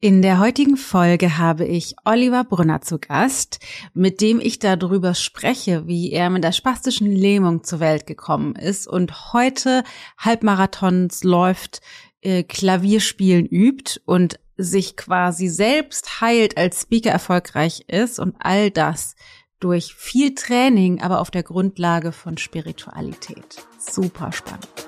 In 0.00 0.22
der 0.22 0.38
heutigen 0.38 0.76
Folge 0.76 1.38
habe 1.38 1.64
ich 1.64 1.96
Oliver 2.04 2.44
Brunner 2.44 2.80
zu 2.82 3.00
Gast, 3.00 3.58
mit 3.94 4.20
dem 4.20 4.38
ich 4.38 4.60
darüber 4.60 5.12
spreche, 5.14 5.88
wie 5.88 6.12
er 6.12 6.30
mit 6.30 6.44
der 6.44 6.52
spastischen 6.52 7.10
Lähmung 7.10 7.64
zur 7.64 7.80
Welt 7.80 8.06
gekommen 8.06 8.54
ist 8.54 8.86
und 8.86 9.32
heute 9.32 9.82
Halbmarathons 10.16 11.24
läuft, 11.24 11.80
äh, 12.20 12.44
Klavierspielen 12.44 13.46
übt 13.46 14.00
und 14.04 14.38
sich 14.56 14.96
quasi 14.96 15.48
selbst 15.48 16.20
heilt 16.20 16.56
als 16.56 16.82
Speaker 16.82 17.10
erfolgreich 17.10 17.86
ist 17.88 18.20
und 18.20 18.36
all 18.38 18.70
das 18.70 19.16
durch 19.58 19.94
viel 19.96 20.36
Training, 20.36 21.02
aber 21.02 21.20
auf 21.20 21.32
der 21.32 21.42
Grundlage 21.42 22.12
von 22.12 22.38
Spiritualität. 22.38 23.66
Super 23.80 24.30
spannend. 24.30 24.87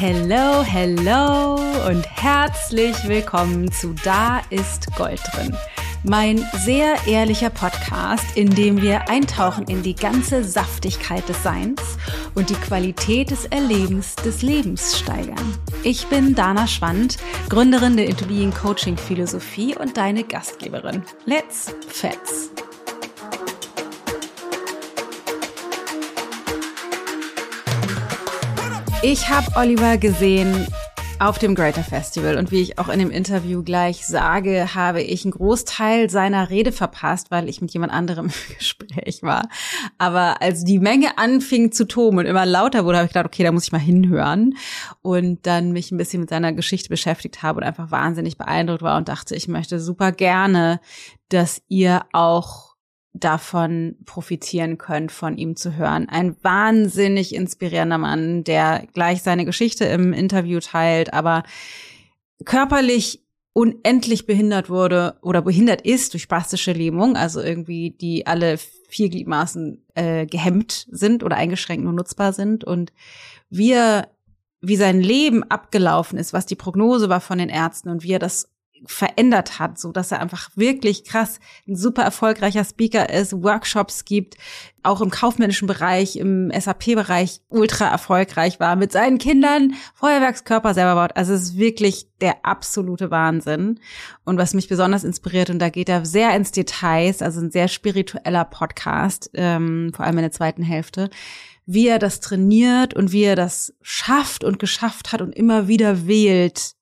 Hello, 0.00 0.62
hello 0.62 1.56
und 1.88 2.06
herzlich 2.08 2.94
willkommen 3.08 3.72
zu 3.72 3.94
Da 4.04 4.40
ist 4.48 4.94
Gold 4.94 5.20
drin. 5.32 5.56
Mein 6.04 6.46
sehr 6.58 6.94
ehrlicher 7.08 7.50
Podcast, 7.50 8.24
in 8.36 8.48
dem 8.48 8.80
wir 8.80 9.08
eintauchen 9.08 9.66
in 9.66 9.82
die 9.82 9.96
ganze 9.96 10.44
Saftigkeit 10.44 11.28
des 11.28 11.42
Seins 11.42 11.82
und 12.36 12.48
die 12.48 12.54
Qualität 12.54 13.32
des 13.32 13.46
Erlebens 13.46 14.14
des 14.14 14.42
Lebens 14.42 15.00
steigern. 15.00 15.58
Ich 15.82 16.06
bin 16.06 16.36
Dana 16.36 16.68
Schwand, 16.68 17.16
Gründerin 17.48 17.96
der 17.96 18.06
Into 18.06 18.26
Being 18.26 18.54
Coaching 18.54 18.96
Philosophie 18.96 19.74
und 19.76 19.96
deine 19.96 20.22
Gastgeberin. 20.22 21.02
Let's 21.26 21.74
Fets! 21.88 22.52
Ich 29.02 29.28
habe 29.28 29.46
Oliver 29.54 29.96
gesehen 29.96 30.66
auf 31.20 31.38
dem 31.38 31.54
Greater 31.54 31.84
Festival 31.84 32.36
und 32.36 32.50
wie 32.50 32.60
ich 32.60 32.80
auch 32.80 32.88
in 32.88 32.98
dem 32.98 33.12
Interview 33.12 33.62
gleich 33.62 34.04
sage, 34.04 34.74
habe 34.74 35.02
ich 35.02 35.24
einen 35.24 35.30
Großteil 35.30 36.10
seiner 36.10 36.50
Rede 36.50 36.72
verpasst, 36.72 37.30
weil 37.30 37.48
ich 37.48 37.60
mit 37.60 37.72
jemand 37.72 37.92
anderem 37.92 38.26
im 38.48 38.56
Gespräch 38.56 39.22
war. 39.22 39.48
Aber 39.98 40.42
als 40.42 40.64
die 40.64 40.80
Menge 40.80 41.16
anfing 41.16 41.70
zu 41.70 41.86
toben 41.86 42.18
und 42.18 42.26
immer 42.26 42.44
lauter 42.44 42.84
wurde, 42.84 42.98
habe 42.98 43.06
ich 43.06 43.12
gedacht, 43.12 43.26
okay, 43.26 43.44
da 43.44 43.52
muss 43.52 43.64
ich 43.64 43.72
mal 43.72 43.78
hinhören 43.78 44.54
und 45.00 45.46
dann 45.46 45.70
mich 45.70 45.92
ein 45.92 45.96
bisschen 45.96 46.20
mit 46.20 46.30
seiner 46.30 46.52
Geschichte 46.52 46.88
beschäftigt 46.88 47.42
habe 47.42 47.58
und 47.58 47.64
einfach 47.64 47.92
wahnsinnig 47.92 48.36
beeindruckt 48.36 48.82
war 48.82 48.96
und 48.96 49.08
dachte, 49.08 49.36
ich 49.36 49.46
möchte 49.46 49.78
super 49.78 50.10
gerne, 50.10 50.80
dass 51.28 51.62
ihr 51.68 52.02
auch 52.12 52.67
davon 53.12 53.96
profitieren 54.04 54.78
könnt, 54.78 55.12
von 55.12 55.36
ihm 55.38 55.56
zu 55.56 55.76
hören. 55.76 56.08
Ein 56.08 56.36
wahnsinnig 56.42 57.34
inspirierender 57.34 57.98
Mann, 57.98 58.44
der 58.44 58.86
gleich 58.92 59.22
seine 59.22 59.44
Geschichte 59.44 59.84
im 59.86 60.12
Interview 60.12 60.60
teilt, 60.60 61.12
aber 61.12 61.42
körperlich 62.44 63.24
unendlich 63.52 64.26
behindert 64.26 64.70
wurde 64.70 65.16
oder 65.20 65.42
behindert 65.42 65.80
ist 65.82 66.12
durch 66.12 66.22
spastische 66.22 66.72
Lähmung, 66.72 67.16
also 67.16 67.40
irgendwie 67.40 67.90
die 67.90 68.24
alle 68.26 68.56
vier 68.88 69.08
Gliedmaßen 69.08 69.84
äh, 69.94 70.26
gehemmt 70.26 70.86
sind 70.90 71.24
oder 71.24 71.36
eingeschränkt 71.36 71.82
nur 71.82 71.92
nutzbar 71.92 72.32
sind 72.32 72.62
und 72.62 72.92
wir 73.50 74.06
wie 74.60 74.76
sein 74.76 75.00
Leben 75.00 75.44
abgelaufen 75.44 76.18
ist, 76.18 76.32
was 76.32 76.46
die 76.46 76.56
Prognose 76.56 77.08
war 77.08 77.20
von 77.20 77.38
den 77.38 77.48
Ärzten 77.48 77.88
und 77.88 78.02
wie 78.02 78.12
er 78.12 78.18
das 78.18 78.48
verändert 78.86 79.58
hat, 79.58 79.78
so 79.78 79.92
dass 79.92 80.12
er 80.12 80.20
einfach 80.20 80.50
wirklich 80.54 81.04
krass 81.04 81.40
ein 81.66 81.76
super 81.76 82.02
erfolgreicher 82.02 82.64
Speaker 82.64 83.10
ist, 83.10 83.32
Workshops 83.32 84.04
gibt, 84.04 84.36
auch 84.82 85.00
im 85.00 85.10
kaufmännischen 85.10 85.66
Bereich, 85.66 86.16
im 86.16 86.50
SAP-Bereich 86.50 87.40
ultra 87.48 87.88
erfolgreich 87.88 88.60
war, 88.60 88.76
mit 88.76 88.92
seinen 88.92 89.18
Kindern 89.18 89.74
Feuerwerkskörper 89.94 90.74
selber 90.74 90.94
baut. 90.94 91.16
Also 91.16 91.34
es 91.34 91.42
ist 91.42 91.58
wirklich 91.58 92.08
der 92.20 92.44
absolute 92.44 93.10
Wahnsinn. 93.10 93.80
Und 94.24 94.38
was 94.38 94.54
mich 94.54 94.68
besonders 94.68 95.04
inspiriert, 95.04 95.50
und 95.50 95.58
da 95.58 95.68
geht 95.68 95.88
er 95.88 96.04
sehr 96.04 96.34
ins 96.34 96.52
Details, 96.52 97.22
also 97.22 97.40
ein 97.40 97.50
sehr 97.50 97.68
spiritueller 97.68 98.44
Podcast, 98.44 99.30
ähm, 99.34 99.92
vor 99.94 100.04
allem 100.06 100.18
in 100.18 100.22
der 100.22 100.32
zweiten 100.32 100.62
Hälfte, 100.62 101.10
wie 101.66 101.88
er 101.88 101.98
das 101.98 102.20
trainiert 102.20 102.94
und 102.94 103.12
wie 103.12 103.24
er 103.24 103.36
das 103.36 103.74
schafft 103.82 104.42
und 104.42 104.58
geschafft 104.58 105.12
hat 105.12 105.20
und 105.20 105.34
immer 105.34 105.68
wieder 105.68 106.06
wählt, 106.06 106.77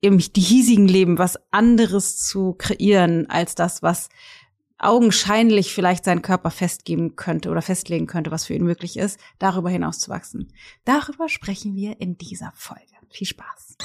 im 0.00 0.18
hiesigen 0.18 0.88
Leben 0.88 1.18
was 1.18 1.38
anderes 1.50 2.18
zu 2.18 2.54
kreieren 2.54 3.28
als 3.28 3.54
das, 3.54 3.82
was 3.82 4.08
augenscheinlich 4.78 5.74
vielleicht 5.74 6.04
seinen 6.04 6.22
Körper 6.22 6.50
festgeben 6.50 7.16
könnte 7.16 7.50
oder 7.50 7.60
festlegen 7.60 8.06
könnte, 8.06 8.30
was 8.30 8.46
für 8.46 8.54
ihn 8.54 8.64
möglich 8.64 8.96
ist, 8.96 9.20
darüber 9.38 9.68
hinaus 9.68 9.98
zu 9.98 10.10
wachsen. 10.10 10.52
Darüber 10.86 11.28
sprechen 11.28 11.74
wir 11.74 12.00
in 12.00 12.16
dieser 12.16 12.52
Folge. 12.56 12.84
Viel 13.10 13.26
Spaß. 13.26 13.76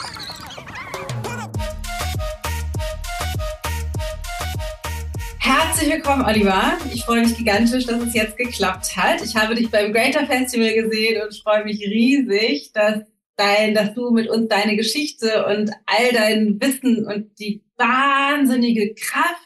Herzlich 5.39 5.91
willkommen, 5.91 6.23
Oliver. 6.23 6.77
Ich 6.93 7.03
freue 7.03 7.21
mich 7.21 7.35
gigantisch, 7.35 7.85
dass 7.85 8.01
es 8.01 8.13
jetzt 8.13 8.37
geklappt 8.37 8.95
hat. 8.95 9.21
Ich 9.21 9.35
habe 9.35 9.55
dich 9.55 9.69
beim 9.69 9.91
Greater 9.91 10.25
Festival 10.25 10.73
gesehen 10.73 11.21
und 11.21 11.35
freue 11.35 11.65
mich 11.65 11.81
riesig, 11.81 12.71
dass 12.71 13.03
dein, 13.35 13.73
dass 13.73 13.94
du 13.94 14.12
mit 14.12 14.29
uns 14.29 14.47
deine 14.47 14.75
Geschichte 14.75 15.46
und 15.46 15.72
all 15.85 16.12
dein 16.13 16.59
Wissen 16.62 17.06
und 17.06 17.40
die 17.40 17.63
wahnsinnige 17.78 18.94
Kraft, 18.96 19.41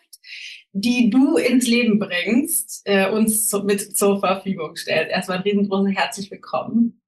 die 0.72 1.10
du 1.10 1.38
ins 1.38 1.68
Leben 1.68 2.00
bringst, 2.00 2.82
äh, 2.86 3.10
uns 3.10 3.48
zu, 3.48 3.64
mit 3.64 3.82
zur 3.98 4.20
Verfügung 4.20 4.76
stellst. 4.76 5.12
Erstmal 5.12 5.38
ein 5.38 5.44
riesengroßes 5.44 5.96
herzlich 5.96 6.32
willkommen. 6.32 7.02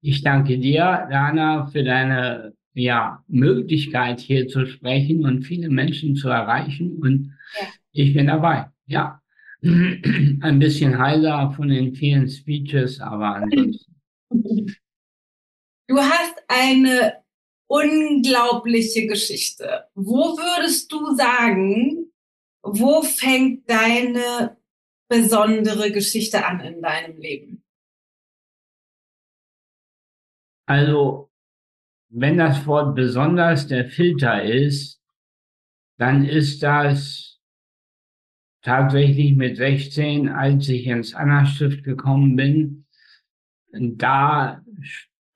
Ich 0.00 0.22
danke 0.22 0.58
dir, 0.58 1.06
Dana, 1.10 1.66
für 1.66 1.84
deine 1.84 2.54
ja, 2.74 3.24
Möglichkeit 3.28 4.20
hier 4.20 4.46
zu 4.46 4.66
sprechen 4.66 5.24
und 5.24 5.42
viele 5.42 5.68
Menschen 5.68 6.14
zu 6.14 6.28
erreichen. 6.28 6.98
Und 7.00 7.34
ja. 7.60 7.66
ich 7.92 8.14
bin 8.14 8.26
dabei. 8.26 8.66
Ja, 8.86 9.20
ein 9.62 10.58
bisschen 10.58 10.98
heiser 10.98 11.52
von 11.56 11.68
den 11.68 11.94
vielen 11.94 12.28
Speeches, 12.28 13.00
aber 13.00 13.36
ansonsten. 13.36 13.94
Du 15.88 15.96
hast 15.96 16.36
eine 16.48 17.24
unglaubliche 17.66 19.06
Geschichte. 19.06 19.88
Wo 19.94 20.36
würdest 20.36 20.92
du 20.92 21.14
sagen, 21.14 22.12
wo 22.62 23.02
fängt 23.02 23.68
deine 23.70 24.58
besondere 25.08 25.90
Geschichte 25.90 26.44
an 26.44 26.60
in 26.60 26.82
deinem 26.82 27.16
Leben? 27.18 27.64
Also, 30.66 31.30
wenn 32.10 32.36
das 32.36 32.66
Wort 32.66 32.94
besonders 32.94 33.66
der 33.66 33.88
Filter 33.88 34.42
ist, 34.42 35.02
dann 35.96 36.26
ist 36.26 36.62
das 36.62 37.40
tatsächlich 38.62 39.34
mit 39.34 39.56
16, 39.56 40.28
als 40.28 40.68
ich 40.68 40.86
ins 40.86 41.14
Anna-Stift 41.14 41.82
gekommen 41.82 42.36
bin. 42.36 42.86
Da 43.72 44.62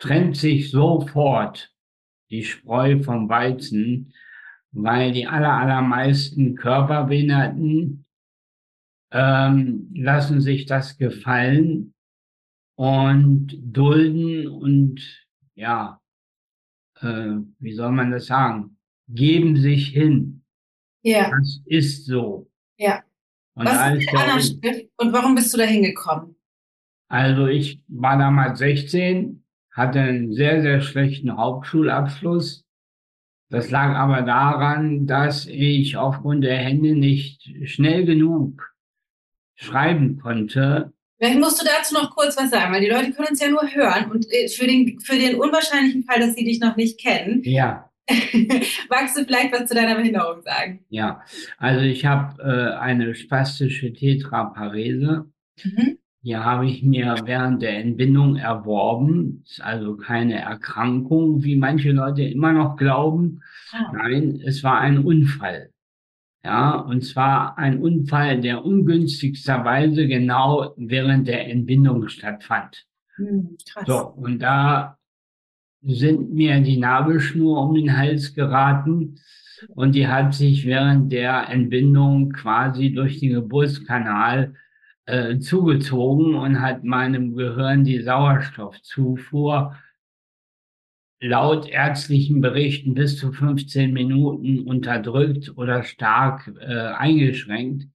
trennt 0.03 0.37
sich 0.37 0.73
sofort 0.73 1.73
die 2.31 2.43
Spreu 2.43 3.01
vom 3.05 3.29
Weizen, 3.29 4.13
weil 4.73 5.13
die 5.13 5.29
aller, 5.29 5.53
allermeisten 5.53 6.57
Körperbehinderten 6.57 8.05
ähm, 9.13 9.91
lassen 9.95 10.41
sich 10.41 10.67
das 10.67 10.99
gefallen 10.99 11.95
und 12.75 13.57
dulden 13.63 14.49
und 14.49 15.01
ja, 15.55 16.01
äh, 17.01 17.37
wie 17.61 17.73
soll 17.73 17.93
man 17.93 18.11
das 18.11 18.27
sagen, 18.27 18.79
geben 19.07 19.57
sich 19.57 19.89
hin. 19.89 20.43
Ja. 21.03 21.31
Das 21.31 21.61
ist 21.67 22.07
so. 22.07 22.51
Ja. 22.77 23.05
Und 23.55 23.67
Was 23.67 23.99
ist 23.99 24.61
der 24.65 24.83
und 24.97 25.13
warum 25.13 25.37
bist 25.37 25.53
du 25.55 25.59
da 25.59 25.65
hingekommen? 25.65 26.35
Also 27.09 27.47
ich 27.47 27.81
war 27.87 28.19
damals 28.19 28.59
16, 28.59 29.42
hatte 29.73 30.01
einen 30.01 30.33
sehr, 30.33 30.63
sehr 30.63 30.81
schlechten 30.81 31.37
Hauptschulabschluss. 31.37 32.65
Das 33.51 33.71
lag 33.71 33.95
aber 33.97 34.23
daran, 34.23 35.07
dass 35.07 35.47
ich 35.47 35.97
aufgrund 35.97 36.45
der 36.45 36.57
Hände 36.57 36.95
nicht 36.95 37.51
schnell 37.65 38.05
genug 38.05 38.73
schreiben 39.55 40.19
konnte. 40.19 40.93
Vielleicht 41.19 41.39
musst 41.39 41.61
du 41.61 41.67
dazu 41.67 41.95
noch 41.95 42.15
kurz 42.15 42.37
was 42.37 42.51
sagen, 42.51 42.73
weil 42.73 42.81
die 42.81 42.91
Leute 42.91 43.13
können 43.13 43.29
uns 43.29 43.41
ja 43.41 43.49
nur 43.49 43.63
hören 43.63 44.11
und 44.11 44.27
äh, 44.33 44.49
für 44.49 44.67
den, 44.67 44.99
für 45.01 45.17
den 45.17 45.37
unwahrscheinlichen 45.37 46.03
Fall, 46.03 46.19
dass 46.19 46.35
sie 46.35 46.45
dich 46.45 46.61
noch 46.61 46.77
nicht 46.77 46.99
kennen. 46.99 47.43
Ja. 47.45 47.91
Magst 48.91 49.17
du 49.17 49.25
vielleicht 49.25 49.53
was 49.53 49.69
zu 49.69 49.75
deiner 49.75 49.95
Behinderung 49.95 50.43
sagen? 50.43 50.85
Ja, 50.89 51.23
also 51.59 51.83
ich 51.83 52.05
habe 52.05 52.43
äh, 52.43 52.77
eine 52.79 53.15
spastische 53.15 53.93
Tetraparese. 53.93 55.31
Mhm. 55.63 55.99
Hier 56.25 56.45
habe 56.45 56.67
ich 56.67 56.85
mir 56.85 57.17
während 57.25 57.63
der 57.63 57.79
Entbindung 57.79 58.37
erworben. 58.37 59.43
Ist 59.45 59.61
also 59.61 59.97
keine 59.97 60.41
Erkrankung, 60.41 61.43
wie 61.43 61.57
manche 61.57 61.91
Leute 61.91 62.23
immer 62.23 62.53
noch 62.53 62.77
glauben. 62.77 63.41
Ah. 63.73 63.91
Nein, 63.93 64.41
es 64.45 64.63
war 64.63 64.79
ein 64.81 64.99
Unfall. 64.99 65.71
Ja, 66.45 66.77
und 66.77 67.05
zwar 67.05 67.59
ein 67.59 67.81
Unfall, 67.81 68.41
der 68.41 68.65
ungünstigsterweise 68.65 70.07
genau 70.07 70.75
während 70.77 71.27
der 71.27 71.49
Entbindung 71.49 72.09
stattfand. 72.09 72.85
Hm, 73.17 73.57
krass. 73.69 73.85
So, 73.87 74.07
und 74.09 74.41
da 74.41 74.99
sind 75.83 76.33
mir 76.33 76.61
die 76.61 76.79
Nabelschnur 76.79 77.61
um 77.61 77.75
den 77.75 77.97
Hals 77.97 78.35
geraten 78.35 79.19
und 79.75 79.95
die 79.95 80.07
hat 80.07 80.35
sich 80.35 80.67
während 80.67 81.13
der 81.13 81.49
Entbindung 81.49 82.31
quasi 82.31 82.93
durch 82.93 83.19
den 83.19 83.33
Geburtskanal 83.33 84.55
äh, 85.07 85.39
zugezogen 85.39 86.35
und 86.35 86.61
hat 86.61 86.85
meinem 86.85 87.35
Gehirn 87.35 87.85
die 87.85 88.03
Sauerstoffzufuhr 88.03 89.77
laut 91.21 91.69
ärztlichen 91.69 92.41
Berichten 92.41 92.95
bis 92.95 93.17
zu 93.17 93.33
15 93.33 93.93
Minuten 93.93 94.67
unterdrückt 94.67 95.57
oder 95.57 95.85
stark 95.85 96.53
äh, 96.61 96.67
eingeschränkt. 96.67 97.87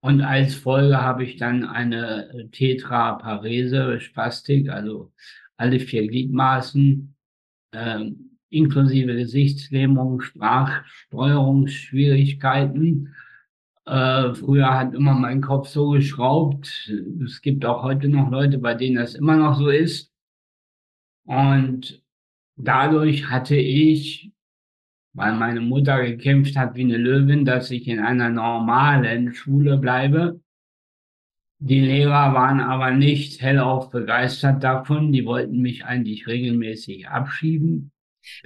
Und 0.00 0.20
als 0.20 0.54
Folge 0.54 1.00
habe 1.00 1.24
ich 1.24 1.36
dann 1.36 1.64
eine 1.64 2.48
Tetraparese, 2.52 4.00
Spastik, 4.00 4.68
also 4.68 5.12
alle 5.56 5.80
vier 5.80 6.06
Gliedmaßen, 6.06 7.16
äh, 7.72 8.10
inklusive 8.50 9.16
Gesichtslähmung, 9.16 10.20
Sprachsteuerungsschwierigkeiten. 10.20 13.14
Äh, 13.86 14.34
früher 14.34 14.72
hat 14.72 14.94
immer 14.94 15.12
mein 15.14 15.40
Kopf 15.42 15.68
so 15.68 15.90
geschraubt. 15.90 16.90
Es 17.24 17.42
gibt 17.42 17.64
auch 17.66 17.82
heute 17.82 18.08
noch 18.08 18.30
Leute, 18.30 18.58
bei 18.58 18.74
denen 18.74 18.96
das 18.96 19.14
immer 19.14 19.36
noch 19.36 19.56
so 19.56 19.68
ist. 19.68 20.10
Und 21.26 22.02
dadurch 22.56 23.30
hatte 23.30 23.56
ich, 23.56 24.32
weil 25.12 25.34
meine 25.34 25.60
Mutter 25.60 26.02
gekämpft 26.02 26.56
hat 26.56 26.74
wie 26.76 26.84
eine 26.84 26.96
Löwin, 26.96 27.44
dass 27.44 27.70
ich 27.70 27.86
in 27.88 28.00
einer 28.00 28.30
normalen 28.30 29.34
Schule 29.34 29.76
bleibe. 29.78 30.40
Die 31.58 31.80
Lehrer 31.80 32.34
waren 32.34 32.60
aber 32.60 32.90
nicht 32.90 33.40
hellauf 33.40 33.90
begeistert 33.90 34.62
davon. 34.64 35.12
Die 35.12 35.24
wollten 35.24 35.60
mich 35.60 35.84
eigentlich 35.84 36.26
regelmäßig 36.26 37.08
abschieben. 37.08 37.93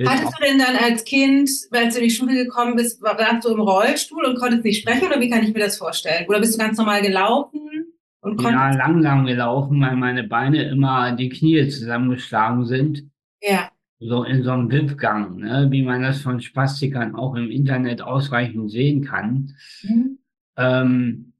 Hattest 0.06 0.32
du 0.38 0.44
denn 0.44 0.58
dann 0.58 0.76
als 0.76 1.04
Kind, 1.04 1.50
als 1.70 1.94
du 1.94 2.00
in 2.00 2.08
die 2.08 2.14
Schule 2.14 2.34
gekommen 2.34 2.76
bist, 2.76 3.02
warst 3.02 3.44
du 3.44 3.50
im 3.50 3.60
Rollstuhl 3.60 4.24
und 4.24 4.38
konntest 4.38 4.64
nicht 4.64 4.82
sprechen 4.82 5.06
oder 5.06 5.20
wie 5.20 5.30
kann 5.30 5.42
ich 5.42 5.52
mir 5.52 5.60
das 5.60 5.78
vorstellen? 5.78 6.26
Oder 6.28 6.40
bist 6.40 6.54
du 6.54 6.58
ganz 6.58 6.78
normal 6.78 7.02
gelaufen? 7.02 7.60
Und 8.20 8.36
konntest 8.36 8.52
ja, 8.52 8.70
langsam 8.72 9.26
gelaufen, 9.26 9.80
weil 9.80 9.96
meine 9.96 10.24
Beine 10.24 10.68
immer 10.68 11.12
die 11.12 11.28
Knie 11.28 11.68
zusammengeschlagen 11.68 12.66
sind. 12.66 13.04
Ja 13.40 13.70
so 14.00 14.22
in 14.22 14.42
so 14.44 14.52
einem 14.52 14.70
Wippgang, 14.70 15.36
ne, 15.36 15.66
wie 15.70 15.82
man 15.82 16.02
das 16.02 16.20
von 16.20 16.40
Spastikern 16.40 17.14
auch 17.14 17.34
im 17.34 17.50
Internet 17.50 18.00
ausreichend 18.00 18.70
sehen 18.70 19.04
kann. 19.04 19.56
Mhm. 19.82 20.18
Ähm, 20.56 21.32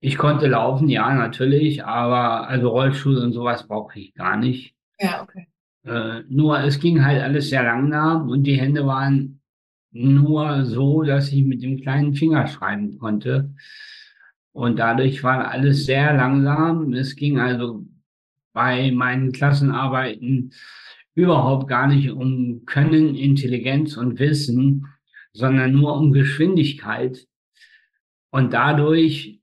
ich 0.00 0.18
konnte 0.18 0.48
laufen, 0.48 0.88
ja, 0.88 1.14
natürlich, 1.14 1.84
aber 1.84 2.48
also 2.48 2.70
Rollstuhl 2.70 3.18
und 3.18 3.32
sowas 3.32 3.68
brauche 3.68 4.00
ich 4.00 4.14
gar 4.14 4.36
nicht. 4.36 4.74
Ja, 4.98 5.22
okay. 5.22 5.46
Äh, 5.84 6.22
nur 6.28 6.60
es 6.60 6.78
ging 6.78 7.04
halt 7.04 7.22
alles 7.22 7.50
sehr 7.50 7.64
langsam 7.64 8.28
und 8.28 8.44
die 8.44 8.60
Hände 8.60 8.86
waren 8.86 9.40
nur 9.90 10.64
so, 10.64 11.02
dass 11.02 11.32
ich 11.32 11.44
mit 11.44 11.62
dem 11.62 11.80
kleinen 11.80 12.14
Finger 12.14 12.46
schreiben 12.46 12.98
konnte. 12.98 13.54
Und 14.52 14.78
dadurch 14.78 15.22
war 15.22 15.50
alles 15.50 15.86
sehr 15.86 16.14
langsam. 16.14 16.92
Es 16.92 17.16
ging 17.16 17.38
also 17.38 17.86
bei 18.52 18.90
meinen 18.92 19.32
Klassenarbeiten 19.32 20.52
überhaupt 21.14 21.68
gar 21.68 21.88
nicht 21.88 22.10
um 22.10 22.64
Können, 22.66 23.14
Intelligenz 23.14 23.96
und 23.96 24.18
Wissen, 24.18 24.86
sondern 25.32 25.72
nur 25.72 25.96
um 25.96 26.12
Geschwindigkeit. 26.12 27.26
Und 28.30 28.52
dadurch 28.54 29.40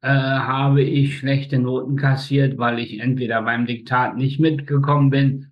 äh, 0.00 0.08
habe 0.08 0.82
ich 0.82 1.18
schlechte 1.18 1.58
Noten 1.58 1.96
kassiert, 1.96 2.58
weil 2.58 2.78
ich 2.80 2.98
entweder 3.00 3.42
beim 3.42 3.66
Diktat 3.66 4.16
nicht 4.16 4.40
mitgekommen 4.40 5.10
bin 5.10 5.51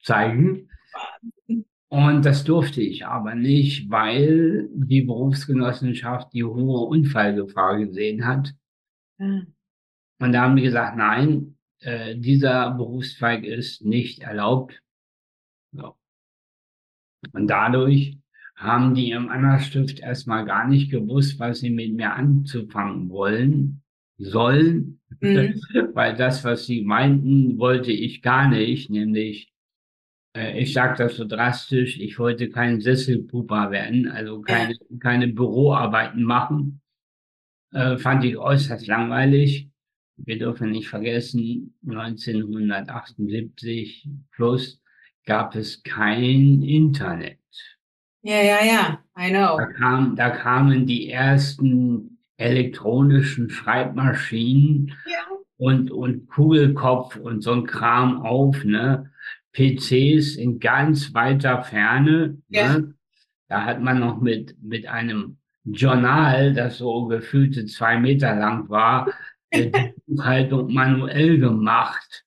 zeigen. 0.00 0.68
Und 1.90 2.24
das 2.24 2.44
durfte 2.44 2.82
ich 2.82 3.06
aber 3.06 3.34
nicht, 3.34 3.90
weil 3.90 4.68
die 4.72 5.02
Berufsgenossenschaft 5.02 6.32
die 6.34 6.44
hohe 6.44 6.86
Unfallgefahr 6.86 7.78
gesehen 7.78 8.26
hat. 8.26 8.54
Mhm. 9.16 9.54
Und 10.20 10.32
da 10.32 10.42
haben 10.42 10.56
die 10.56 10.62
gesagt, 10.62 10.96
nein, 10.98 11.56
äh, 11.80 12.16
dieser 12.16 12.72
Berufszweig 12.72 13.44
ist 13.44 13.84
nicht 13.84 14.20
erlaubt. 14.20 14.82
Ja. 15.72 15.94
Und 17.32 17.46
dadurch 17.46 18.18
haben 18.56 18.94
die 18.94 19.12
im 19.12 19.28
Anna-Stift 19.28 20.00
erstmal 20.00 20.44
gar 20.44 20.66
nicht 20.66 20.90
gewusst, 20.90 21.38
was 21.38 21.60
sie 21.60 21.70
mit 21.70 21.94
mir 21.94 22.14
anzufangen 22.14 23.08
wollen, 23.08 23.82
sollen. 24.18 25.00
Mhm. 25.20 25.60
Weil 25.94 26.16
das, 26.16 26.44
was 26.44 26.66
sie 26.66 26.82
meinten, 26.82 27.58
wollte 27.58 27.92
ich 27.92 28.20
gar 28.20 28.48
nicht, 28.48 28.90
nämlich, 28.90 29.52
ich 30.34 30.72
sage 30.72 30.96
das 30.98 31.16
so 31.16 31.26
drastisch, 31.26 31.98
ich 31.98 32.18
wollte 32.18 32.50
kein 32.50 32.80
Sesselpupa 32.80 33.70
werden, 33.70 34.08
also 34.08 34.40
keine, 34.40 34.76
keine 35.00 35.28
Büroarbeiten 35.28 36.22
machen. 36.22 36.80
Äh, 37.72 37.98
fand 37.98 38.24
ich 38.24 38.36
äußerst 38.36 38.86
langweilig. 38.86 39.68
Wir 40.16 40.38
dürfen 40.38 40.70
nicht 40.70 40.88
vergessen, 40.88 41.74
1978 41.86 44.08
plus 44.32 44.80
gab 45.24 45.54
es 45.54 45.82
kein 45.82 46.62
Internet. 46.62 47.38
Ja, 48.22 48.42
ja, 48.42 48.64
ja, 48.64 49.04
I 49.16 49.30
know. 49.30 49.58
Da, 49.58 49.66
kam, 49.66 50.16
da 50.16 50.30
kamen 50.30 50.86
die 50.86 51.10
ersten 51.10 52.18
elektronischen 52.36 53.50
Schreibmaschinen 53.50 54.94
ja. 55.06 55.26
und, 55.56 55.90
und 55.90 56.28
Kugelkopf 56.28 57.16
und 57.16 57.42
so 57.42 57.52
ein 57.52 57.66
Kram 57.66 58.22
auf, 58.22 58.64
ne? 58.64 59.10
PCs 59.58 60.36
in 60.36 60.60
ganz 60.60 61.12
weiter 61.14 61.62
Ferne. 61.62 62.38
Ja. 62.48 62.78
Ne? 62.78 62.94
Da 63.48 63.64
hat 63.64 63.82
man 63.82 63.98
noch 63.98 64.20
mit, 64.20 64.56
mit 64.62 64.86
einem 64.86 65.38
Journal, 65.64 66.54
das 66.54 66.78
so 66.78 67.06
gefühlte 67.06 67.66
zwei 67.66 67.98
Meter 67.98 68.36
lang 68.36 68.68
war, 68.68 69.08
die 69.52 69.72
Buchhaltung 70.06 70.72
manuell 70.72 71.38
gemacht. 71.38 72.24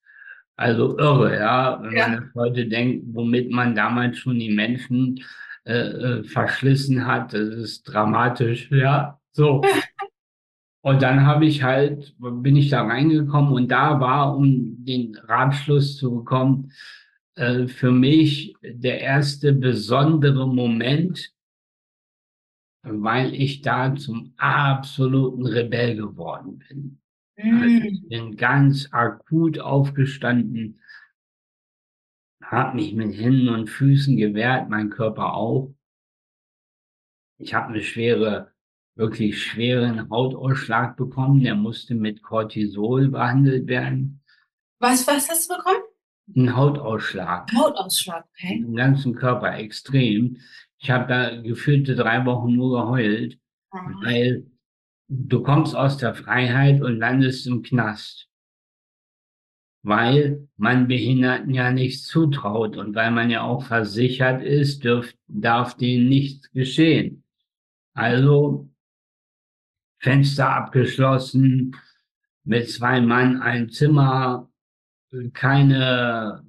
Also 0.57 0.97
irre, 0.97 1.37
ja, 1.37 1.81
wenn 1.81 1.95
ja. 1.95 2.07
man 2.09 2.31
heute 2.35 2.67
denkt, 2.67 3.05
womit 3.13 3.49
man 3.49 3.75
damals 3.75 4.17
schon 4.17 4.37
die 4.37 4.51
Menschen 4.51 5.23
äh, 5.63 5.73
äh 5.73 6.23
verschlissen 6.23 7.07
hat, 7.07 7.33
das 7.33 7.47
ist 7.47 7.83
dramatisch, 7.83 8.69
ja, 8.71 9.19
so. 9.31 9.61
Und 10.83 11.03
dann 11.03 11.27
habe 11.27 11.45
ich 11.45 11.61
halt, 11.61 12.15
bin 12.17 12.55
ich 12.55 12.69
da 12.69 12.83
reingekommen 12.83 13.53
und 13.53 13.67
da 13.67 13.99
war, 13.99 14.35
um 14.35 14.83
den 14.83 15.15
Ratschluss 15.15 15.95
zu 15.95 16.09
bekommen, 16.15 16.71
äh, 17.35 17.67
für 17.67 17.91
mich 17.91 18.55
der 18.61 19.01
erste 19.01 19.53
besondere 19.53 20.47
Moment, 20.47 21.33
weil 22.83 23.33
ich 23.33 23.61
da 23.61 23.95
zum 23.95 24.33
absoluten 24.37 25.45
Rebell 25.45 25.95
geworden 25.95 26.59
bin. 26.67 27.01
Also 27.37 27.65
ich 27.65 28.03
mm. 28.03 28.07
bin 28.09 28.37
ganz 28.37 28.89
akut 28.91 29.59
aufgestanden, 29.59 30.81
habe 32.43 32.75
mich 32.75 32.93
mit 32.93 33.15
Händen 33.15 33.49
und 33.49 33.69
Füßen 33.69 34.17
gewehrt, 34.17 34.69
mein 34.69 34.89
Körper 34.89 35.33
auch. 35.33 35.73
Ich 37.37 37.53
habe 37.53 37.69
eine 37.69 37.81
schwere, 37.81 38.51
wirklich 38.95 39.41
schweren 39.41 40.09
Hautausschlag 40.09 40.97
bekommen. 40.97 41.41
Der 41.41 41.55
musste 41.55 41.95
mit 41.95 42.21
Cortisol 42.21 43.07
behandelt 43.07 43.67
werden. 43.67 44.21
Was, 44.79 45.07
was 45.07 45.29
hast 45.29 45.49
du 45.49 45.55
bekommen? 45.55 45.90
Ein 46.35 46.55
Hautausschlag. 46.55 47.51
Hautausschlag, 47.53 48.25
okay. 48.33 48.63
Im 48.65 48.75
ganzen 48.75 49.15
Körper 49.15 49.57
extrem. 49.57 50.37
Ich 50.79 50.89
habe 50.89 51.07
da 51.07 51.41
gefühlte 51.41 51.95
drei 51.95 52.25
Wochen 52.25 52.55
nur 52.55 52.81
geheult, 52.81 53.37
mhm. 53.71 53.95
weil 54.03 54.45
du 55.07 55.43
kommst 55.43 55.75
aus 55.75 55.97
der 55.97 56.15
Freiheit 56.15 56.81
und 56.81 56.97
landest 56.97 57.47
im 57.47 57.61
Knast. 57.61 58.27
Weil 59.83 60.47
man 60.57 60.87
Behinderten 60.87 61.53
ja 61.53 61.71
nichts 61.71 62.05
zutraut 62.07 62.77
und 62.77 62.95
weil 62.95 63.11
man 63.11 63.29
ja 63.29 63.41
auch 63.41 63.63
versichert 63.63 64.43
ist, 64.43 64.83
dürf, 64.83 65.13
darf 65.27 65.75
denen 65.75 66.07
nichts 66.07 66.51
geschehen. 66.51 67.23
Also 67.93 68.69
Fenster 69.99 70.49
abgeschlossen, 70.49 71.75
mit 72.43 72.69
zwei 72.69 73.01
Mann 73.01 73.41
ein 73.41 73.69
Zimmer, 73.69 74.50
keine 75.33 76.43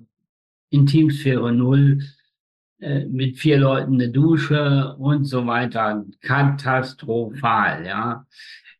Intimsphäre 0.70 1.52
null, 1.52 2.00
äh, 2.80 3.04
mit 3.06 3.38
vier 3.38 3.58
Leuten 3.58 3.94
eine 3.94 4.10
Dusche 4.10 4.96
und 4.98 5.24
so 5.24 5.46
weiter. 5.46 6.04
Katastrophal, 6.20 7.86
ja. 7.86 8.26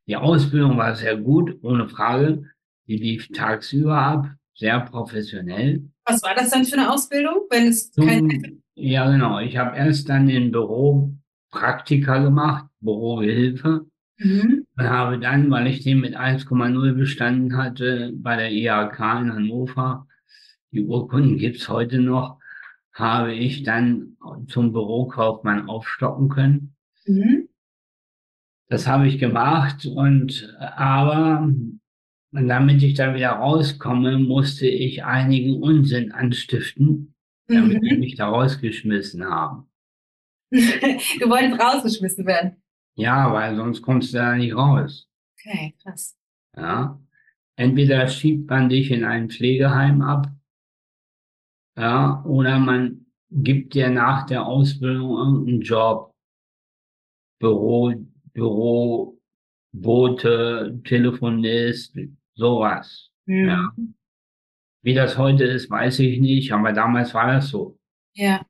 Die 0.07 0.17
Ausbildung 0.17 0.77
war 0.77 0.95
sehr 0.97 1.17
gut, 1.17 1.57
ohne 1.63 1.89
Frage. 1.89 2.45
Die 2.89 2.97
lief 2.97 3.29
tagsüber 3.29 3.97
ab, 3.97 4.27
sehr 4.55 4.81
professionell. 4.81 5.85
Was 6.05 6.23
war 6.23 6.35
das 6.35 6.51
dann 6.51 6.65
für 6.65 6.77
eine 6.77 6.91
Ausbildung, 6.91 7.47
wenn 7.51 7.69
es 7.69 7.93
kein 7.93 8.61
Ja, 8.75 9.09
genau. 9.11 9.39
Ich 9.39 9.57
habe 9.57 9.77
erst 9.77 10.09
dann 10.09 10.29
in 10.29 10.51
Büro 10.51 11.13
Praktika 11.51 12.19
gemacht, 12.19 12.67
Bürogehilfe. 12.81 13.87
Mhm. 14.19 14.67
Und 14.77 14.85
habe 14.85 15.19
dann, 15.19 15.51
weil 15.51 15.67
ich 15.67 15.83
den 15.83 16.01
mit 16.01 16.17
1,0 16.17 16.93
bestanden 16.95 17.57
hatte, 17.57 18.13
bei 18.15 18.37
der 18.37 18.53
IHK 18.53 18.99
in 18.99 19.33
Hannover, 19.33 20.07
die 20.71 20.85
Urkunden 20.85 21.39
gibt's 21.39 21.69
heute 21.69 22.01
noch, 22.01 22.39
habe 22.93 23.35
ich 23.35 23.63
dann 23.63 24.17
zum 24.49 24.73
Bürokaufmann 24.73 25.69
aufstocken 25.69 26.29
können. 26.29 26.75
Mhm. 27.07 27.49
Das 28.69 28.87
habe 28.87 29.07
ich 29.07 29.19
gemacht 29.19 29.85
und 29.87 30.57
aber 30.59 31.47
damit 32.33 32.83
ich 32.83 32.95
da 32.95 33.15
wieder 33.15 33.31
rauskomme, 33.31 34.19
musste 34.19 34.67
ich 34.67 35.05
einigen 35.05 35.63
Unsinn 35.63 36.13
anstiften, 36.13 37.15
damit 37.47 37.83
mhm. 37.83 37.89
die 37.89 37.99
mich 37.99 38.15
da 38.17 38.29
rausgeschmissen 38.29 39.25
haben. 39.25 39.69
du 40.51 41.29
wolltest 41.29 41.61
rausgeschmissen 41.61 42.27
werden? 42.27 42.63
Ja, 42.95 43.33
weil 43.33 43.57
sonst 43.57 43.83
kommst 43.83 44.13
du 44.13 44.19
da 44.19 44.35
nicht 44.37 44.55
raus. 44.55 45.09
Okay, 45.39 45.75
krass. 45.83 46.17
Ja. 46.57 47.01
Entweder 47.57 48.07
schiebt 48.09 48.49
man 48.51 48.69
dich 48.69 48.91
in 48.91 49.05
ein 49.05 49.31
Pflegeheim 49.31 50.03
ab 50.03 50.31
ja, 51.77 52.23
oder 52.25 52.59
man 52.59 53.07
gibt 53.31 53.75
dir 53.75 53.89
nach 53.89 54.27
der 54.27 54.47
Ausbildung 54.47 55.17
irgendeinen 55.17 55.61
Job, 55.63 56.15
Büro, 57.39 57.95
Büro, 58.35 59.19
Bote, 59.73 60.81
Telefonist, 60.85 61.97
sowas. 62.35 63.11
Mhm. 63.25 63.49
Ja. 63.49 63.73
Wie 64.83 64.95
das 64.95 65.17
heute 65.17 65.45
ist, 65.45 65.71
weiß 65.71 66.01
ich 66.01 66.21
nicht, 66.21 66.53
aber 66.53 66.73
damals 66.73 67.15
war 67.15 67.35
das 67.35 67.49
so. 67.49 67.79
Ja. 68.15 68.45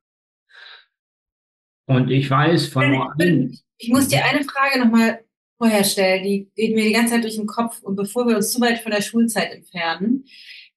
Und 1.86 2.10
ich 2.10 2.28
weiß 2.28 2.68
von 2.68 3.12
ich, 3.18 3.62
ich 3.82 3.88
muss 3.88 4.06
dir 4.06 4.24
eine 4.24 4.44
Frage 4.44 4.78
nochmal 4.78 5.24
vorher 5.58 5.82
stellen, 5.82 6.22
die 6.22 6.48
geht 6.54 6.74
mir 6.74 6.84
die 6.84 6.92
ganze 6.92 7.14
Zeit 7.14 7.24
durch 7.24 7.36
den 7.36 7.46
Kopf 7.46 7.82
und 7.82 7.96
bevor 7.96 8.28
wir 8.28 8.36
uns 8.36 8.52
zu 8.52 8.60
weit 8.60 8.78
von 8.78 8.92
der 8.92 9.02
Schulzeit 9.02 9.52
entfernen. 9.52 10.24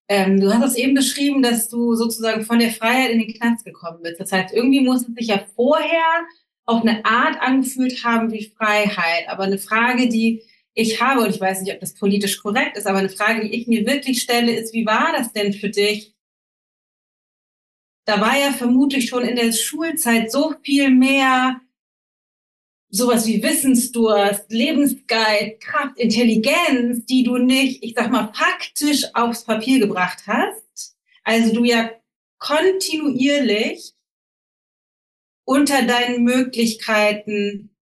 Ähm, 0.08 0.40
du 0.40 0.52
hast 0.52 0.72
es 0.72 0.76
eben 0.76 0.96
beschrieben, 0.96 1.44
dass 1.44 1.70
du 1.70 1.94
sozusagen 1.94 2.44
von 2.44 2.60
der 2.60 2.72
Freiheit 2.72 3.12
in 3.12 3.20
den 3.20 3.34
Knast 3.34 3.64
gekommen 3.64 4.00
bist. 4.02 4.20
Das 4.20 4.32
heißt, 4.32 4.54
irgendwie 4.54 4.82
muss 4.82 5.08
es 5.08 5.14
sich 5.16 5.28
ja 5.28 5.46
vorher 5.56 6.26
auf 6.66 6.82
eine 6.82 7.06
Art 7.06 7.40
angefühlt 7.42 8.04
haben 8.04 8.32
wie 8.32 8.52
Freiheit. 8.58 9.28
Aber 9.28 9.44
eine 9.44 9.60
Frage, 9.60 10.10
die 10.10 10.42
ich 10.74 11.00
habe, 11.00 11.22
und 11.22 11.30
ich 11.30 11.40
weiß 11.40 11.62
nicht, 11.62 11.74
ob 11.74 11.80
das 11.80 11.94
politisch 11.94 12.40
korrekt 12.42 12.76
ist, 12.76 12.88
aber 12.88 13.00
eine 13.00 13.10
Frage, 13.10 13.42
die 13.42 13.56
ich 13.56 13.68
mir 13.68 13.86
wirklich 13.86 14.22
stelle, 14.22 14.52
ist, 14.52 14.74
wie 14.74 14.86
war 14.86 15.14
das 15.16 15.32
denn 15.32 15.54
für 15.54 15.70
dich? 15.70 16.14
Da 18.06 18.20
war 18.20 18.38
ja 18.38 18.52
vermutlich 18.52 19.10
schon 19.10 19.24
in 19.24 19.36
der 19.36 19.52
Schulzeit 19.52 20.32
so 20.32 20.54
viel 20.64 20.90
mehr 20.90 21.62
sowas 22.90 23.28
wie 23.28 23.44
Wissensdurst, 23.44 24.52
Lebensgeist, 24.52 25.60
Kraft, 25.62 25.98
Intelligenz, 25.98 27.06
die 27.06 27.24
du 27.24 27.38
nicht, 27.38 27.84
ich 27.84 27.94
sag 27.96 28.12
mal, 28.12 28.32
faktisch 28.34 29.04
aufs 29.14 29.44
Papier 29.44 29.80
gebracht 29.80 30.24
hast. 30.28 30.96
Also 31.24 31.54
du 31.54 31.64
ja 31.64 31.92
kontinuierlich 32.38 33.94
unter 35.46 35.84
deinen 35.84 36.24
Möglichkeiten, 36.24 37.76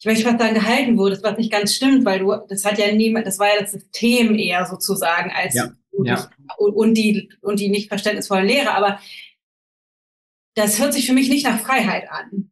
ich 0.00 0.06
möchte 0.06 0.24
fast 0.24 0.38
sagen, 0.38 0.54
gehalten 0.54 0.98
wurdest, 0.98 1.22
was 1.22 1.36
nicht 1.36 1.52
ganz 1.52 1.74
stimmt, 1.74 2.04
weil 2.04 2.20
du, 2.20 2.34
das 2.48 2.64
hat 2.64 2.78
ja 2.78 2.92
niemand, 2.92 3.26
das 3.26 3.38
war 3.38 3.48
ja 3.48 3.60
das 3.60 3.72
System 3.72 4.34
eher 4.34 4.66
sozusagen 4.66 5.30
als 5.30 5.54
ja, 5.54 5.72
ja. 6.04 6.30
und 6.56 6.94
die 6.94 7.30
und 7.42 7.60
die 7.60 7.68
nicht 7.68 7.88
verständnisvolle 7.88 8.46
Lehre, 8.46 8.72
aber 8.72 9.00
das 10.54 10.78
hört 10.80 10.94
sich 10.94 11.06
für 11.06 11.12
mich 11.12 11.28
nicht 11.28 11.44
nach 11.44 11.60
Freiheit 11.60 12.10
an. 12.10 12.50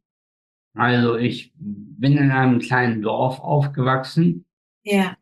Also 0.79 1.17
ich 1.17 1.51
bin 1.55 2.17
in 2.17 2.31
einem 2.31 2.59
kleinen 2.59 3.01
Dorf 3.01 3.39
aufgewachsen. 3.39 4.45
Ja. 4.83 5.17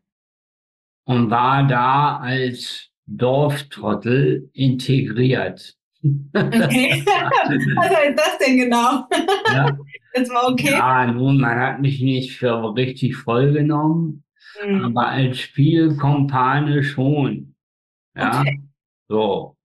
Und 1.06 1.30
war 1.30 1.68
da 1.68 2.18
als 2.18 2.90
Dorftrottel 3.06 4.50
integriert. 4.54 5.76
Okay. 6.04 7.04
Was 7.76 7.90
heißt 7.90 8.18
das 8.18 8.38
denn 8.40 8.58
genau? 8.58 9.08
Ja. 9.52 9.78
Das 10.14 10.30
war 10.30 10.52
okay. 10.52 10.72
Ja, 10.72 11.12
nun, 11.12 11.40
man 11.40 11.60
hat 11.60 11.82
mich 11.82 12.02
nicht 12.02 12.38
für 12.38 12.76
richtig 12.76 13.16
voll 13.16 13.54
genommen, 13.54 14.24
mhm. 14.66 14.86
aber 14.86 15.08
als 15.08 15.40
Spielkompane 15.40 16.84
schon. 16.84 17.56
Ja. 18.16 18.42
Okay. 18.42 18.62
So. 19.08 19.57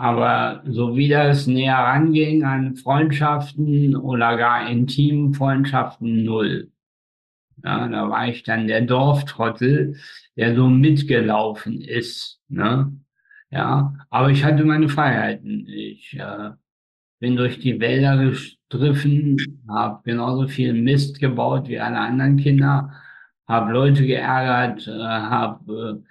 Aber 0.00 0.62
so 0.64 0.96
wie 0.96 1.10
das 1.10 1.46
näher 1.46 1.76
ranging 1.76 2.42
an 2.42 2.74
Freundschaften 2.74 3.94
oder 3.94 4.38
gar 4.38 4.66
intimen 4.66 5.34
Freundschaften, 5.34 6.24
null. 6.24 6.70
Ja, 7.62 7.86
da 7.86 8.08
war 8.08 8.26
ich 8.26 8.42
dann 8.42 8.66
der 8.66 8.80
Dorftrottel, 8.80 9.96
der 10.36 10.56
so 10.56 10.68
mitgelaufen 10.68 11.82
ist. 11.82 12.40
Ne? 12.48 12.90
Ja, 13.50 13.94
aber 14.08 14.30
ich 14.30 14.42
hatte 14.42 14.64
meine 14.64 14.88
Freiheiten. 14.88 15.66
Ich 15.68 16.18
äh, 16.18 16.52
bin 17.18 17.36
durch 17.36 17.58
die 17.58 17.78
Wälder 17.78 18.16
gestriffen, 18.16 19.36
habe 19.68 20.00
genauso 20.04 20.48
viel 20.48 20.72
Mist 20.72 21.20
gebaut 21.20 21.68
wie 21.68 21.78
alle 21.78 21.98
anderen 21.98 22.38
Kinder, 22.38 22.90
habe 23.46 23.72
Leute 23.72 24.06
geärgert, 24.06 24.88
äh, 24.88 24.92
habe 24.92 26.02
äh, 26.02 26.10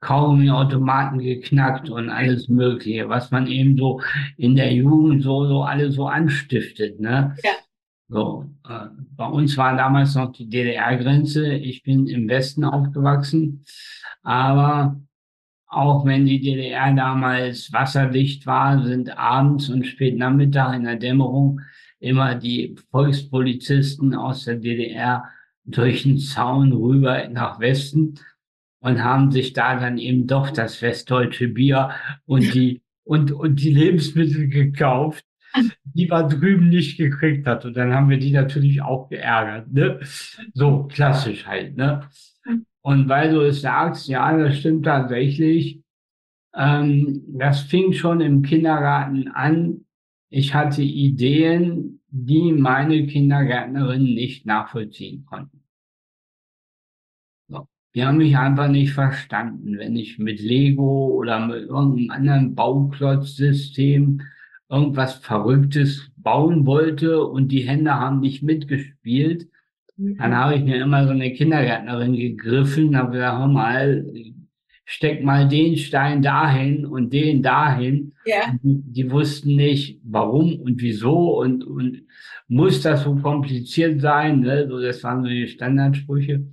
Kaugummi-Automaten 0.00 1.18
geknackt 1.18 1.88
und 1.90 2.10
alles 2.10 2.48
Mögliche, 2.48 3.08
was 3.08 3.30
man 3.30 3.46
eben 3.46 3.76
so 3.76 4.00
in 4.36 4.54
der 4.54 4.72
Jugend 4.72 5.22
so, 5.22 5.46
so 5.46 5.62
alles 5.62 5.94
so 5.94 6.06
anstiftet, 6.06 7.00
ne? 7.00 7.34
Ja. 7.42 7.52
So, 8.08 8.44
äh, 8.68 8.86
bei 9.16 9.26
uns 9.26 9.56
war 9.56 9.76
damals 9.76 10.14
noch 10.14 10.30
die 10.32 10.48
DDR-Grenze. 10.48 11.54
Ich 11.54 11.82
bin 11.82 12.06
im 12.06 12.28
Westen 12.28 12.64
aufgewachsen, 12.64 13.64
aber 14.22 15.00
auch 15.66 16.04
wenn 16.04 16.24
die 16.24 16.40
DDR 16.40 16.94
damals 16.94 17.72
wasserdicht 17.72 18.46
war, 18.46 18.84
sind 18.84 19.18
abends 19.18 19.68
und 19.68 19.84
spät 19.84 20.16
Nachmittag 20.16 20.76
in 20.76 20.84
der 20.84 20.96
Dämmerung 20.96 21.60
immer 21.98 22.36
die 22.36 22.76
Volkspolizisten 22.90 24.14
aus 24.14 24.44
der 24.44 24.56
DDR 24.56 25.24
durch 25.64 26.04
den 26.04 26.18
Zaun 26.18 26.72
rüber 26.72 27.28
nach 27.28 27.58
Westen 27.58 28.14
und 28.86 29.02
haben 29.02 29.32
sich 29.32 29.52
da 29.52 29.80
dann 29.80 29.98
eben 29.98 30.28
doch 30.28 30.50
das 30.50 30.80
westdeutsche 30.80 31.48
Bier 31.48 31.90
und 32.24 32.54
die 32.54 32.82
und, 33.02 33.32
und 33.32 33.60
die 33.60 33.74
Lebensmittel 33.74 34.46
gekauft, 34.46 35.24
die 35.82 36.06
man 36.06 36.28
drüben 36.28 36.68
nicht 36.68 36.96
gekriegt 36.96 37.48
hat. 37.48 37.64
Und 37.64 37.76
dann 37.76 37.92
haben 37.92 38.08
wir 38.08 38.18
die 38.18 38.30
natürlich 38.30 38.82
auch 38.82 39.08
geärgert. 39.08 39.72
Ne? 39.72 39.98
So 40.54 40.84
klassisch 40.84 41.46
halt. 41.46 41.76
Ne? 41.76 42.08
Und 42.80 43.08
weil 43.08 43.32
du 43.32 43.40
es 43.40 43.62
sagst, 43.62 44.06
ja, 44.06 44.36
das 44.36 44.58
stimmt 44.58 44.84
tatsächlich. 44.84 45.82
Ähm, 46.54 47.24
das 47.26 47.62
fing 47.62 47.92
schon 47.92 48.20
im 48.20 48.42
Kindergarten 48.42 49.26
an. 49.26 49.84
Ich 50.30 50.54
hatte 50.54 50.82
Ideen, 50.82 52.02
die 52.06 52.52
meine 52.52 53.04
Kindergärtnerin 53.08 54.04
nicht 54.04 54.46
nachvollziehen 54.46 55.24
konnten. 55.26 55.55
Die 57.96 58.04
haben 58.04 58.18
mich 58.18 58.36
einfach 58.36 58.68
nicht 58.68 58.92
verstanden, 58.92 59.78
wenn 59.78 59.96
ich 59.96 60.18
mit 60.18 60.38
Lego 60.38 61.14
oder 61.14 61.46
mit 61.46 61.62
irgendeinem 61.62 62.10
anderen 62.10 62.54
Bauklotzsystem 62.54 64.20
irgendwas 64.68 65.14
Verrücktes 65.14 66.10
bauen 66.18 66.66
wollte 66.66 67.24
und 67.24 67.48
die 67.52 67.66
Hände 67.66 67.94
haben 67.94 68.20
nicht 68.20 68.42
mitgespielt, 68.42 69.48
mhm. 69.96 70.18
dann 70.18 70.36
habe 70.36 70.56
ich 70.56 70.64
mir 70.64 70.76
immer 70.76 71.04
so 71.06 71.12
eine 71.12 71.32
Kindergärtnerin 71.32 72.12
gegriffen, 72.12 72.98
habe 72.98 73.12
gesagt, 73.12 73.38
hör 73.38 73.48
mal, 73.48 74.04
steck 74.84 75.24
mal 75.24 75.48
den 75.48 75.78
Stein 75.78 76.20
dahin 76.20 76.84
und 76.84 77.14
den 77.14 77.42
dahin. 77.42 78.12
Ja. 78.26 78.54
Die, 78.62 78.82
die, 78.84 79.10
wussten 79.10 79.56
nicht, 79.56 80.00
warum 80.04 80.60
und 80.60 80.82
wieso 80.82 81.40
und, 81.40 81.64
und 81.64 82.02
muss 82.46 82.82
das 82.82 83.04
so 83.04 83.16
kompliziert 83.16 84.02
sein. 84.02 84.40
Ne? 84.40 84.68
So, 84.68 84.80
das 84.82 85.02
waren 85.02 85.22
so 85.22 85.30
die 85.30 85.48
Standardsprüche. 85.48 86.44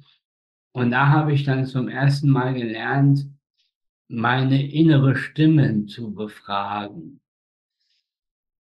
Und 0.74 0.92
da 0.92 1.08
habe 1.08 1.34
ich 1.34 1.44
dann 1.44 1.66
zum 1.66 1.88
ersten 1.88 2.30
Mal 2.30 2.54
gelernt, 2.54 3.26
meine 4.08 4.70
innere 4.70 5.16
Stimme 5.16 5.86
zu 5.86 6.14
befragen 6.14 7.22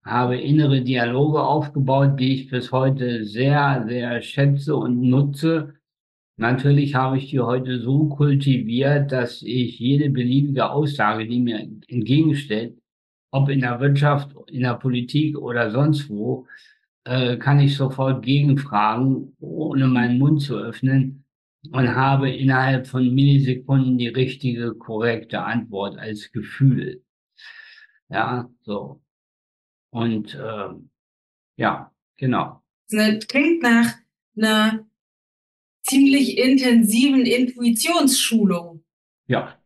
habe 0.06 0.38
innere 0.38 0.82
Dialoge 0.82 1.42
aufgebaut, 1.42 2.18
die 2.20 2.34
ich 2.34 2.48
bis 2.48 2.70
heute 2.70 3.24
sehr, 3.24 3.84
sehr 3.88 4.22
schätze 4.22 4.76
und 4.76 5.00
nutze. 5.02 5.74
Natürlich 6.36 6.94
habe 6.94 7.18
ich 7.18 7.30
die 7.30 7.40
heute 7.40 7.80
so 7.80 8.08
kultiviert, 8.08 9.10
dass 9.10 9.42
ich 9.42 9.78
jede 9.80 10.10
beliebige 10.10 10.70
Aussage, 10.70 11.26
die 11.26 11.40
mir 11.40 11.58
entgegenstellt, 11.88 12.78
ob 13.32 13.48
in 13.48 13.60
der 13.60 13.80
Wirtschaft, 13.80 14.30
in 14.48 14.62
der 14.62 14.74
Politik 14.74 15.36
oder 15.38 15.70
sonst 15.72 16.08
wo, 16.08 16.46
äh, 17.04 17.36
kann 17.36 17.58
ich 17.58 17.76
sofort 17.76 18.24
gegenfragen, 18.24 19.34
ohne 19.40 19.88
meinen 19.88 20.18
Mund 20.18 20.42
zu 20.42 20.56
öffnen 20.56 21.25
und 21.73 21.94
habe 21.94 22.30
innerhalb 22.30 22.87
von 22.87 23.14
Millisekunden 23.14 23.99
die 23.99 24.08
richtige, 24.08 24.75
korrekte 24.75 25.42
Antwort 25.42 25.99
als 25.99 26.32
Gefühl. 26.32 27.02
Ja, 28.08 28.49
so. 28.62 29.02
Und 29.90 30.35
äh, 30.35 30.68
ja, 31.56 31.92
genau. 32.16 32.62
Das 32.90 33.26
klingt 33.26 33.62
nach 33.62 33.94
einer 34.37 34.87
ziemlich 35.82 36.38
intensiven 36.38 37.25
Intuitionsschulung. 37.25 38.85
Ja, 39.26 39.58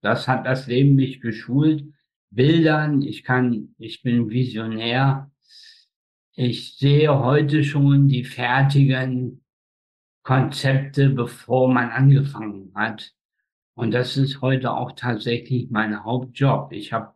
das 0.00 0.26
hat 0.28 0.46
das 0.46 0.66
Leben 0.66 0.94
mich 0.94 1.20
geschult. 1.20 1.84
Bildern, 2.30 3.02
ich 3.02 3.24
kann, 3.24 3.74
ich 3.78 4.02
bin 4.02 4.30
Visionär. 4.30 5.30
Ich 6.34 6.76
sehe 6.76 7.18
heute 7.18 7.64
schon 7.64 8.08
die 8.08 8.24
fertigen 8.24 9.44
Konzepte, 10.30 11.10
bevor 11.10 11.72
man 11.72 11.90
angefangen 11.90 12.70
hat. 12.76 13.10
Und 13.74 13.90
das 13.90 14.16
ist 14.16 14.40
heute 14.40 14.72
auch 14.72 14.92
tatsächlich 14.92 15.70
mein 15.70 16.04
Hauptjob. 16.04 16.70
Ich 16.70 16.92
habe 16.92 17.14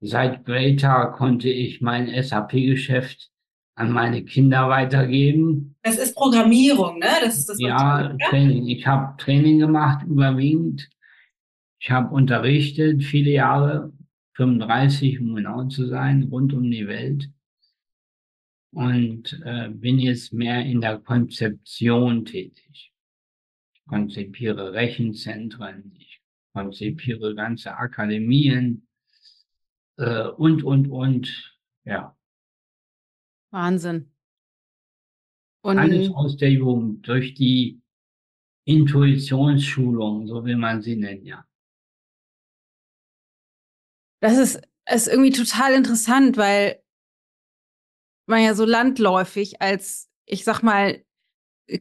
Seit 0.00 0.44
Greater 0.44 1.12
konnte 1.16 1.48
ich 1.48 1.80
mein 1.80 2.08
SAP-Geschäft 2.20 3.30
an 3.76 3.92
meine 3.92 4.24
Kinder 4.24 4.68
weitergeben. 4.68 5.76
Das 5.82 5.96
ist 5.96 6.16
Programmierung, 6.16 6.98
ne? 6.98 7.06
Das 7.22 7.38
ist 7.38 7.48
das 7.48 7.60
ja, 7.60 8.16
Training. 8.28 8.66
Ich 8.66 8.84
habe 8.84 9.16
Training 9.18 9.60
gemacht, 9.60 10.04
überwiegend. 10.04 10.88
Ich 11.78 11.92
habe 11.92 12.12
unterrichtet, 12.12 13.04
viele 13.04 13.30
Jahre, 13.30 13.92
35, 14.34 15.20
um 15.20 15.36
genau 15.36 15.64
zu 15.68 15.86
sein, 15.86 16.28
rund 16.32 16.52
um 16.52 16.68
die 16.68 16.88
Welt. 16.88 17.28
Und 18.78 19.40
äh, 19.44 19.70
bin 19.70 19.98
jetzt 19.98 20.32
mehr 20.32 20.64
in 20.64 20.80
der 20.80 21.00
Konzeption 21.00 22.24
tätig. 22.24 22.92
Ich 23.72 23.84
konzipiere 23.88 24.72
Rechenzentren, 24.72 25.96
ich 25.98 26.22
konzipiere 26.52 27.34
ganze 27.34 27.76
Akademien, 27.76 28.86
äh, 29.96 30.28
und, 30.28 30.62
und, 30.62 30.86
und, 30.86 31.58
ja. 31.84 32.16
Wahnsinn. 33.50 34.12
Und 35.64 35.78
Alles 35.78 36.10
aus 36.14 36.36
der 36.36 36.52
Jugend, 36.52 37.08
durch 37.08 37.34
die 37.34 37.82
Intuitionsschulung, 38.64 40.28
so 40.28 40.44
will 40.44 40.56
man 40.56 40.82
sie 40.82 40.94
nennen, 40.94 41.24
ja. 41.24 41.44
Das 44.20 44.38
ist, 44.38 44.62
ist 44.88 45.08
irgendwie 45.08 45.32
total 45.32 45.74
interessant, 45.74 46.36
weil 46.36 46.80
man 48.28 48.42
ja 48.42 48.54
so 48.54 48.64
landläufig 48.64 49.60
als, 49.60 50.08
ich 50.26 50.44
sag 50.44 50.62
mal, 50.62 51.02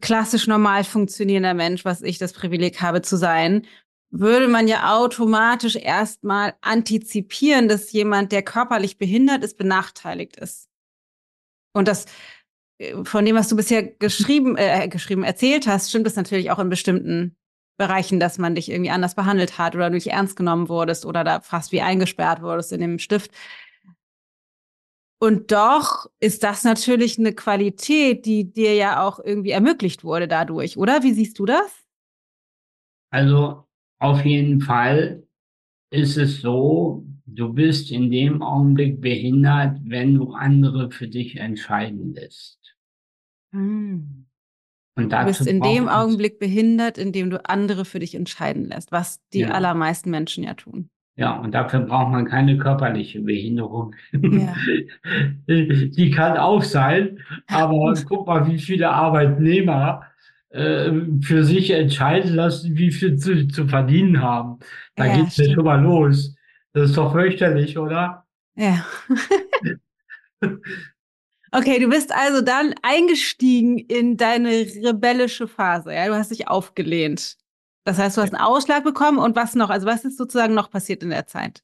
klassisch 0.02 0.48
normal 0.48 0.84
funktionierender 0.84 1.54
Mensch, 1.54 1.86
was 1.86 2.02
ich 2.02 2.18
das 2.18 2.34
Privileg 2.34 2.82
habe 2.82 3.02
zu 3.02 3.18
sein, 3.18 3.66
würde 4.10 4.48
man 4.48 4.68
ja 4.68 4.98
automatisch 4.98 5.76
erstmal 5.76 6.56
antizipieren, 6.62 7.68
dass 7.68 7.92
jemand, 7.92 8.32
der 8.32 8.42
körperlich 8.42 8.98
behindert 8.98 9.44
ist, 9.44 9.58
benachteiligt 9.58 10.38
ist. 10.38 10.70
Und 11.74 11.88
das 11.88 12.06
äh, 12.78 13.04
von 13.04 13.26
dem, 13.26 13.36
was 13.36 13.50
du 13.50 13.56
bisher 13.56 13.84
geschrieben, 13.84 14.56
äh, 14.58 14.88
geschrieben, 14.88 15.24
erzählt 15.24 15.68
hast, 15.68 15.90
stimmt 15.90 16.08
es 16.08 16.16
natürlich 16.16 16.52
auch 16.52 16.60
in 16.60 16.70
bestimmten 16.70 17.36
Bereichen, 17.78 18.20
dass 18.20 18.38
man 18.38 18.56
dich 18.56 18.72
irgendwie 18.72 18.90
anders 18.90 19.16
behandelt 19.16 19.58
hat 19.58 19.76
oder 19.76 19.90
du 19.90 19.96
nicht 19.96 20.08
ernst 20.08 20.36
genommen 20.36 20.68
wurdest 20.70 21.06
oder 21.06 21.24
da 21.24 21.42
fast 21.42 21.72
wie 21.72 21.82
eingesperrt 21.82 22.42
wurdest 22.42 22.72
in 22.72 22.82
dem 22.82 23.00
Stift. 23.00 23.32
Und 25.20 25.52
doch 25.52 26.06
ist 26.20 26.44
das 26.44 26.64
natürlich 26.64 27.18
eine 27.18 27.34
Qualität, 27.34 28.26
die 28.26 28.52
dir 28.52 28.76
ja 28.76 29.04
auch 29.04 29.20
irgendwie 29.20 29.52
ermöglicht 29.52 30.04
wurde 30.04 30.28
dadurch, 30.28 30.78
oder? 30.78 31.02
Wie 31.02 31.14
siehst 31.14 31.40
du 31.40 31.46
das? 31.46 31.86
Also 33.10 33.64
auf 34.00 34.24
jeden 34.24 34.62
Fall 34.62 35.24
ist 35.90 36.18
es 36.18 36.42
so, 36.42 37.06
du 37.26 37.54
bist 37.54 37.92
in 37.92 38.12
dem 38.12 38.44
Augenblick 38.44 39.02
behindert, 39.02 39.80
wenn 39.84 40.16
du 40.16 40.34
andere 40.34 40.92
für 40.92 41.08
dich 41.08 41.38
entscheiden 41.38 42.14
lässt. 42.14 42.60
Hm. 43.54 44.26
Und 44.96 45.14
du 45.14 45.26
bist 45.26 45.46
in 45.46 45.62
dem 45.62 45.88
Augenblick 45.88 46.40
behindert, 46.40 46.98
in 46.98 47.12
dem 47.12 47.30
du 47.30 47.44
andere 47.48 47.86
für 47.86 48.00
dich 48.00 48.16
entscheiden 48.16 48.66
lässt, 48.66 48.92
was 48.92 49.22
die 49.30 49.42
ja. 49.42 49.50
allermeisten 49.50 50.10
Menschen 50.10 50.44
ja 50.44 50.56
tun. 50.56 50.90
Ja, 51.18 51.36
und 51.38 51.52
dafür 51.56 51.80
braucht 51.80 52.12
man 52.12 52.26
keine 52.26 52.60
körperliche 52.60 53.22
Behinderung. 53.22 53.96
Ja. 54.12 54.54
Die 55.48 56.12
kann 56.12 56.38
auch 56.38 56.62
sein, 56.62 57.20
aber 57.48 57.96
guck 58.08 58.28
mal, 58.28 58.48
wie 58.48 58.60
viele 58.60 58.92
Arbeitnehmer 58.92 60.04
äh, 60.50 60.92
für 61.22 61.44
sich 61.44 61.72
entscheiden 61.72 62.36
lassen, 62.36 62.78
wie 62.78 62.92
viel 62.92 63.18
zu, 63.18 63.48
zu 63.48 63.68
verdienen 63.68 64.22
haben. 64.22 64.60
Da 64.96 65.08
ja, 65.08 65.18
geht's 65.18 65.38
ja 65.38 65.52
schon 65.52 65.66
mal 65.66 65.82
los. 65.82 66.36
Das 66.74 66.92
ist 66.92 66.98
doch 66.98 67.12
fürchterlich, 67.14 67.80
oder? 67.80 68.24
Ja. 68.56 68.86
okay, 71.52 71.80
du 71.80 71.90
bist 71.90 72.14
also 72.14 72.42
dann 72.42 72.76
eingestiegen 72.84 73.80
in 73.80 74.18
deine 74.18 74.50
rebellische 74.50 75.48
Phase. 75.48 75.96
Ja, 75.96 76.08
du 76.08 76.16
hast 76.16 76.30
dich 76.30 76.48
aufgelehnt. 76.48 77.38
Das 77.88 78.00
heißt, 78.00 78.18
du 78.18 78.22
hast 78.22 78.34
einen 78.34 78.44
Ausschlag 78.44 78.84
bekommen 78.84 79.18
und 79.18 79.38
was 79.38 79.56
noch? 79.56 79.70
Also 79.70 79.88
was 79.88 80.04
ist 80.04 80.18
sozusagen 80.18 80.54
noch 80.54 80.70
passiert 80.70 81.04
in 81.04 81.10
der 81.10 81.26
Zeit? 81.26 81.64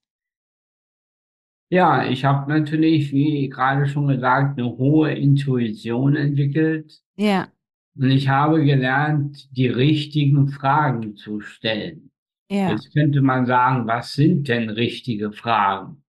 Ja, 1.68 2.06
ich 2.06 2.24
habe 2.24 2.50
natürlich, 2.50 3.12
wie 3.12 3.50
gerade 3.50 3.90
schon 3.90 4.08
gesagt, 4.08 4.58
eine 4.58 4.70
hohe 4.70 5.12
Intuition 5.12 6.16
entwickelt. 6.16 7.02
Ja. 7.18 7.50
Und 7.98 8.10
ich 8.10 8.30
habe 8.30 8.64
gelernt, 8.64 9.50
die 9.52 9.68
richtigen 9.68 10.48
Fragen 10.48 11.18
zu 11.18 11.42
stellen. 11.42 12.10
Ja. 12.50 12.70
Jetzt 12.70 12.94
könnte 12.94 13.20
man 13.22 13.46
sagen, 13.46 13.86
was 13.86 14.14
sind 14.14 14.48
denn 14.48 14.70
richtige 14.70 15.34
Fragen? 15.34 16.06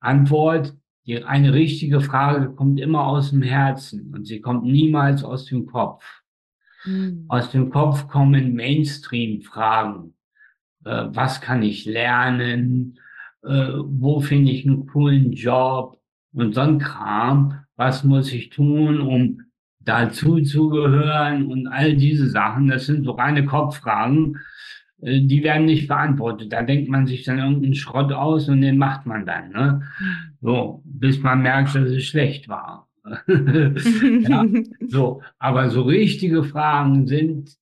Antwort, 0.00 0.76
die, 1.06 1.24
eine 1.24 1.54
richtige 1.54 2.02
Frage 2.02 2.50
kommt 2.50 2.78
immer 2.78 3.06
aus 3.06 3.30
dem 3.30 3.40
Herzen 3.40 4.12
und 4.12 4.26
sie 4.26 4.42
kommt 4.42 4.64
niemals 4.64 5.24
aus 5.24 5.46
dem 5.46 5.64
Kopf. 5.64 6.04
Mhm. 6.86 7.24
Aus 7.28 7.50
dem 7.50 7.70
Kopf 7.70 8.08
kommen 8.08 8.54
Mainstream-Fragen. 8.54 10.14
Äh, 10.84 11.06
was 11.08 11.40
kann 11.40 11.62
ich 11.62 11.84
lernen? 11.84 12.98
Äh, 13.42 13.72
wo 13.84 14.20
finde 14.20 14.52
ich 14.52 14.66
einen 14.66 14.86
coolen 14.86 15.32
Job? 15.32 16.00
Und 16.32 16.54
so 16.54 16.60
ein 16.60 16.78
Kram. 16.78 17.62
was 17.76 18.04
muss 18.04 18.32
ich 18.32 18.50
tun, 18.50 19.00
um 19.00 19.40
dazu 19.80 20.40
zu 20.40 20.68
gehören 20.68 21.46
und 21.46 21.66
all 21.68 21.94
diese 21.96 22.28
Sachen. 22.28 22.68
Das 22.68 22.86
sind 22.86 23.04
so 23.04 23.12
reine 23.12 23.44
Kopffragen. 23.44 24.38
Äh, 25.00 25.22
die 25.22 25.42
werden 25.42 25.66
nicht 25.66 25.88
beantwortet. 25.88 26.52
Da 26.52 26.62
denkt 26.62 26.88
man 26.88 27.06
sich 27.06 27.24
dann 27.24 27.38
irgendeinen 27.38 27.74
Schrott 27.74 28.12
aus 28.12 28.48
und 28.48 28.60
den 28.60 28.78
macht 28.78 29.06
man 29.06 29.26
dann. 29.26 29.50
Ne? 29.50 29.82
So, 30.40 30.82
bis 30.84 31.20
man 31.20 31.42
merkt, 31.42 31.74
dass 31.74 31.90
es 31.90 32.04
schlecht 32.04 32.48
war. 32.48 32.85
ja, 33.26 34.44
so, 34.88 35.22
aber 35.38 35.70
so 35.70 35.82
richtige 35.82 36.44
Fragen 36.44 37.06
sind 37.06 37.56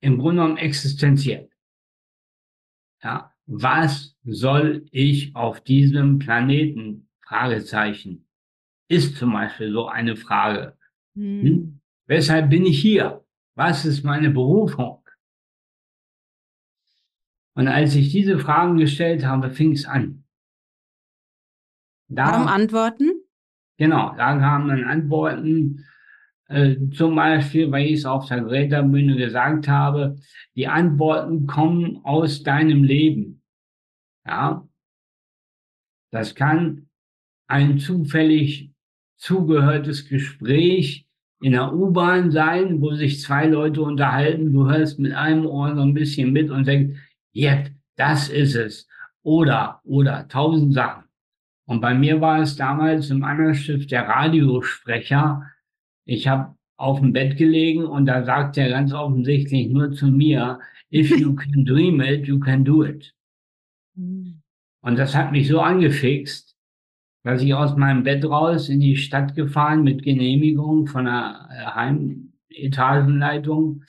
im 0.00 0.18
Grunde 0.18 0.42
genommen 0.42 0.56
existenziell. 0.56 1.50
Ja, 3.02 3.34
was 3.46 4.16
soll 4.24 4.86
ich 4.90 5.34
auf 5.34 5.60
diesem 5.60 6.18
Planeten? 6.18 7.08
Fragezeichen. 7.26 8.26
Ist 8.88 9.16
zum 9.16 9.32
Beispiel 9.32 9.70
so 9.72 9.86
eine 9.86 10.16
Frage. 10.16 10.76
Hm. 11.14 11.42
Hm? 11.42 11.80
Weshalb 12.06 12.50
bin 12.50 12.66
ich 12.66 12.80
hier? 12.80 13.24
Was 13.54 13.84
ist 13.84 14.02
meine 14.02 14.30
Berufung? 14.30 15.04
Und 17.54 17.68
als 17.68 17.94
ich 17.94 18.10
diese 18.10 18.38
Fragen 18.38 18.78
gestellt 18.78 19.24
habe, 19.24 19.50
fing 19.50 19.72
es 19.72 19.84
an. 19.84 20.24
Da 22.08 22.30
kamen 22.30 22.48
Antworten? 22.48 23.19
Genau, 23.80 24.14
da 24.14 24.36
kamen 24.38 24.68
dann 24.68 24.84
Antworten. 24.84 25.86
Äh, 26.48 26.76
zum 26.92 27.16
Beispiel, 27.16 27.72
weil 27.72 27.86
ich 27.86 28.00
es 28.00 28.04
auf 28.04 28.28
der 28.28 28.42
Greta-Bühne 28.42 29.16
gesagt 29.16 29.68
habe, 29.68 30.16
die 30.54 30.68
Antworten 30.68 31.46
kommen 31.46 31.98
aus 32.04 32.42
deinem 32.42 32.84
Leben. 32.84 33.42
Ja, 34.26 34.68
das 36.10 36.34
kann 36.34 36.90
ein 37.46 37.78
zufällig 37.78 38.70
zugehörtes 39.16 40.06
Gespräch 40.06 41.06
in 41.40 41.52
der 41.52 41.72
U-Bahn 41.72 42.30
sein, 42.30 42.82
wo 42.82 42.92
sich 42.92 43.22
zwei 43.22 43.46
Leute 43.46 43.80
unterhalten. 43.80 44.52
Du 44.52 44.68
hörst 44.68 44.98
mit 44.98 45.14
einem 45.14 45.46
Ohr 45.46 45.74
so 45.74 45.80
ein 45.80 45.94
bisschen 45.94 46.34
mit 46.34 46.50
und 46.50 46.66
denkst, 46.66 46.98
jetzt, 47.32 47.72
das 47.96 48.28
ist 48.28 48.56
es. 48.56 48.86
Oder, 49.22 49.80
oder, 49.84 50.28
tausend 50.28 50.74
Sachen. 50.74 51.09
Und 51.70 51.80
bei 51.80 51.94
mir 51.94 52.20
war 52.20 52.40
es 52.40 52.56
damals 52.56 53.10
im 53.10 53.22
Angelstift 53.22 53.92
der 53.92 54.08
Radiosprecher. 54.08 55.48
Ich 56.04 56.26
habe 56.26 56.56
auf 56.76 56.98
dem 56.98 57.12
Bett 57.12 57.36
gelegen 57.36 57.84
und 57.84 58.06
da 58.06 58.24
sagt 58.24 58.58
er 58.58 58.70
ganz 58.70 58.92
offensichtlich 58.92 59.68
nur 59.68 59.92
zu 59.92 60.08
mir, 60.08 60.58
if 60.92 61.16
you 61.16 61.32
can 61.36 61.64
dream 61.64 62.00
it, 62.00 62.26
you 62.26 62.40
can 62.40 62.64
do 62.64 62.84
it. 62.84 63.14
Mhm. 63.94 64.42
Und 64.80 64.98
das 64.98 65.14
hat 65.14 65.30
mich 65.30 65.46
so 65.46 65.60
angefixt, 65.60 66.56
dass 67.22 67.40
ich 67.40 67.54
aus 67.54 67.76
meinem 67.76 68.02
Bett 68.02 68.24
raus 68.24 68.68
in 68.68 68.80
die 68.80 68.96
Stadt 68.96 69.36
gefahren 69.36 69.84
mit 69.84 70.02
Genehmigung 70.02 70.88
von 70.88 71.04
der 71.04 71.76
Heimetagenleitung. 71.76 73.84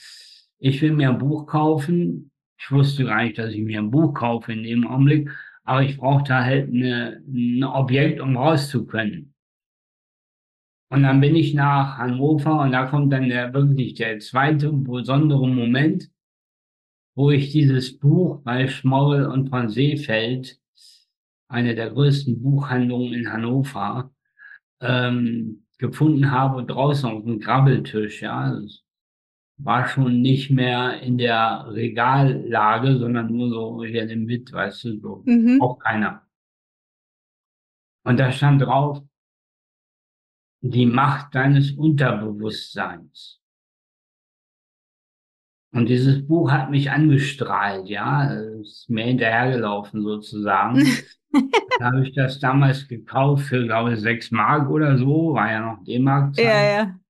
Ich 0.59 0.79
will 0.83 0.93
mir 0.93 1.09
ein 1.09 1.17
Buch 1.17 1.47
kaufen 1.47 2.31
ich 2.63 2.71
wusste 2.71 3.05
gar 3.05 3.23
nicht, 3.23 3.39
dass 3.39 3.53
ich 3.53 3.61
mir 3.61 3.79
ein 3.79 3.89
Buch 3.89 4.13
kaufe 4.13 4.53
in 4.53 4.63
dem 4.63 4.85
Augenblick, 4.85 5.31
aber 5.63 5.83
ich 5.83 5.97
brauchte 5.97 6.35
halt 6.35 6.69
eine, 6.69 7.23
ein 7.27 7.63
Objekt, 7.63 8.19
um 8.19 8.37
rauszukönnen. 8.37 9.33
Und 10.89 11.03
dann 11.03 11.21
bin 11.21 11.35
ich 11.35 11.53
nach 11.53 11.97
Hannover 11.97 12.59
und 12.61 12.73
da 12.73 12.85
kommt 12.85 13.13
dann 13.13 13.29
der, 13.29 13.53
wirklich 13.53 13.93
der 13.93 14.19
zweite 14.19 14.73
besondere 14.73 15.47
Moment, 15.47 16.09
wo 17.15 17.31
ich 17.31 17.51
dieses 17.51 17.97
Buch 17.97 18.41
bei 18.43 18.67
Schmorrel 18.67 19.27
und 19.27 19.49
von 19.49 19.69
Seefeld, 19.69 20.59
eine 21.47 21.75
der 21.75 21.91
größten 21.91 22.41
Buchhandlungen 22.41 23.13
in 23.13 23.31
Hannover, 23.31 24.11
ähm, 24.81 25.65
gefunden 25.77 26.31
habe, 26.31 26.65
draußen 26.65 27.09
auf 27.09 27.23
dem 27.23 27.39
Grabbeltisch, 27.39 28.21
ja. 28.21 28.57
War 29.63 29.87
schon 29.87 30.21
nicht 30.21 30.49
mehr 30.49 31.01
in 31.01 31.17
der 31.17 31.65
Regallage, 31.69 32.97
sondern 32.97 33.31
nur 33.31 33.49
so 33.49 33.83
hier 33.83 34.09
im 34.09 34.25
Mit, 34.25 34.51
weißt 34.51 34.85
du, 34.85 34.99
so. 34.99 35.23
Mhm. 35.25 35.61
Auch 35.61 35.77
keiner. 35.77 36.25
Und 38.03 38.19
da 38.19 38.31
stand 38.31 38.61
drauf, 38.61 39.03
die 40.61 40.85
Macht 40.85 41.35
deines 41.35 41.71
Unterbewusstseins. 41.71 43.39
Und 45.73 45.87
dieses 45.87 46.27
Buch 46.27 46.51
hat 46.51 46.69
mich 46.69 46.91
angestrahlt, 46.91 47.87
ja, 47.87 48.33
ist 48.61 48.89
mir 48.89 49.05
hinterhergelaufen 49.05 50.01
sozusagen. 50.01 50.85
da 51.79 51.85
habe 51.85 52.07
ich 52.07 52.13
das 52.13 52.39
damals 52.39 52.87
gekauft 52.87 53.45
für, 53.45 53.63
glaube 53.63 53.93
ich, 53.93 53.99
sechs 53.99 54.31
Mark 54.31 54.69
oder 54.69 54.97
so, 54.97 55.33
war 55.33 55.51
ja 55.51 55.61
noch 55.61 55.83
D-Mark. 55.83 56.37
Ja, 56.37 56.63
ja 56.63 57.00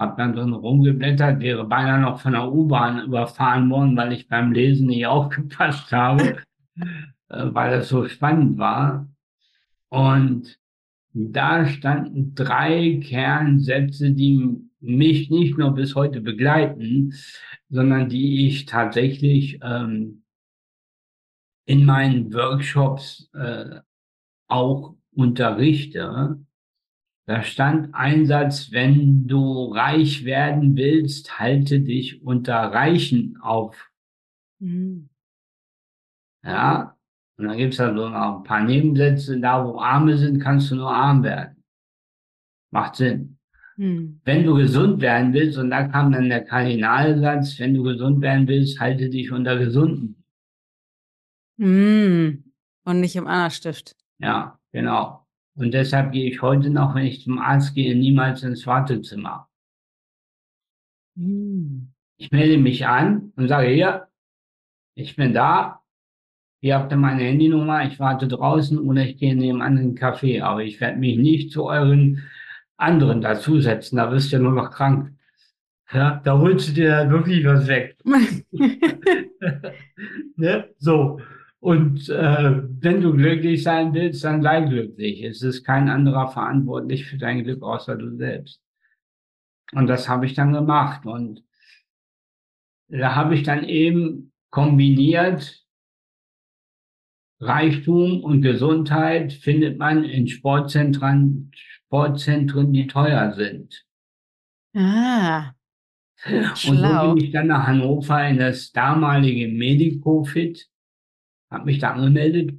habe 0.00 0.16
dann 0.16 0.32
drin 0.32 0.54
rumgeblättert, 0.54 1.40
wäre 1.40 1.64
beinahe 1.64 2.00
noch 2.00 2.20
von 2.20 2.32
der 2.32 2.50
U-Bahn 2.50 3.04
überfahren 3.04 3.70
worden, 3.70 3.96
weil 3.96 4.12
ich 4.12 4.28
beim 4.28 4.52
Lesen 4.52 4.86
nicht 4.86 5.06
aufgepasst 5.06 5.92
habe, 5.92 6.38
äh, 7.28 7.46
weil 7.52 7.74
es 7.74 7.88
so 7.90 8.08
spannend 8.08 8.58
war. 8.58 9.08
Und 9.90 10.58
da 11.12 11.66
standen 11.66 12.34
drei 12.34 13.00
Kernsätze, 13.02 14.12
die 14.12 14.56
mich 14.80 15.30
nicht 15.30 15.58
nur 15.58 15.74
bis 15.74 15.94
heute 15.94 16.20
begleiten, 16.20 17.12
sondern 17.68 18.08
die 18.08 18.46
ich 18.46 18.64
tatsächlich 18.64 19.58
ähm, 19.62 20.22
in 21.66 21.84
meinen 21.84 22.32
Workshops 22.32 23.28
äh, 23.34 23.80
auch 24.48 24.94
unterrichte. 25.12 26.38
Da 27.26 27.42
stand 27.42 27.94
ein 27.94 28.26
Satz, 28.26 28.72
wenn 28.72 29.26
du 29.26 29.72
reich 29.72 30.24
werden 30.24 30.76
willst, 30.76 31.38
halte 31.38 31.80
dich 31.80 32.22
unter 32.22 32.54
Reichen 32.54 33.38
auf. 33.40 33.90
Mhm. 34.58 35.10
Ja, 36.42 36.96
und 37.36 37.48
dann 37.48 37.56
gibt 37.56 37.72
es 37.72 37.78
da 37.78 37.94
so 37.94 38.08
noch 38.08 38.38
ein 38.38 38.44
paar 38.44 38.64
Nebensätze, 38.64 39.38
da 39.40 39.64
wo 39.64 39.78
Arme 39.78 40.16
sind, 40.16 40.40
kannst 40.40 40.70
du 40.70 40.76
nur 40.76 40.92
arm 40.92 41.22
werden. 41.22 41.62
Macht 42.70 42.96
Sinn. 42.96 43.38
Mhm. 43.76 44.20
Wenn 44.24 44.44
du 44.44 44.54
gesund 44.54 45.00
werden 45.00 45.32
willst, 45.32 45.56
und 45.56 45.70
da 45.70 45.88
kam 45.88 46.12
dann 46.12 46.28
der 46.28 46.44
Kardinalsatz, 46.44 47.58
wenn 47.58 47.74
du 47.74 47.82
gesund 47.82 48.20
werden 48.20 48.46
willst, 48.46 48.80
halte 48.80 49.08
dich 49.08 49.32
unter 49.32 49.58
Gesunden. 49.58 50.24
Mhm. 51.56 52.52
Und 52.84 53.00
nicht 53.00 53.16
im 53.16 53.26
Anna-Stift. 53.26 53.96
Ja, 54.18 54.58
genau. 54.72 55.19
Und 55.60 55.74
deshalb 55.74 56.12
gehe 56.12 56.30
ich 56.30 56.40
heute 56.40 56.70
noch, 56.70 56.94
wenn 56.94 57.04
ich 57.04 57.22
zum 57.22 57.38
Arzt 57.38 57.74
gehe, 57.74 57.94
niemals 57.94 58.42
ins 58.42 58.66
Wartezimmer. 58.66 59.46
Hm. 61.16 61.92
Ich 62.16 62.30
melde 62.30 62.56
mich 62.56 62.86
an 62.86 63.34
und 63.36 63.48
sage, 63.48 63.68
hier, 63.68 64.08
ich 64.94 65.16
bin 65.16 65.34
da. 65.34 65.82
Ihr 66.62 66.76
habt 66.76 66.94
meine 66.96 67.24
Handynummer, 67.24 67.84
ich 67.84 68.00
warte 68.00 68.26
draußen 68.26 68.78
oder 68.78 69.04
ich 69.04 69.18
gehe 69.18 69.32
in 69.32 69.40
den 69.40 69.60
anderen 69.60 69.98
Café. 69.98 70.42
Aber 70.42 70.64
ich 70.64 70.80
werde 70.80 70.98
mich 70.98 71.18
nicht 71.18 71.52
zu 71.52 71.66
euren 71.66 72.22
anderen 72.78 73.20
dazusetzen. 73.20 73.98
Da 73.98 74.10
wirst 74.10 74.32
du 74.32 74.36
ja 74.36 74.42
nur 74.42 74.52
noch 74.52 74.70
krank. 74.70 75.12
Ja, 75.92 76.22
da 76.24 76.38
holst 76.38 76.68
du 76.68 76.72
dir 76.72 77.10
wirklich 77.10 77.44
was 77.44 77.66
weg. 77.66 77.98
ne? 80.36 80.70
So. 80.78 81.20
Und 81.60 82.08
äh, 82.08 82.62
wenn 82.80 83.02
du 83.02 83.12
glücklich 83.12 83.62
sein 83.62 83.92
willst, 83.92 84.24
dann 84.24 84.42
sei 84.42 84.62
glücklich. 84.62 85.22
Es 85.22 85.42
ist 85.42 85.62
kein 85.62 85.90
anderer 85.90 86.28
verantwortlich 86.28 87.04
für 87.04 87.18
dein 87.18 87.44
Glück 87.44 87.62
außer 87.62 87.96
du 87.96 88.16
selbst. 88.16 88.62
Und 89.72 89.86
das 89.86 90.08
habe 90.08 90.24
ich 90.24 90.34
dann 90.34 90.54
gemacht. 90.54 91.04
Und 91.04 91.44
da 92.88 93.14
habe 93.14 93.34
ich 93.34 93.42
dann 93.42 93.64
eben 93.64 94.32
kombiniert, 94.50 95.64
Reichtum 97.40 98.22
und 98.22 98.42
Gesundheit 98.42 99.32
findet 99.32 99.78
man 99.78 100.04
in 100.04 100.28
Sportzentren, 100.28 101.52
Sportzentren, 101.54 102.72
die 102.72 102.86
teuer 102.86 103.32
sind. 103.32 103.86
Ah. 104.74 105.52
Und 106.26 106.76
so 106.76 107.14
bin 107.14 107.24
ich 107.24 107.32
dann 107.32 107.46
nach 107.46 107.66
Hannover 107.66 108.28
in 108.28 108.38
das 108.38 108.72
damalige 108.72 109.48
Medicofit 109.48 110.68
habe 111.50 111.64
mich 111.64 111.78
da 111.78 111.92
angemeldet. 111.92 112.58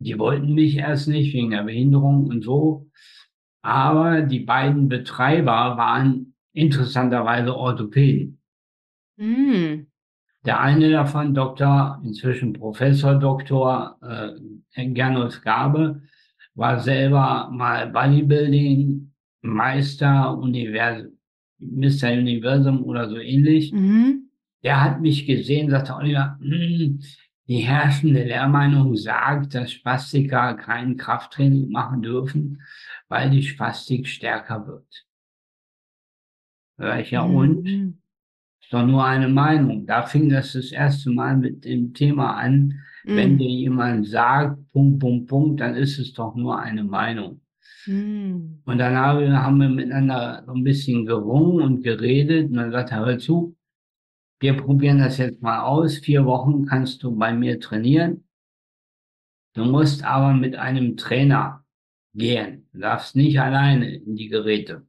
Die 0.00 0.18
wollten 0.18 0.54
mich 0.54 0.76
erst 0.76 1.08
nicht 1.08 1.34
wegen 1.34 1.50
der 1.50 1.64
Behinderung 1.64 2.26
und 2.26 2.44
so. 2.44 2.90
Aber 3.62 4.22
die 4.22 4.40
beiden 4.40 4.88
Betreiber 4.88 5.76
waren 5.76 6.34
interessanterweise 6.52 7.54
Orthopäden. 7.54 8.40
Mm. 9.16 9.86
Der 10.44 10.60
eine 10.60 10.90
davon, 10.90 11.34
Doktor, 11.34 12.00
inzwischen 12.04 12.52
Professor 12.52 13.16
Doktor 13.16 13.98
äh, 14.02 14.86
Gernot 14.90 15.42
Gabe, 15.42 16.02
war 16.54 16.78
selber 16.80 17.50
mal 17.52 17.90
Bodybuilding 17.90 19.12
Meister 19.42 20.36
Univers 20.38 21.04
Mr. 21.58 22.12
Universum 22.12 22.84
oder 22.84 23.08
so 23.08 23.18
ähnlich. 23.18 23.72
Mhm. 23.72 24.30
Der 24.62 24.82
hat 24.82 25.00
mich 25.00 25.26
gesehen, 25.26 25.70
sagte 25.70 25.94
Oliver, 25.94 26.38
hm, 26.40 27.00
die 27.48 27.60
herrschende 27.60 28.24
Lehrmeinung 28.24 28.94
sagt, 28.94 29.54
dass 29.54 29.72
Spastiker 29.72 30.54
kein 30.54 30.96
Krafttraining 30.96 31.70
machen 31.70 32.02
dürfen, 32.02 32.62
weil 33.08 33.30
die 33.30 33.42
Spastik 33.42 34.06
stärker 34.06 34.66
wird. 34.66 35.06
Ja 37.10 37.26
mhm. 37.26 37.34
und? 37.34 37.94
Ist 38.60 38.72
doch 38.72 38.86
nur 38.86 39.02
eine 39.02 39.28
Meinung. 39.28 39.86
Da 39.86 40.02
fing 40.02 40.28
das 40.28 40.52
das 40.52 40.72
erste 40.72 41.10
Mal 41.10 41.38
mit 41.38 41.64
dem 41.64 41.94
Thema 41.94 42.36
an. 42.36 42.80
Mhm. 43.04 43.16
Wenn 43.16 43.38
dir 43.38 43.48
jemand 43.48 44.06
sagt, 44.06 44.70
Punkt, 44.72 45.00
Punkt, 45.00 45.28
Punkt, 45.28 45.60
dann 45.60 45.74
ist 45.74 45.98
es 45.98 46.12
doch 46.12 46.34
nur 46.34 46.60
eine 46.60 46.84
Meinung. 46.84 47.40
Mhm. 47.86 48.60
Und 48.66 48.78
dann 48.78 48.94
haben 48.94 49.58
wir 49.58 49.70
miteinander 49.70 50.42
so 50.44 50.52
ein 50.52 50.64
bisschen 50.64 51.06
gerungen 51.06 51.62
und 51.62 51.82
geredet 51.82 52.50
und 52.50 52.56
dann 52.56 52.70
sagt 52.70 52.90
er, 52.90 53.06
hör 53.06 53.18
zu, 53.18 53.56
wir 54.40 54.56
probieren 54.56 54.98
das 54.98 55.18
jetzt 55.18 55.42
mal 55.42 55.60
aus. 55.60 55.98
Vier 55.98 56.24
Wochen 56.24 56.66
kannst 56.66 57.02
du 57.02 57.14
bei 57.16 57.32
mir 57.32 57.60
trainieren. 57.60 58.24
Du 59.54 59.64
musst 59.64 60.04
aber 60.04 60.34
mit 60.34 60.56
einem 60.56 60.96
Trainer 60.96 61.64
gehen. 62.14 62.68
Du 62.72 62.80
darfst 62.80 63.16
nicht 63.16 63.40
alleine 63.40 63.96
in 63.96 64.14
die 64.14 64.28
Geräte. 64.28 64.86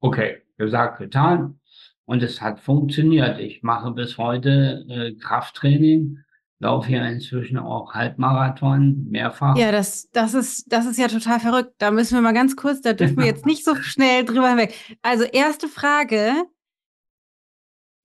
Okay, 0.00 0.42
gesagt, 0.58 0.98
getan. 0.98 1.60
Und 2.04 2.22
es 2.22 2.40
hat 2.40 2.60
funktioniert. 2.60 3.38
Ich 3.38 3.62
mache 3.62 3.92
bis 3.92 4.18
heute 4.18 4.84
äh, 4.88 5.14
Krafttraining, 5.14 6.18
laufe 6.58 6.90
ja 6.90 7.06
inzwischen 7.06 7.56
auch 7.56 7.94
Halbmarathon 7.94 9.06
mehrfach. 9.08 9.56
Ja, 9.56 9.70
das, 9.70 10.10
das, 10.10 10.34
ist, 10.34 10.72
das 10.72 10.86
ist 10.86 10.98
ja 10.98 11.08
total 11.08 11.40
verrückt. 11.40 11.74
Da 11.78 11.90
müssen 11.90 12.16
wir 12.16 12.22
mal 12.22 12.32
ganz 12.32 12.56
kurz, 12.56 12.80
da 12.80 12.92
dürfen 12.92 13.18
wir 13.18 13.26
jetzt 13.26 13.46
nicht 13.46 13.64
so 13.64 13.76
schnell 13.76 14.24
drüber 14.24 14.48
hinweg. 14.48 14.74
Also 15.02 15.24
erste 15.24 15.68
Frage, 15.68 16.32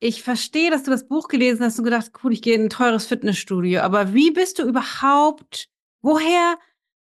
ich 0.05 0.21
verstehe, 0.21 0.69
dass 0.69 0.83
du 0.83 0.91
das 0.91 1.07
Buch 1.07 1.27
gelesen 1.27 1.65
hast 1.65 1.79
und 1.79 1.85
gedacht, 1.85 2.11
cool, 2.23 2.31
ich 2.31 2.43
gehe 2.43 2.53
in 2.53 2.63
ein 2.63 2.69
teures 2.69 3.07
Fitnessstudio. 3.07 3.81
Aber 3.81 4.13
wie 4.13 4.29
bist 4.29 4.59
du 4.59 4.63
überhaupt, 4.63 5.67
woher, 6.03 6.57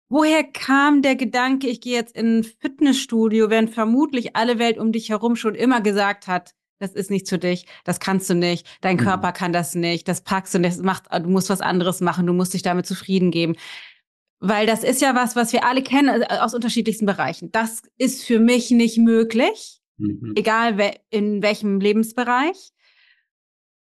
woher 0.09 0.45
kam 0.45 1.03
der 1.03 1.17
Gedanke, 1.17 1.67
ich 1.67 1.81
gehe 1.81 1.95
jetzt 1.95 2.15
in 2.15 2.38
ein 2.38 2.45
Fitnessstudio, 2.45 3.51
während 3.51 3.71
vermutlich 3.71 4.37
alle 4.37 4.61
Welt 4.61 4.79
um 4.79 4.93
dich 4.93 5.11
herum 5.11 5.35
schon 5.35 5.57
immer 5.57 5.81
gesagt 5.81 6.29
hat, 6.29 6.55
das 6.79 6.93
ist 6.93 7.11
nichts 7.11 7.29
für 7.31 7.38
dich, 7.38 7.67
das 7.85 7.99
kannst 7.99 8.31
du 8.31 8.35
nicht, 8.35 8.67
dein 8.81 8.97
mhm. 8.97 9.01
Körper 9.01 9.33
kann 9.33 9.53
das 9.53 9.75
nicht, 9.75 10.07
das 10.07 10.23
packst 10.23 10.55
du 10.55 10.61
nicht, 10.61 10.77
das 10.77 10.83
macht, 10.83 11.05
du 11.12 11.29
musst 11.29 11.51
was 11.51 11.61
anderes 11.61 12.01
machen, 12.01 12.27
du 12.27 12.33
musst 12.33 12.55
dich 12.55 12.62
damit 12.62 12.87
zufrieden 12.87 13.33
geben. 13.33 13.57
Weil 14.38 14.67
das 14.67 14.85
ist 14.85 15.01
ja 15.01 15.15
was, 15.17 15.35
was 15.35 15.53
wir 15.53 15.65
alle 15.65 15.83
kennen 15.83 16.23
äh, 16.23 16.38
aus 16.38 16.55
unterschiedlichsten 16.55 17.07
Bereichen. 17.07 17.51
Das 17.51 17.83
ist 17.99 18.25
für 18.25 18.38
mich 18.38 18.71
nicht 18.71 18.99
möglich, 18.99 19.81
mhm. 19.99 20.35
egal 20.37 20.77
in 21.11 21.43
welchem 21.43 21.81
Lebensbereich. 21.81 22.73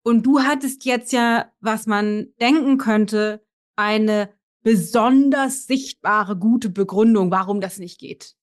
Und 0.06 0.22
du 0.24 0.42
hattest 0.42 0.86
jetzt 0.86 1.12
ja, 1.14 1.52
was 1.62 1.88
man 1.88 2.28
denken 2.40 2.78
könnte, 2.78 3.44
eine 3.76 4.32
besonders 4.62 5.66
sichtbare, 5.66 6.38
gute 6.38 6.70
Begründung, 6.70 7.32
warum 7.32 7.60
das 7.60 7.80
nicht 7.80 8.00
geht. 8.00 8.36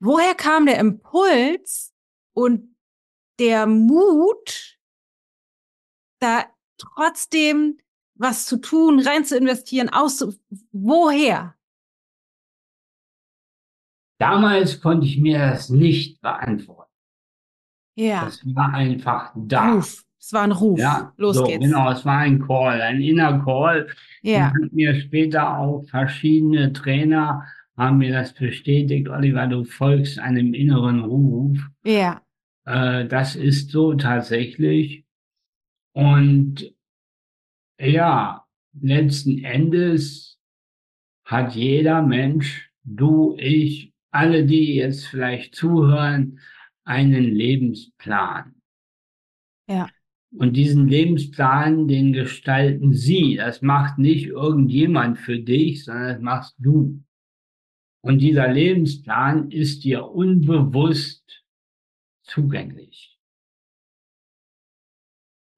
Woher 0.00 0.34
kam 0.34 0.66
der 0.66 0.78
Impuls 0.78 1.94
und 2.32 2.76
der 3.38 3.66
Mut, 3.68 4.80
da 6.18 6.46
trotzdem 6.78 7.78
was 8.14 8.46
zu 8.46 8.56
tun, 8.56 8.98
rein 8.98 9.24
zu 9.24 9.36
investieren, 9.36 9.90
aus 9.90 10.26
woher? 10.72 11.56
Damals 14.18 14.80
konnte 14.80 15.06
ich 15.06 15.20
mir 15.20 15.38
das 15.38 15.68
nicht 15.68 16.20
beantworten. 16.20 16.92
Ja. 17.94 18.24
Das 18.24 18.44
war 18.44 18.74
einfach 18.74 19.32
da. 19.36 19.74
Ruf. 19.74 20.07
Es 20.20 20.32
war 20.32 20.42
ein 20.42 20.52
Ruf. 20.52 20.78
Ja, 20.78 21.12
Los 21.16 21.36
so, 21.36 21.44
geht's. 21.44 21.64
Genau, 21.64 21.90
es 21.90 22.04
war 22.04 22.18
ein 22.18 22.40
Call, 22.40 22.80
ein 22.80 23.00
inner 23.00 23.42
Call. 23.44 23.88
Ja. 24.22 24.52
Und 24.60 24.72
mir 24.72 25.00
später 25.00 25.58
auch 25.58 25.84
verschiedene 25.84 26.72
Trainer 26.72 27.44
haben 27.76 27.98
mir 27.98 28.12
das 28.12 28.34
bestätigt, 28.34 29.08
Oliver, 29.08 29.46
du 29.46 29.64
folgst 29.64 30.18
einem 30.18 30.52
inneren 30.52 31.00
Ruf. 31.04 31.58
Ja. 31.84 32.20
Äh, 32.64 33.06
das 33.06 33.36
ist 33.36 33.70
so 33.70 33.94
tatsächlich. 33.94 35.04
Und 35.92 36.74
ja, 37.80 38.44
letzten 38.80 39.44
Endes 39.44 40.40
hat 41.24 41.54
jeder 41.54 42.02
Mensch, 42.02 42.70
du, 42.82 43.36
ich, 43.38 43.92
alle, 44.10 44.44
die 44.44 44.74
jetzt 44.74 45.06
vielleicht 45.06 45.54
zuhören, 45.54 46.40
einen 46.84 47.22
Lebensplan. 47.22 48.54
Ja. 49.68 49.88
Und 50.30 50.56
diesen 50.56 50.88
Lebensplan, 50.88 51.88
den 51.88 52.12
gestalten 52.12 52.92
Sie. 52.92 53.36
Das 53.36 53.62
macht 53.62 53.98
nicht 53.98 54.26
irgendjemand 54.26 55.18
für 55.18 55.38
dich, 55.38 55.84
sondern 55.84 56.08
das 56.08 56.20
machst 56.20 56.54
du. 56.58 57.02
Und 58.02 58.18
dieser 58.18 58.48
Lebensplan 58.48 59.50
ist 59.50 59.84
dir 59.84 60.06
unbewusst 60.06 61.44
zugänglich. 62.22 63.18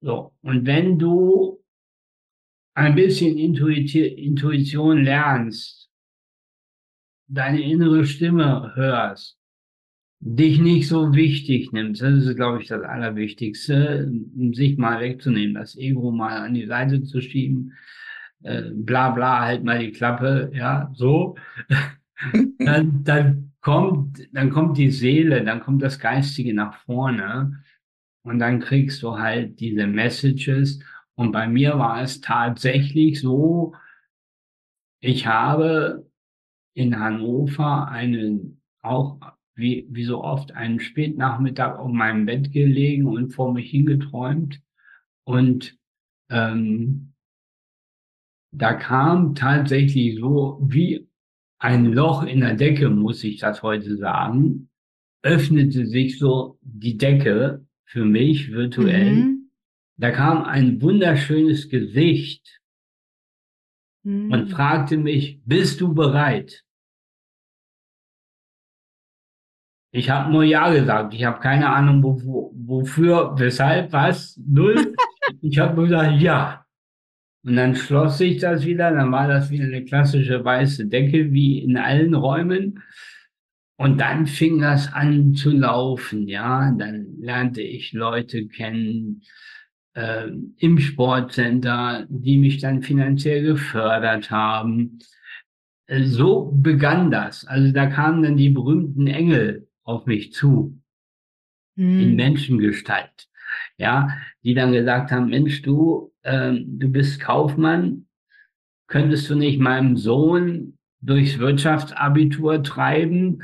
So. 0.01 0.35
Und 0.41 0.67
wenn 0.67 0.99
du 0.99 1.63
ein 2.75 2.95
bisschen 2.95 3.37
Intuition 3.37 5.03
lernst, 5.03 5.91
deine 7.27 7.63
innere 7.63 8.07
Stimme 8.07 8.73
hörst, 8.75 9.40
dich 10.21 10.61
nicht 10.61 10.87
so 10.87 11.15
wichtig 11.15 11.73
nimmst. 11.73 12.03
Das 12.03 12.25
ist, 12.25 12.37
glaube 12.37 12.61
ich, 12.61 12.69
das 12.69 12.83
Allerwichtigste, 12.83 14.11
sich 14.53 14.77
mal 14.77 15.01
wegzunehmen, 15.01 15.55
das 15.55 15.77
Ego 15.77 16.11
mal 16.13 16.39
an 16.39 16.55
die 16.55 16.67
Seite 16.67 17.03
zu 17.03 17.21
schieben, 17.21 17.73
äh, 18.43 18.71
bla 18.73 19.11
bla, 19.11 19.41
halt 19.41 19.65
mal 19.65 19.79
die 19.79 19.93
Klappe, 19.93 20.51
ja, 20.55 20.91
so. 20.95 21.37
dann, 22.59 23.03
dann 23.05 23.53
kommt, 23.63 24.29
dann 24.33 24.51
kommt 24.51 24.77
die 24.77 24.91
Seele, 24.91 25.43
dann 25.43 25.61
kommt 25.61 25.83
das 25.83 25.99
Geistige 25.99 26.55
nach 26.55 26.75
vorne 26.85 27.63
und 28.23 28.39
dann 28.39 28.61
kriegst 28.61 29.03
du 29.03 29.19
halt 29.19 29.59
diese 29.61 29.87
Messages. 29.87 30.81
Und 31.15 31.33
bei 31.33 31.49
mir 31.49 31.79
war 31.79 32.03
es 32.03 32.21
tatsächlich 32.21 33.21
so, 33.21 33.75
ich 35.01 35.27
habe 35.27 36.07
in 36.75 36.99
Hannover 36.99 37.89
einen 37.89 38.63
auch 38.83 39.19
wie, 39.61 39.87
wie 39.91 40.05
so 40.05 40.25
oft 40.25 40.53
einen 40.53 40.81
Spätnachmittag 40.81 41.79
auf 41.79 41.93
meinem 41.93 42.27
Bett 42.27 42.53
gelegen 42.53 43.07
und 43.07 43.31
vor 43.31 43.53
mich 43.53 43.71
hingeträumt. 43.71 44.61
Und 45.25 45.79
ähm, 46.31 47.13
da 48.53 48.75
kam 48.75 49.35
tatsächlich 49.35 50.19
so 50.19 50.59
wie 50.63 51.07
ein 51.59 51.87
Loch 51.87 52.25
in 52.25 52.41
der 52.41 52.55
Decke, 52.55 52.89
muss 52.89 53.23
ich 53.23 53.39
das 53.39 53.63
heute 53.63 53.97
sagen, 53.97 54.71
öffnete 55.23 55.87
sich 55.87 56.19
so 56.19 56.59
die 56.63 56.97
Decke 56.97 57.67
für 57.85 58.05
mich 58.05 58.51
virtuell. 58.51 59.15
Mhm. 59.15 59.51
Da 59.99 60.11
kam 60.11 60.45
ein 60.45 60.81
wunderschönes 60.81 61.69
Gesicht 61.69 62.61
mhm. 64.03 64.33
und 64.33 64.49
fragte 64.49 64.97
mich, 64.97 65.41
bist 65.45 65.81
du 65.81 65.93
bereit? 65.93 66.65
Ich 69.93 70.09
habe 70.09 70.31
nur 70.31 70.45
Ja 70.45 70.73
gesagt. 70.73 71.15
Ich 71.15 71.25
habe 71.25 71.41
keine 71.41 71.71
Ahnung, 71.71 72.03
wo, 72.03 72.53
wofür, 72.55 73.35
weshalb, 73.37 73.93
was, 73.93 74.41
null. 74.47 74.95
ich 75.43 75.59
habe 75.59 75.75
nur 75.75 75.85
gesagt 75.85 76.21
Ja. 76.21 76.65
Und 77.43 77.57
dann 77.57 77.75
schloss 77.75 78.19
sich 78.19 78.39
das 78.39 78.65
wieder. 78.67 78.93
Dann 78.93 79.11
war 79.13 79.27
das 79.27 79.51
wieder 79.51 79.65
eine 79.65 79.85
klassische 79.85 80.45
weiße 80.45 80.87
Decke, 80.87 81.33
wie 81.33 81.61
in 81.61 81.77
allen 81.77 82.15
Räumen. 82.15 82.83
Und 83.77 83.99
dann 83.99 84.27
fing 84.27 84.61
das 84.61 84.93
an 84.93 85.35
zu 85.35 85.51
laufen, 85.51 86.29
ja. 86.29 86.71
Dann 86.79 87.17
lernte 87.19 87.63
ich 87.63 87.93
Leute 87.93 88.47
kennen 88.47 89.23
äh, 89.95 90.29
im 90.59 90.79
Sportcenter, 90.79 92.07
die 92.11 92.39
mich 92.39 92.59
dann 92.61 92.83
finanziell 92.83 93.43
gefördert 93.43 94.31
haben. 94.31 94.99
Äh, 95.87 96.05
so 96.05 96.53
begann 96.55 97.11
das. 97.11 97.47
Also 97.47 97.73
da 97.73 97.87
kamen 97.87 98.23
dann 98.23 98.37
die 98.37 98.51
berühmten 98.51 99.07
Engel 99.07 99.70
auf 99.91 100.07
mich 100.07 100.33
zu, 100.33 100.81
hm. 101.77 102.01
in 102.01 102.17
Menschengestalt, 102.17 103.29
ja, 103.77 104.09
die 104.45 104.55
dann 104.55 104.73
gesagt 104.73 105.11
haben, 105.11 105.29
Mensch, 105.31 105.63
du, 105.63 106.13
ähm, 106.23 106.79
du 106.79 106.89
bist 106.89 107.21
Kaufmann, 107.21 108.07
könntest 108.87 109.29
du 109.31 109.35
nicht 109.35 109.59
meinem 109.61 109.97
Sohn 109.97 110.79
durchs 111.01 111.39
Wirtschaftsabitur 111.39 112.63
treiben? 112.63 113.43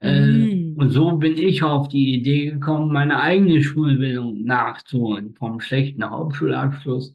Äh, 0.00 0.72
Und 0.76 0.90
so 0.90 1.16
bin 1.16 1.36
ich 1.36 1.62
auf 1.62 1.88
die 1.88 2.14
Idee 2.14 2.52
gekommen, 2.52 2.92
meine 2.92 3.20
eigene 3.20 3.62
Schulbildung 3.62 4.44
nachzuholen, 4.44 5.34
vom 5.34 5.60
schlechten 5.60 6.08
Hauptschulabschluss, 6.08 7.14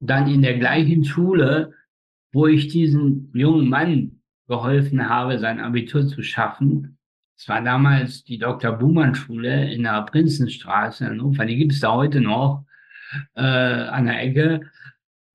dann 0.00 0.28
in 0.28 0.42
der 0.42 0.58
gleichen 0.58 1.04
Schule, 1.04 1.72
wo 2.32 2.46
ich 2.46 2.68
diesen 2.68 3.30
jungen 3.34 3.68
Mann 3.68 4.20
geholfen 4.46 5.08
habe, 5.08 5.38
sein 5.38 5.58
Abitur 5.60 6.06
zu 6.06 6.22
schaffen, 6.22 6.95
es 7.36 7.48
war 7.48 7.62
damals 7.62 8.24
die 8.24 8.38
Dr. 8.38 8.72
Buhmann 8.72 9.14
Schule 9.14 9.70
in 9.70 9.82
der 9.82 10.02
Prinzenstraße 10.02 11.04
in 11.04 11.10
Hannover. 11.10 11.44
Die 11.44 11.56
gibt 11.56 11.72
es 11.72 11.80
da 11.80 11.92
heute 11.92 12.20
noch 12.20 12.64
äh, 13.34 13.42
an 13.42 14.06
der 14.06 14.22
Ecke. 14.22 14.70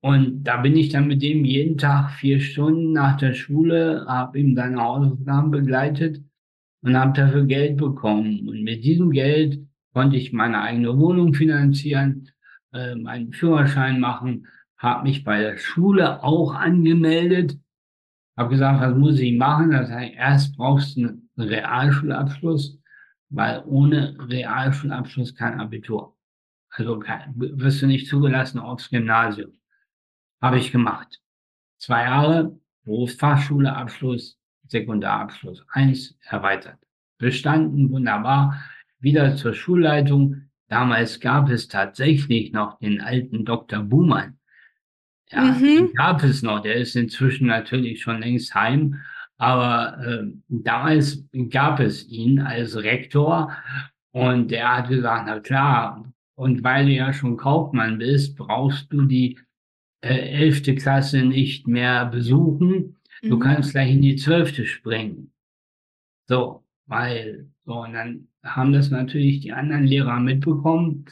Und 0.01 0.43
da 0.43 0.57
bin 0.57 0.75
ich 0.75 0.89
dann 0.89 1.07
mit 1.07 1.21
dem 1.21 1.45
jeden 1.45 1.77
Tag 1.77 2.11
vier 2.11 2.39
Stunden 2.39 2.91
nach 2.91 3.17
der 3.17 3.33
Schule, 3.33 4.05
habe 4.07 4.39
ihm 4.39 4.55
seine 4.55 4.81
Hausaufgaben 4.81 5.51
begleitet 5.51 6.23
und 6.81 6.97
habe 6.97 7.13
dafür 7.13 7.45
Geld 7.45 7.77
bekommen. 7.77 8.49
Und 8.49 8.63
mit 8.63 8.83
diesem 8.83 9.11
Geld 9.11 9.59
konnte 9.93 10.17
ich 10.17 10.33
meine 10.33 10.61
eigene 10.61 10.97
Wohnung 10.97 11.35
finanzieren, 11.35 12.29
äh, 12.73 12.95
meinen 12.95 13.31
Führerschein 13.31 13.99
machen, 13.99 14.47
habe 14.75 15.03
mich 15.03 15.23
bei 15.23 15.39
der 15.39 15.57
Schule 15.57 16.23
auch 16.23 16.55
angemeldet, 16.55 17.59
habe 18.35 18.49
gesagt, 18.49 18.81
was 18.81 18.97
muss 18.97 19.19
ich 19.19 19.37
machen? 19.37 19.69
Das 19.69 19.91
heißt, 19.91 20.15
erst 20.15 20.57
brauchst 20.57 20.97
du 20.97 21.01
einen 21.01 21.20
Realschulabschluss, 21.43 22.79
weil 23.29 23.63
ohne 23.65 24.15
Realschulabschluss 24.19 25.35
kein 25.35 25.59
Abitur. 25.59 26.17
Also 26.69 26.99
kein, 26.99 27.33
wirst 27.35 27.81
du 27.81 27.87
nicht 27.87 28.07
zugelassen 28.07 28.59
aufs 28.59 28.89
Gymnasium. 28.89 29.51
Habe 30.41 30.57
ich 30.57 30.71
gemacht. 30.71 31.19
Zwei 31.77 32.03
Jahre 32.03 32.57
Berufsfachschule, 32.83 33.73
Abschluss, 33.75 34.39
Sekundarabschluss. 34.67 35.65
Eins 35.69 36.17
erweitert. 36.21 36.79
Bestanden, 37.17 37.91
wunderbar. 37.91 38.63
Wieder 38.99 39.35
zur 39.35 39.53
Schulleitung. 39.53 40.49
Damals 40.67 41.19
gab 41.19 41.49
es 41.49 41.67
tatsächlich 41.67 42.53
noch 42.53 42.79
den 42.79 43.01
alten 43.01 43.45
Dr. 43.45 43.83
Buhmann. 43.83 44.39
Ja, 45.29 45.43
mhm. 45.43 45.63
den 45.63 45.93
gab 45.93 46.23
es 46.23 46.41
noch. 46.41 46.61
Der 46.61 46.75
ist 46.75 46.95
inzwischen 46.95 47.47
natürlich 47.47 48.01
schon 48.01 48.19
längst 48.19 48.55
heim. 48.55 49.01
Aber 49.41 49.97
äh, 50.05 50.27
damals 50.49 51.25
gab 51.49 51.79
es 51.79 52.07
ihn 52.07 52.39
als 52.39 52.77
Rektor 52.77 53.51
und 54.11 54.51
der 54.51 54.77
hat 54.77 54.89
gesagt, 54.89 55.23
na 55.25 55.39
klar, 55.39 56.13
und 56.35 56.63
weil 56.63 56.85
du 56.85 56.91
ja 56.91 57.11
schon 57.11 57.37
Kaufmann 57.37 57.97
bist, 57.97 58.37
brauchst 58.37 58.93
du 58.93 59.01
die 59.01 59.39
äh, 60.01 60.13
elfte 60.13 60.75
Klasse 60.75 61.23
nicht 61.23 61.67
mehr 61.67 62.05
besuchen. 62.05 62.97
Du 63.23 63.37
mhm. 63.37 63.39
kannst 63.39 63.71
gleich 63.71 63.91
in 63.91 64.03
die 64.03 64.15
zwölfte 64.15 64.67
springen. 64.67 65.33
So, 66.29 66.63
weil, 66.85 67.49
so, 67.65 67.81
und 67.81 67.93
dann 67.93 68.27
haben 68.43 68.73
das 68.73 68.91
natürlich 68.91 69.39
die 69.39 69.53
anderen 69.53 69.85
Lehrer 69.85 70.19
mitbekommen. 70.19 71.05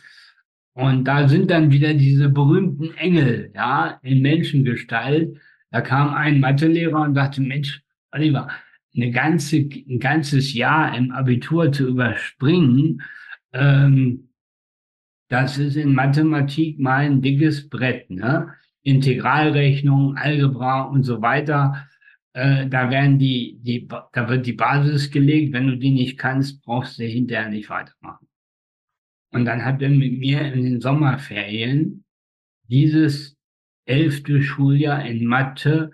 Und 0.74 1.06
da 1.06 1.28
sind 1.28 1.50
dann 1.50 1.72
wieder 1.72 1.96
diese 1.96 2.30
berühmten 2.30 2.94
Engel, 2.94 3.52
ja, 3.56 4.00
in 4.04 4.22
Menschengestalt. 4.22 5.36
Da 5.72 5.82
kam 5.82 6.14
ein 6.14 6.40
Mathelehrer 6.40 7.02
und 7.02 7.16
sagte, 7.16 7.42
Mensch, 7.42 7.82
Oliver, 8.12 8.50
eine 8.96 9.12
ganze, 9.12 9.58
ein 9.58 10.00
ganzes 10.00 10.54
Jahr 10.54 10.96
im 10.98 11.12
Abitur 11.12 11.72
zu 11.72 11.88
überspringen, 11.88 13.02
ähm, 13.54 14.30
das 15.30 15.60
ist 15.60 15.76
in 15.76 15.94
Mathematik 15.94 16.80
mal 16.80 17.06
ein 17.06 17.22
dickes 17.22 17.70
Brett, 17.70 18.10
ne? 18.10 18.54
Integralrechnung, 18.82 20.16
Algebra 20.18 20.82
und 20.84 21.04
so 21.04 21.22
weiter. 21.22 21.88
Äh, 22.34 22.68
da 22.68 22.90
werden 22.90 23.20
die, 23.20 23.60
die, 23.62 23.88
da 23.88 24.28
wird 24.28 24.48
die 24.48 24.54
Basis 24.54 25.12
gelegt. 25.12 25.54
Wenn 25.54 25.68
du 25.68 25.78
die 25.78 25.92
nicht 25.92 26.18
kannst, 26.18 26.64
brauchst 26.64 26.98
du 26.98 27.04
hinterher 27.04 27.50
nicht 27.50 27.70
weitermachen. 27.70 28.28
Und 29.32 29.46
dann 29.46 29.64
hat 29.64 29.82
er 29.82 29.90
mit 29.90 30.18
mir 30.18 30.52
in 30.52 30.64
den 30.64 30.82
Sommerferien 30.82 32.04
dieses 32.64 33.38
elfte 33.86 34.42
Schuljahr 34.42 35.06
in 35.06 35.26
Mathe 35.26 35.92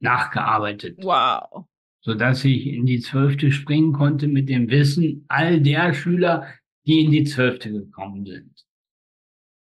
nachgearbeitet. 0.00 0.98
Wow. 1.02 1.66
Sodass 2.00 2.44
ich 2.44 2.66
in 2.66 2.86
die 2.86 3.00
zwölfte 3.00 3.50
springen 3.50 3.92
konnte 3.92 4.28
mit 4.28 4.48
dem 4.48 4.70
Wissen 4.70 5.24
all 5.28 5.60
der 5.60 5.92
Schüler, 5.94 6.46
die 6.86 7.04
in 7.04 7.10
die 7.10 7.24
zwölfte 7.24 7.70
gekommen 7.70 8.24
sind. 8.24 8.64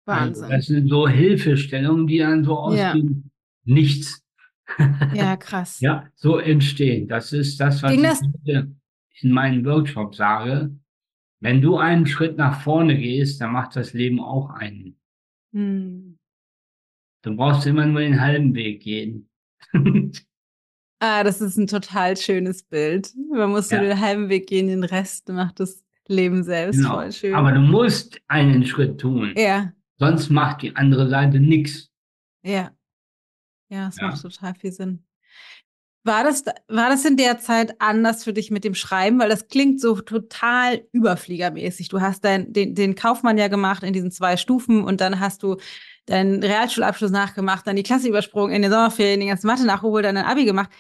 Also 0.07 0.43
Wahnsinn. 0.43 0.45
Also 0.45 0.57
das 0.57 0.67
sind 0.67 0.89
so 0.89 1.09
Hilfestellungen, 1.09 2.07
die 2.07 2.19
dann 2.19 2.45
so 2.45 2.59
aus 2.59 2.79
ja. 2.79 2.93
dem 2.93 3.31
Nichts 3.65 4.25
ja, 5.15 5.37
krass. 5.37 5.81
ja, 5.81 6.09
so 6.15 6.39
entstehen. 6.39 7.09
Das 7.09 7.33
ist 7.33 7.61
das, 7.61 7.83
was 7.83 7.93
Ging 7.93 8.05
ich 8.05 8.11
das 8.11 8.23
in 9.21 9.33
meinen 9.33 9.65
Workshops 9.65 10.17
sage. 10.17 10.77
Wenn 11.41 11.61
du 11.61 11.79
einen 11.79 12.07
Schritt 12.07 12.37
nach 12.37 12.61
vorne 12.61 12.97
gehst, 12.97 13.41
dann 13.41 13.53
macht 13.53 13.77
das 13.77 13.93
Leben 13.93 14.21
auch 14.21 14.51
einen. 14.51 14.99
Hm. 15.53 16.19
Du 17.23 17.37
brauchst 17.37 17.67
immer 17.67 17.87
nur 17.87 18.01
den 18.01 18.21
halben 18.21 18.55
Weg 18.55 18.83
gehen. 18.83 19.30
ah, 21.01 21.25
das 21.25 21.41
ist 21.41 21.57
ein 21.57 21.67
total 21.67 22.17
schönes 22.17 22.63
Bild. 22.63 23.13
Man 23.33 23.51
muss 23.51 23.71
ja. 23.71 23.79
nur 23.79 23.89
den 23.89 24.01
halben 24.01 24.29
Weg 24.29 24.47
gehen, 24.47 24.69
den 24.69 24.85
Rest 24.85 25.29
macht 25.29 25.61
das 25.61 25.83
Leben 26.07 26.43
selbst 26.43 26.79
genau. 26.79 26.95
voll 26.95 27.13
schön. 27.13 27.35
Aber 27.35 27.53
du 27.53 27.61
musst 27.61 28.21
einen 28.29 28.67
Schritt 28.67 29.01
tun. 29.01 29.33
Ja. 29.37 29.73
Sonst 29.99 30.31
macht 30.31 30.63
die 30.63 30.75
andere 30.75 31.09
Seite 31.09 31.39
nichts. 31.39 31.91
Ja. 32.43 32.71
Ja, 33.69 33.87
das 33.87 33.97
ja. 33.97 34.09
macht 34.09 34.23
total 34.23 34.55
viel 34.55 34.73
Sinn. 34.73 35.05
War 36.03 36.25
das, 36.25 36.45
war 36.69 36.89
das 36.89 37.05
in 37.05 37.19
der 37.19 37.39
Zeit 37.39 37.79
anders 37.79 38.25
für 38.25 38.33
dich 38.33 38.51
mit 38.51 38.65
dem 38.65 38.75
Schreiben? 38.75 39.21
Weil 39.21 39.29
das 39.29 39.49
klingt 39.49 39.81
so 39.81 40.01
total 40.01 40.83
überfliegermäßig. 40.93 41.89
Du 41.89 42.01
hast 42.01 42.25
dein, 42.25 42.53
den, 42.53 42.75
den 42.75 42.95
Kaufmann 42.95 43.37
ja 43.37 43.49
gemacht 43.49 43.83
in 43.83 43.93
diesen 43.93 44.11
zwei 44.11 44.39
Stufen 44.39 44.83
und 44.83 45.03
dann 45.03 45.21
hast 45.21 45.43
du 45.43 45.59
deinen 46.11 46.43
Realschulabschluss 46.43 47.11
nachgemacht, 47.11 47.67
dann 47.67 47.77
die 47.77 47.83
Klasse 47.83 48.09
übersprungen, 48.09 48.55
in 48.55 48.63
den 48.63 48.71
Sommerferien 48.71 49.21
die 49.21 49.27
ganze 49.27 49.47
Mathe 49.47 49.65
nachgeholt, 49.65 50.05
dann 50.05 50.17
ein 50.17 50.25
Abi 50.25 50.45
gemacht. 50.45 50.71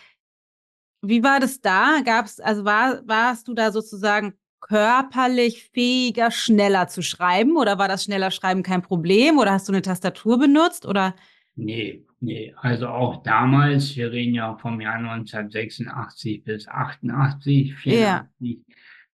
Wie 1.03 1.23
war 1.23 1.41
das 1.41 1.61
da? 1.61 2.01
Gab's, 2.05 2.41
also 2.41 2.65
war, 2.65 3.01
warst 3.07 3.49
du 3.49 3.55
da 3.55 3.71
sozusagen 3.71 4.35
körperlich 4.61 5.71
fähiger, 5.73 6.31
schneller 6.31 6.89
zu 6.89 7.03
schreiben? 7.03 7.57
Oder 7.57 7.79
war 7.79 7.89
das 7.89 8.05
schneller 8.05 8.31
Schreiben 8.31 8.63
kein 8.63 8.83
Problem? 8.83 9.39
Oder 9.39 9.53
hast 9.53 9.69
du 9.69 9.73
eine 9.73 9.83
Tastatur 9.83 10.39
benutzt? 10.39 10.85
Oder? 10.85 11.15
Nee, 11.55 12.05
nee. 12.21 12.55
Also 12.61 12.89
auch 12.89 13.23
damals, 13.23 13.97
wir 13.97 14.11
reden 14.11 14.35
ja 14.35 14.57
vom 14.57 14.81
Jahr 14.81 14.97
1986 14.97 16.45
bis 16.45 16.69
88, 16.69 17.75
84, 17.77 17.89
ja. 18.01 18.29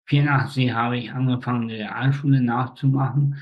84 0.05 0.73
habe 0.73 0.99
ich 0.99 1.13
angefangen, 1.13 1.69
die 1.69 1.77
Realschule 1.77 2.43
nachzumachen. 2.43 3.39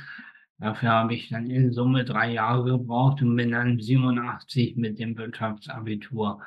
Dafür 0.60 0.90
habe 0.90 1.14
ich 1.14 1.30
dann 1.30 1.48
in 1.48 1.72
Summe 1.72 2.04
drei 2.04 2.32
Jahre 2.32 2.64
gebraucht 2.64 3.22
und 3.22 3.34
bin 3.34 3.50
dann 3.50 3.80
87 3.80 4.76
mit 4.76 4.98
dem 4.98 5.16
Wirtschaftsabitur 5.16 6.42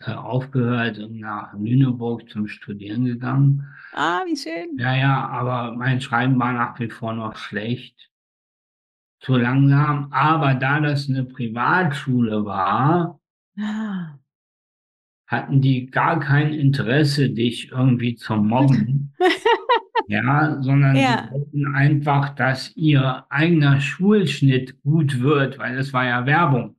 äh, 0.00 0.12
aufgehört 0.12 0.98
und 0.98 1.20
nach 1.20 1.54
Lüneburg 1.54 2.28
zum 2.28 2.48
Studieren 2.48 3.04
gegangen. 3.04 3.64
Ah, 3.92 4.22
wie 4.26 4.36
schön. 4.36 4.76
Ja, 4.76 4.96
ja, 4.96 5.28
aber 5.28 5.76
mein 5.76 6.00
Schreiben 6.00 6.36
war 6.38 6.52
nach 6.52 6.80
wie 6.80 6.90
vor 6.90 7.12
noch 7.12 7.36
schlecht. 7.36 8.10
Zu 9.20 9.36
langsam. 9.36 10.12
Aber 10.12 10.54
da 10.54 10.80
das 10.80 11.08
eine 11.08 11.24
Privatschule 11.24 12.44
war, 12.44 13.20
ah. 13.56 14.18
hatten 15.28 15.60
die 15.60 15.86
gar 15.86 16.18
kein 16.18 16.52
Interesse, 16.52 17.30
dich 17.30 17.70
irgendwie 17.70 18.16
zu 18.16 18.34
mobben. 18.34 19.14
ja, 20.08 20.60
sondern 20.60 20.96
ja. 20.96 21.28
sie 21.28 21.34
wollten 21.34 21.74
einfach, 21.74 22.34
dass 22.34 22.74
ihr 22.76 23.24
eigener 23.28 23.80
Schulschnitt 23.80 24.82
gut 24.82 25.20
wird, 25.20 25.58
weil 25.58 25.78
es 25.78 25.92
war 25.92 26.06
ja 26.06 26.26
Werbung. 26.26 26.76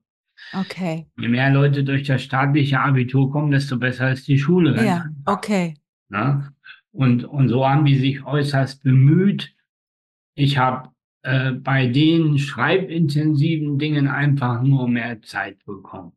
Okay. 0.53 1.07
Je 1.17 1.27
mehr 1.27 1.49
Leute 1.49 1.83
durch 1.83 2.03
das 2.03 2.21
staatliche 2.21 2.79
Abitur 2.79 3.31
kommen, 3.31 3.51
desto 3.51 3.77
besser 3.77 4.11
ist 4.11 4.27
die 4.27 4.37
Schule. 4.37 4.83
Ja, 4.85 5.05
okay. 5.25 5.75
Ja? 6.09 6.49
Und, 6.91 7.25
und 7.25 7.49
so 7.49 7.67
haben 7.67 7.85
die 7.85 7.97
sich 7.97 8.25
äußerst 8.25 8.83
bemüht. 8.83 9.53
Ich 10.35 10.57
habe 10.57 10.89
äh, 11.23 11.51
bei 11.51 11.87
den 11.87 12.37
schreibintensiven 12.37 13.79
Dingen 13.79 14.07
einfach 14.07 14.61
nur 14.61 14.87
mehr 14.87 15.21
Zeit 15.21 15.63
bekommen. 15.65 16.13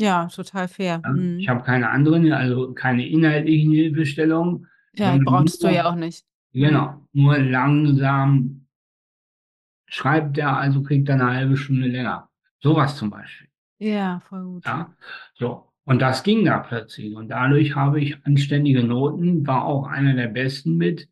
Ja, 0.00 0.26
total 0.26 0.68
fair. 0.68 1.00
Ja? 1.04 1.12
Mhm. 1.12 1.38
Ich 1.38 1.48
habe 1.48 1.62
keine 1.62 1.90
anderen, 1.90 2.32
also 2.32 2.72
keine 2.72 3.06
inhaltlichen 3.08 3.72
Hilfestellungen. 3.72 4.66
Ja, 5.00 5.18
brauchst 5.24 5.62
nur, 5.62 5.70
du 5.70 5.76
ja 5.76 5.90
auch 5.90 5.94
nicht. 5.94 6.24
Genau, 6.52 7.06
nur 7.12 7.38
langsam 7.38 8.66
schreibt 9.86 10.38
er, 10.38 10.56
also 10.56 10.82
kriegt 10.82 11.08
er 11.08 11.16
eine 11.16 11.32
halbe 11.32 11.56
Stunde 11.56 11.88
länger. 11.88 12.28
Sowas 12.60 12.96
zum 12.96 13.10
Beispiel. 13.10 13.48
Ja, 13.78 14.20
voll 14.20 14.44
gut. 14.44 14.66
Ja, 14.66 14.94
so. 15.34 15.66
Und 15.84 16.00
das 16.00 16.22
ging 16.22 16.44
da 16.44 16.58
plötzlich. 16.58 17.14
Und 17.16 17.28
dadurch 17.28 17.74
habe 17.74 18.00
ich 18.00 18.24
anständige 18.24 18.84
Noten, 18.84 19.46
war 19.46 19.64
auch 19.64 19.86
einer 19.86 20.14
der 20.14 20.28
besten 20.28 20.76
mit. 20.76 21.08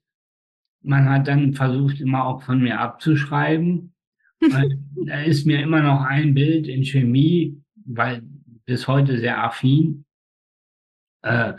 Man 0.83 1.09
hat 1.09 1.27
dann 1.27 1.55
versucht, 1.55 2.01
immer 2.01 2.25
auch 2.27 2.43
von 2.43 2.63
mir 2.63 2.79
abzuschreiben. 2.79 3.95
da 4.41 5.21
ist 5.23 5.47
mir 5.47 5.61
immer 5.61 5.81
noch 5.81 6.03
ein 6.03 6.35
Bild 6.35 6.69
in 6.69 6.85
Chemie, 6.85 7.61
weil 7.87 8.23
bis 8.67 8.87
heute 8.87 9.19
sehr 9.19 9.43
affin. 9.43 10.05
Äh, 11.23 11.55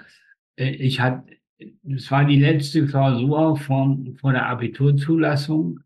ich 0.55 1.01
hatte, 1.01 1.38
es 1.87 2.09
war 2.11 2.25
die 2.25 2.39
letzte 2.39 2.85
Klausur 2.85 3.57
vor, 3.57 3.97
vor 4.19 4.33
der 4.33 4.47
Abiturzulassung. 4.47 5.81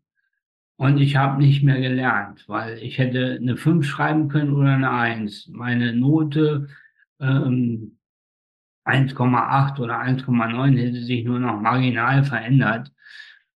Und 0.76 0.98
ich 0.98 1.16
habe 1.16 1.40
nicht 1.40 1.62
mehr 1.62 1.80
gelernt, 1.80 2.48
weil 2.48 2.78
ich 2.78 2.98
hätte 2.98 3.38
eine 3.40 3.56
5 3.56 3.86
schreiben 3.86 4.28
können 4.28 4.52
oder 4.52 4.74
eine 4.74 4.90
1. 4.90 5.48
Meine 5.52 5.94
Note 5.94 6.68
ähm, 7.20 7.98
1,8 8.84 9.80
oder 9.80 10.00
1,9 10.00 10.76
hätte 10.76 11.02
sich 11.02 11.24
nur 11.24 11.38
noch 11.38 11.60
marginal 11.60 12.24
verändert. 12.24 12.92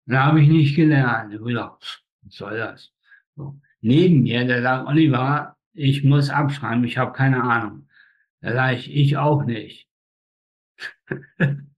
Da 0.05 0.26
habe 0.26 0.41
ich 0.41 0.47
nicht 0.47 0.76
gelernt. 0.76 1.34
Ich 1.34 1.41
gedacht, 1.43 2.03
was 2.22 2.36
soll 2.36 2.57
das? 2.57 2.93
So. 3.36 3.59
Neben 3.82 4.22
mir, 4.22 4.45
der 4.45 4.61
sagt, 4.61 4.88
Oliver, 4.88 5.57
ich 5.74 6.03
muss 6.03 6.30
abschreiben, 6.30 6.84
ich 6.86 6.97
habe 6.97 7.13
keine 7.13 7.43
Ahnung. 7.43 7.88
Da 8.41 8.53
sage 8.53 8.76
ich, 8.78 8.95
ich 8.95 9.18
auch 9.18 9.43
nicht. 9.43 9.88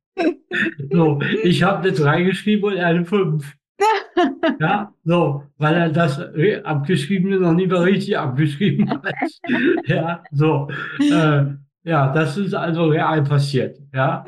so, 0.92 1.20
ich 1.44 1.64
habe 1.64 1.88
eine 1.88 1.92
3 1.92 2.24
geschrieben 2.24 2.66
und 2.66 2.78
eine 2.78 3.06
5. 3.06 3.56
ja, 4.60 4.94
so, 5.04 5.44
weil 5.58 5.76
er 5.76 5.90
das 5.90 6.20
abgeschriebene 6.64 7.40
noch 7.40 7.54
nie 7.54 7.68
mehr 7.68 7.84
richtig 7.84 8.18
abgeschrieben 8.18 8.90
hat. 8.90 9.14
ja, 9.86 10.24
so. 10.32 10.70
Äh, 11.00 11.46
ja, 11.84 12.12
das 12.14 12.38
ist 12.38 12.54
also 12.54 12.88
real 12.88 13.24
passiert. 13.24 13.80
Ja, 13.94 14.26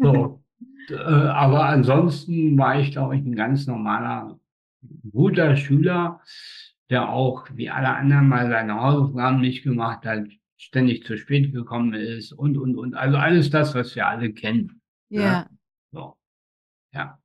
so. 0.00 0.42
Äh, 0.90 0.94
aber 0.94 1.66
ansonsten 1.66 2.56
war 2.58 2.78
ich, 2.78 2.92
glaube 2.92 3.16
ich, 3.16 3.24
ein 3.24 3.34
ganz 3.34 3.66
normaler, 3.66 4.38
guter 5.12 5.56
Schüler, 5.56 6.20
der 6.90 7.08
auch 7.08 7.46
wie 7.54 7.70
alle 7.70 7.88
anderen 7.88 8.28
mal 8.28 8.48
seine 8.48 8.74
Hausaufgaben 8.74 9.40
nicht 9.40 9.62
gemacht 9.62 10.04
hat, 10.04 10.26
ständig 10.56 11.04
zu 11.04 11.16
spät 11.16 11.52
gekommen 11.52 11.94
ist 11.94 12.32
und, 12.32 12.56
und, 12.56 12.76
und. 12.76 12.94
Also 12.94 13.16
alles 13.16 13.50
das, 13.50 13.74
was 13.74 13.94
wir 13.96 14.06
alle 14.06 14.32
kennen. 14.32 14.80
Ja. 15.08 15.48
So. 15.92 16.16
Ja. 16.92 17.18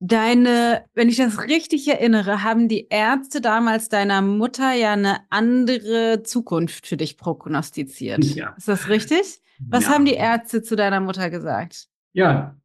Deine, 0.00 0.84
wenn 0.92 1.08
ich 1.08 1.16
das 1.16 1.40
richtig 1.40 1.88
erinnere, 1.88 2.42
haben 2.42 2.68
die 2.68 2.88
Ärzte 2.90 3.40
damals 3.40 3.88
deiner 3.88 4.20
Mutter 4.20 4.72
ja 4.72 4.92
eine 4.92 5.20
andere 5.30 6.22
Zukunft 6.22 6.86
für 6.86 6.96
dich 6.96 7.16
prognostiziert. 7.16 8.22
Ja. 8.24 8.54
Ist 8.56 8.68
das 8.68 8.88
richtig? 8.88 9.40
Was 9.60 9.84
ja. 9.84 9.90
haben 9.90 10.04
die 10.04 10.14
Ärzte 10.14 10.62
zu 10.62 10.76
deiner 10.76 11.00
Mutter 11.00 11.30
gesagt? 11.30 11.86
Ja, 12.12 12.56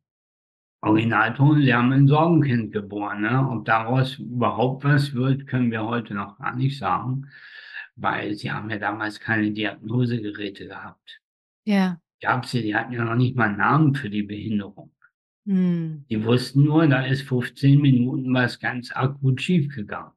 Originalton, 0.81 1.61
sie 1.61 1.73
haben 1.73 1.91
ein 1.91 2.07
Sorgenkind 2.07 2.71
geboren. 2.71 3.21
Ne? 3.21 3.49
Ob 3.49 3.65
daraus 3.65 4.17
überhaupt 4.17 4.85
was 4.85 5.13
wird, 5.13 5.45
können 5.47 5.71
wir 5.71 5.85
heute 5.85 6.13
noch 6.13 6.37
gar 6.37 6.55
nicht 6.55 6.77
sagen, 6.77 7.27
weil 7.95 8.35
sie 8.35 8.51
haben 8.51 8.69
ja 8.69 8.77
damals 8.77 9.19
keine 9.19 9.51
Diagnosegeräte 9.51 10.67
gehabt. 10.67 11.21
Ja. 11.69 12.01
Gab 12.19 12.47
sie, 12.47 12.63
die 12.63 12.75
hatten 12.75 12.93
ja 12.93 13.05
noch 13.05 13.15
nicht 13.15 13.35
mal 13.35 13.49
einen 13.49 13.57
Namen 13.57 13.93
für 13.93 14.09
die 14.09 14.23
Behinderung. 14.23 14.91
Hm. 15.45 16.03
Die 16.09 16.23
wussten 16.25 16.63
nur, 16.63 16.87
da 16.87 17.05
ist 17.05 17.21
15 17.21 17.79
Minuten 17.79 18.33
was 18.33 18.59
ganz 18.59 18.91
akut 18.91 19.39
schiefgegangen. 19.39 20.11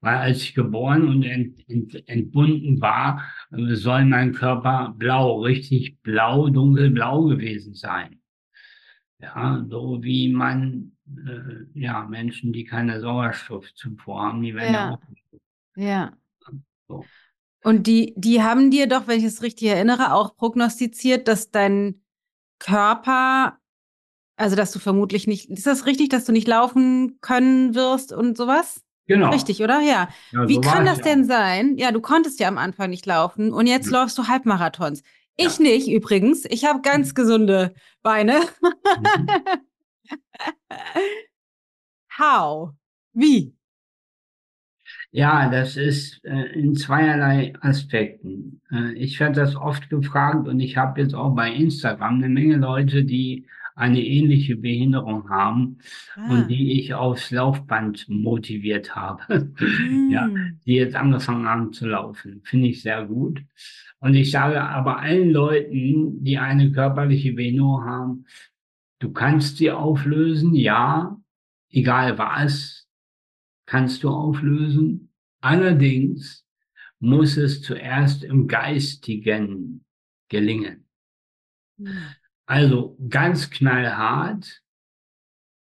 Weil 0.00 0.16
als 0.16 0.40
ich 0.40 0.54
geboren 0.54 1.08
und 1.08 1.24
ent, 1.24 1.68
ent, 1.68 2.08
entbunden 2.08 2.80
war, 2.80 3.22
soll 3.50 4.06
mein 4.06 4.32
Körper 4.32 4.94
blau, 4.96 5.42
richtig 5.42 6.00
blau, 6.02 6.48
dunkelblau 6.48 7.24
gewesen 7.24 7.74
sein. 7.74 8.22
Ja, 9.18 9.62
so 9.68 10.02
wie 10.02 10.32
man, 10.32 10.92
äh, 11.06 11.78
ja, 11.78 12.06
Menschen, 12.06 12.54
die 12.54 12.64
keine 12.64 13.00
Sauerstoffzufuhr 13.00 14.22
haben, 14.22 14.42
die 14.42 14.54
werden 14.54 14.74
ja, 14.74 14.90
auch. 14.90 15.00
Ja. 15.76 16.12
So. 16.88 17.04
Und 17.66 17.86
die, 17.86 18.12
die 18.16 18.42
haben 18.42 18.70
dir 18.70 18.86
doch, 18.86 19.08
wenn 19.08 19.18
ich 19.18 19.24
es 19.24 19.42
richtig 19.42 19.68
erinnere, 19.68 20.12
auch 20.12 20.36
prognostiziert, 20.36 21.26
dass 21.26 21.50
dein 21.50 22.02
Körper 22.58 23.58
also, 24.36 24.54
dass 24.54 24.70
du 24.70 24.78
vermutlich 24.78 25.26
nicht, 25.26 25.50
ist 25.50 25.66
das 25.66 25.86
richtig, 25.86 26.10
dass 26.10 26.26
du 26.26 26.32
nicht 26.32 26.46
laufen 26.46 27.18
können 27.22 27.74
wirst 27.74 28.12
und 28.12 28.36
sowas? 28.36 28.82
Genau. 29.06 29.30
Richtig, 29.30 29.62
oder? 29.62 29.80
Ja. 29.80 30.08
ja 30.32 30.48
Wie 30.48 30.56
so 30.56 30.60
kann 30.60 30.84
das 30.84 31.00
denn 31.00 31.24
sein? 31.24 31.78
Ja, 31.78 31.90
du 31.90 32.00
konntest 32.00 32.38
ja 32.38 32.48
am 32.48 32.58
Anfang 32.58 32.90
nicht 32.90 33.06
laufen 33.06 33.52
und 33.52 33.66
jetzt 33.66 33.90
ja. 33.90 34.00
läufst 34.00 34.18
du 34.18 34.28
Halbmarathons. 34.28 35.02
Ich 35.36 35.58
ja. 35.58 35.62
nicht 35.62 35.88
übrigens. 35.88 36.44
Ich 36.46 36.64
habe 36.64 36.82
ganz 36.82 37.10
mhm. 37.10 37.14
gesunde 37.14 37.74
Beine. 38.02 38.40
Mhm. 38.60 39.28
How? 42.18 42.70
Wie? 43.12 43.55
Ja, 45.10 45.48
das 45.50 45.76
ist 45.76 46.24
äh, 46.24 46.52
in 46.52 46.74
zweierlei 46.74 47.54
Aspekten. 47.60 48.60
Äh, 48.70 48.92
ich 48.94 49.18
werde 49.20 49.40
das 49.40 49.56
oft 49.56 49.88
gefragt 49.88 50.48
und 50.48 50.60
ich 50.60 50.76
habe 50.76 51.00
jetzt 51.00 51.14
auch 51.14 51.34
bei 51.34 51.52
Instagram 51.52 52.16
eine 52.16 52.28
Menge 52.28 52.56
Leute, 52.56 53.04
die 53.04 53.46
eine 53.76 54.02
ähnliche 54.02 54.56
Behinderung 54.56 55.28
haben 55.28 55.78
ah. 56.16 56.30
und 56.30 56.48
die 56.48 56.80
ich 56.80 56.94
aufs 56.94 57.30
Laufband 57.30 58.08
motiviert 58.08 58.96
habe. 58.96 59.50
Mm. 59.58 60.10
ja, 60.10 60.28
die 60.64 60.74
jetzt 60.74 60.96
angefangen 60.96 61.46
haben 61.46 61.72
zu 61.72 61.86
laufen. 61.86 62.40
Finde 62.44 62.68
ich 62.68 62.80
sehr 62.80 63.04
gut. 63.04 63.42
Und 64.00 64.14
ich 64.14 64.30
sage 64.30 64.62
aber 64.62 64.98
allen 64.98 65.30
Leuten, 65.30 66.24
die 66.24 66.38
eine 66.38 66.72
körperliche 66.72 67.34
Behinderung 67.34 67.84
haben, 67.84 68.24
du 68.98 69.12
kannst 69.12 69.58
sie 69.58 69.70
auflösen, 69.70 70.54
ja, 70.54 71.18
egal 71.70 72.16
was, 72.16 72.85
kannst 73.66 74.02
du 74.02 74.10
auflösen. 74.10 75.12
Allerdings 75.40 76.46
muss 76.98 77.36
es 77.36 77.62
zuerst 77.62 78.24
im 78.24 78.48
Geistigen 78.48 79.84
gelingen. 80.28 80.88
Mhm. 81.76 81.98
Also 82.46 82.96
ganz 83.08 83.50
knallhart, 83.50 84.62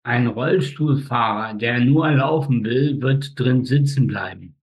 ein 0.05 0.26
Rollstuhlfahrer, 0.26 1.55
der 1.55 1.80
nur 1.80 2.11
laufen 2.11 2.62
will, 2.62 3.00
wird 3.00 3.38
drin 3.40 3.64
sitzen 3.64 4.07
bleiben. 4.07 4.57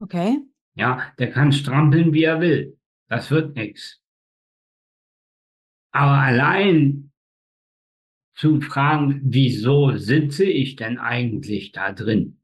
Okay. 0.00 0.38
Ja, 0.74 1.12
der 1.18 1.30
kann 1.30 1.52
strampeln, 1.52 2.12
wie 2.12 2.24
er 2.24 2.40
will. 2.40 2.78
Das 3.08 3.30
wird 3.30 3.56
nichts. 3.56 4.02
Aber 5.92 6.18
allein 6.18 7.11
zu 8.34 8.60
fragen, 8.60 9.20
wieso 9.24 9.96
sitze 9.96 10.44
ich 10.44 10.76
denn 10.76 10.98
eigentlich 10.98 11.72
da 11.72 11.92
drin? 11.92 12.38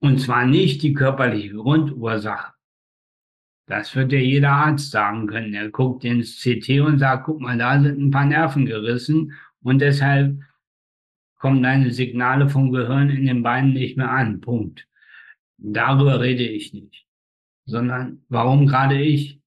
Und 0.00 0.18
zwar 0.18 0.46
nicht 0.46 0.82
die 0.82 0.94
körperliche 0.94 1.54
Grundursache. 1.54 2.52
Das 3.66 3.94
wird 3.94 4.12
ja 4.12 4.18
jeder 4.18 4.50
Arzt 4.50 4.90
sagen 4.90 5.26
können. 5.26 5.54
Er 5.54 5.70
guckt 5.70 6.04
ins 6.04 6.40
CT 6.42 6.80
und 6.80 6.98
sagt, 6.98 7.24
guck 7.26 7.40
mal, 7.40 7.56
da 7.56 7.80
sind 7.80 7.98
ein 7.98 8.10
paar 8.10 8.26
Nerven 8.26 8.66
gerissen 8.66 9.32
und 9.62 9.78
deshalb 9.78 10.38
kommen 11.36 11.62
deine 11.62 11.90
Signale 11.90 12.48
vom 12.48 12.70
Gehirn 12.70 13.10
in 13.10 13.26
den 13.26 13.42
Beinen 13.42 13.72
nicht 13.72 13.96
mehr 13.96 14.10
an. 14.10 14.40
Punkt. 14.40 14.88
Darüber 15.56 16.20
rede 16.20 16.46
ich 16.46 16.72
nicht. 16.72 17.06
Sondern 17.64 18.24
warum 18.28 18.66
gerade 18.66 19.00
ich? 19.00 19.40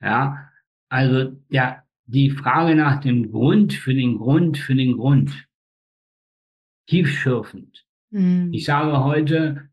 Ja, 0.00 0.51
also 0.92 1.32
ja, 1.48 1.82
die 2.04 2.30
Frage 2.30 2.74
nach 2.74 3.00
dem 3.00 3.32
Grund 3.32 3.72
für 3.72 3.94
den 3.94 4.18
Grund 4.18 4.58
für 4.58 4.74
den 4.74 4.98
Grund. 4.98 5.48
Tiefschürfend. 6.86 7.86
Mhm. 8.10 8.52
Ich 8.52 8.66
sage 8.66 9.02
heute, 9.02 9.70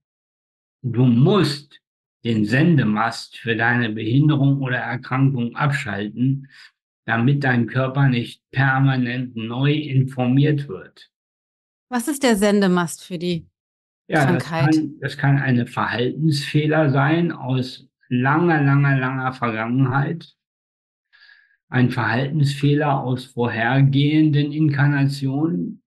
du 0.82 1.06
musst 1.06 1.82
den 2.24 2.46
Sendemast 2.46 3.38
für 3.38 3.58
deine 3.58 3.90
Behinderung 3.90 4.62
oder 4.62 4.78
Erkrankung 4.78 5.56
abschalten, 5.56 6.48
damit 7.06 7.44
dein 7.44 7.68
Körper 7.68 8.08
nicht 8.08 8.42
permanent 8.52 9.36
neu 9.36 9.74
informiert 9.74 10.70
wird. 10.70 11.12
Was 11.90 12.08
ist 12.08 12.24
der 12.24 12.38
Sendemast 12.38 13.04
für 13.04 13.18
die 13.18 13.50
ja, 14.08 14.26
Krankheit? 14.26 14.68
Das 14.68 14.76
kann, 14.78 15.00
das 15.02 15.18
kann 15.18 15.38
eine 15.38 15.68
Verhaltensfehler 15.68 16.92
sein 16.92 17.32
aus 17.34 17.90
langer, 18.08 18.62
langer, 18.62 18.98
langer 18.98 19.34
Vergangenheit. 19.34 20.39
Ein 21.70 21.92
Verhaltensfehler 21.92 23.04
aus 23.04 23.26
vorhergehenden 23.26 24.52
Inkarnationen. 24.52 25.84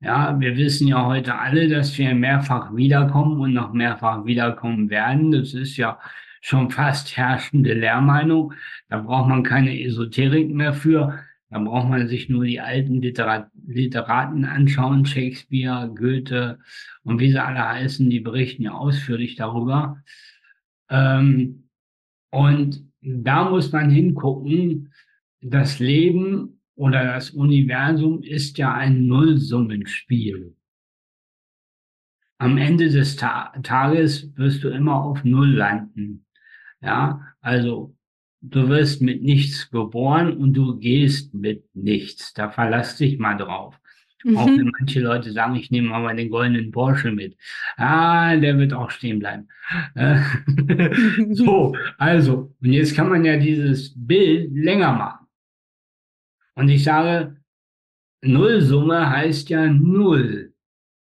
Ja, 0.00 0.38
wir 0.38 0.56
wissen 0.56 0.88
ja 0.88 1.06
heute 1.06 1.38
alle, 1.38 1.68
dass 1.68 1.96
wir 1.96 2.14
mehrfach 2.14 2.74
wiederkommen 2.74 3.40
und 3.40 3.54
noch 3.54 3.72
mehrfach 3.72 4.24
wiederkommen 4.24 4.90
werden. 4.90 5.32
Das 5.32 5.54
ist 5.54 5.76
ja 5.76 5.98
schon 6.40 6.70
fast 6.70 7.16
herrschende 7.16 7.72
Lehrmeinung. 7.72 8.52
Da 8.88 8.98
braucht 8.98 9.28
man 9.28 9.42
keine 9.42 9.80
Esoterik 9.80 10.52
mehr 10.52 10.74
für. 10.74 11.18
Da 11.50 11.60
braucht 11.60 11.88
man 11.88 12.08
sich 12.08 12.28
nur 12.28 12.44
die 12.44 12.60
alten 12.60 13.00
Literat 13.00 13.48
Literaten 13.66 14.44
anschauen, 14.44 15.06
Shakespeare, 15.06 15.88
Goethe 15.94 16.58
und 17.04 17.20
wie 17.20 17.30
sie 17.30 17.42
alle 17.42 17.66
heißen, 17.66 18.10
die 18.10 18.20
berichten 18.20 18.62
ja 18.62 18.72
ausführlich 18.72 19.36
darüber. 19.36 20.02
Ähm, 20.90 21.68
und 22.30 22.84
da 23.00 23.48
muss 23.48 23.72
man 23.72 23.90
hingucken, 23.90 24.92
das 25.40 25.78
Leben 25.78 26.60
oder 26.74 27.04
das 27.04 27.30
Universum 27.30 28.22
ist 28.22 28.58
ja 28.58 28.74
ein 28.74 29.06
Nullsummenspiel. 29.06 30.54
Am 32.38 32.58
Ende 32.58 32.90
des 32.90 33.16
Ta 33.16 33.52
Tages 33.62 34.30
wirst 34.36 34.62
du 34.62 34.68
immer 34.68 35.02
auf 35.02 35.24
Null 35.24 35.54
landen. 35.54 36.26
Ja, 36.82 37.22
also 37.40 37.96
du 38.42 38.68
wirst 38.68 39.00
mit 39.00 39.22
nichts 39.22 39.70
geboren 39.70 40.36
und 40.36 40.52
du 40.52 40.78
gehst 40.78 41.32
mit 41.32 41.64
nichts. 41.74 42.34
Da 42.34 42.50
verlass 42.50 42.98
dich 42.98 43.18
mal 43.18 43.36
drauf. 43.36 43.80
Mhm. 44.22 44.36
Auch 44.36 44.46
wenn 44.46 44.72
manche 44.78 45.00
Leute 45.00 45.32
sagen, 45.32 45.54
ich 45.56 45.70
nehme 45.70 45.88
mal 45.88 46.14
den 46.14 46.28
goldenen 46.28 46.72
Porsche 46.72 47.10
mit. 47.10 47.36
Ah, 47.76 48.36
der 48.36 48.58
wird 48.58 48.74
auch 48.74 48.90
stehen 48.90 49.18
bleiben. 49.18 49.48
so, 51.34 51.74
also, 51.96 52.54
und 52.60 52.72
jetzt 52.72 52.94
kann 52.94 53.08
man 53.08 53.24
ja 53.24 53.38
dieses 53.38 53.94
Bild 53.96 54.52
länger 54.52 54.92
machen. 54.92 55.25
Und 56.56 56.68
ich 56.68 56.84
sage, 56.84 57.36
Nullsumme 58.22 59.10
heißt 59.10 59.50
ja 59.50 59.66
Null. 59.66 60.54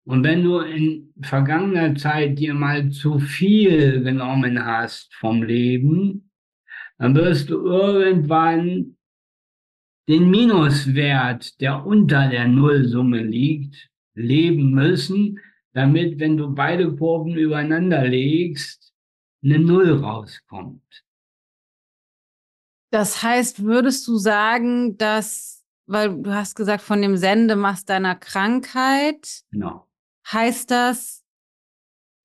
Und 0.05 0.23
wenn 0.23 0.43
du 0.43 0.59
in 0.59 1.13
vergangener 1.21 1.95
Zeit 1.95 2.39
dir 2.39 2.53
mal 2.53 2.89
zu 2.89 3.19
viel 3.19 4.03
genommen 4.03 4.63
hast 4.63 5.13
vom 5.15 5.43
Leben, 5.43 6.31
dann 6.97 7.15
wirst 7.15 7.49
du 7.49 7.65
irgendwann 7.65 8.97
den 10.09 10.29
Minuswert, 10.29 11.59
der 11.61 11.85
unter 11.85 12.29
der 12.29 12.47
Nullsumme 12.47 13.23
liegt, 13.23 13.89
leben 14.15 14.71
müssen, 14.71 15.39
damit, 15.73 16.19
wenn 16.19 16.37
du 16.37 16.53
beide 16.53 16.95
Kurven 16.95 17.35
übereinander 17.35 18.05
legst, 18.07 18.93
eine 19.43 19.59
Null 19.59 19.91
rauskommt. 19.91 21.03
Das 22.93 23.23
heißt, 23.23 23.63
würdest 23.63 24.07
du 24.07 24.17
sagen, 24.17 24.99
dass, 24.99 25.65
weil 25.87 26.15
du 26.21 26.31
hast 26.31 26.53
gesagt, 26.53 26.83
von 26.83 27.01
dem 27.01 27.17
Sendemast 27.17 27.89
deiner 27.89 28.13
Krankheit, 28.13 29.41
genau. 29.49 29.87
heißt 30.31 30.69
das, 30.69 31.25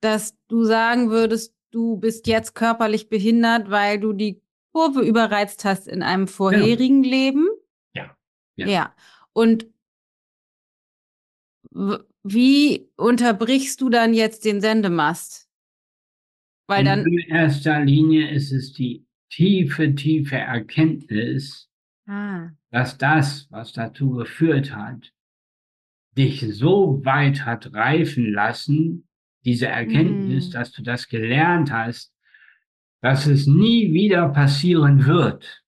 dass 0.02 0.36
du 0.48 0.64
sagen 0.64 1.08
würdest, 1.08 1.54
du 1.70 1.96
bist 1.96 2.26
jetzt 2.26 2.54
körperlich 2.54 3.08
behindert, 3.08 3.70
weil 3.70 3.98
du 3.98 4.12
die 4.12 4.42
Kurve 4.72 5.00
überreizt 5.00 5.64
hast 5.64 5.88
in 5.88 6.02
einem 6.02 6.28
vorherigen 6.28 7.02
ja. 7.02 7.10
Leben? 7.10 7.48
Ja. 7.94 8.14
Ja. 8.56 8.66
ja. 8.66 8.96
Und 9.32 9.68
wie 12.24 12.90
unterbrichst 12.96 13.80
du 13.80 13.88
dann 13.88 14.12
jetzt 14.12 14.44
den 14.44 14.60
Sendemast? 14.60 15.48
Weil 16.66 16.84
dann 16.84 17.06
in 17.06 17.20
erster 17.20 17.82
Linie 17.82 18.30
ist 18.30 18.52
es 18.52 18.74
die 18.74 19.07
tiefe, 19.30 19.94
tiefe 19.94 20.36
Erkenntnis, 20.36 21.68
ah. 22.06 22.50
dass 22.70 22.98
das, 22.98 23.46
was 23.50 23.72
dazu 23.72 24.10
geführt 24.12 24.74
hat, 24.74 25.12
dich 26.16 26.44
so 26.50 27.04
weit 27.04 27.44
hat 27.44 27.72
reifen 27.72 28.32
lassen, 28.32 29.08
diese 29.44 29.68
Erkenntnis, 29.68 30.48
mm. 30.48 30.52
dass 30.52 30.72
du 30.72 30.82
das 30.82 31.08
gelernt 31.08 31.70
hast, 31.70 32.12
dass 33.00 33.26
es 33.26 33.46
nie 33.46 33.92
wieder 33.92 34.28
passieren 34.30 35.06
wird. 35.06 35.62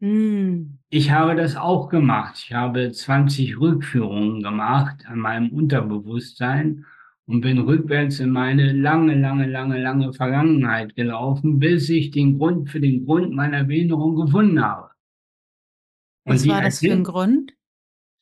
Mm. 0.00 0.78
Ich 0.88 1.10
habe 1.10 1.36
das 1.36 1.56
auch 1.56 1.88
gemacht. 1.88 2.42
Ich 2.42 2.52
habe 2.52 2.90
20 2.90 3.60
Rückführungen 3.60 4.42
gemacht 4.42 5.04
an 5.06 5.18
meinem 5.20 5.50
Unterbewusstsein 5.50 6.86
und 7.26 7.42
bin 7.42 7.58
rückwärts 7.58 8.20
in 8.20 8.30
meine 8.30 8.72
lange, 8.72 9.14
lange, 9.14 9.46
lange, 9.46 9.80
lange 9.80 10.12
Vergangenheit 10.12 10.94
gelaufen, 10.96 11.58
bis 11.58 11.88
ich 11.88 12.10
den 12.10 12.38
Grund 12.38 12.70
für 12.70 12.80
den 12.80 13.04
Grund 13.06 13.32
meiner 13.32 13.64
Behinderung 13.64 14.16
gefunden 14.16 14.62
habe. 14.62 14.90
Und 16.24 16.34
Was 16.34 16.48
war 16.48 16.62
das 16.62 16.80
für 16.80 16.92
ein 16.92 17.04
Grund? 17.04 17.54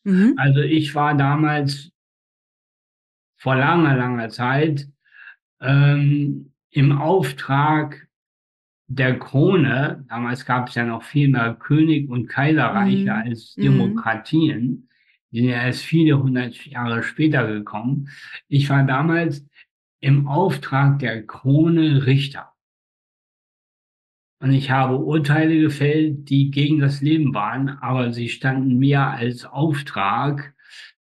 Mhm. 0.04 0.34
Also 0.36 0.60
ich 0.60 0.94
war 0.94 1.16
damals 1.16 1.90
vor 3.36 3.56
langer, 3.56 3.96
langer 3.96 4.28
Zeit 4.28 4.88
ähm, 5.60 6.52
im 6.70 6.92
Auftrag 6.92 8.08
der 8.88 9.18
Krone, 9.18 10.04
damals 10.08 10.46
gab 10.46 10.68
es 10.68 10.74
ja 10.74 10.84
noch 10.84 11.02
viel 11.02 11.28
mehr 11.28 11.54
König 11.54 12.08
und 12.08 12.26
Kaiserreiche 12.26 13.02
mhm. 13.02 13.08
als 13.08 13.56
mhm. 13.56 13.62
Demokratien, 13.62 14.87
die 15.30 15.40
sind 15.40 15.48
ja 15.50 15.62
erst 15.62 15.82
viele 15.82 16.18
hundert 16.18 16.64
Jahre 16.66 17.02
später 17.02 17.46
gekommen. 17.46 18.08
Ich 18.48 18.70
war 18.70 18.84
damals 18.84 19.46
im 20.00 20.28
Auftrag 20.28 20.98
der 20.98 21.26
Krone 21.26 22.06
Richter. 22.06 22.52
Und 24.40 24.52
ich 24.52 24.70
habe 24.70 24.96
Urteile 24.96 25.60
gefällt, 25.60 26.30
die 26.30 26.50
gegen 26.50 26.78
das 26.78 27.00
Leben 27.00 27.34
waren, 27.34 27.68
aber 27.68 28.12
sie 28.12 28.28
standen 28.28 28.78
mir 28.78 29.02
als 29.02 29.44
Auftrag 29.44 30.54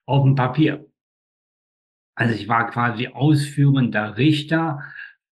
auf 0.06 0.24
dem 0.24 0.36
Papier. 0.36 0.86
Also 2.14 2.34
ich 2.34 2.48
war 2.48 2.70
quasi 2.70 3.09
ausführender 3.09 4.16
Richter 4.16 4.82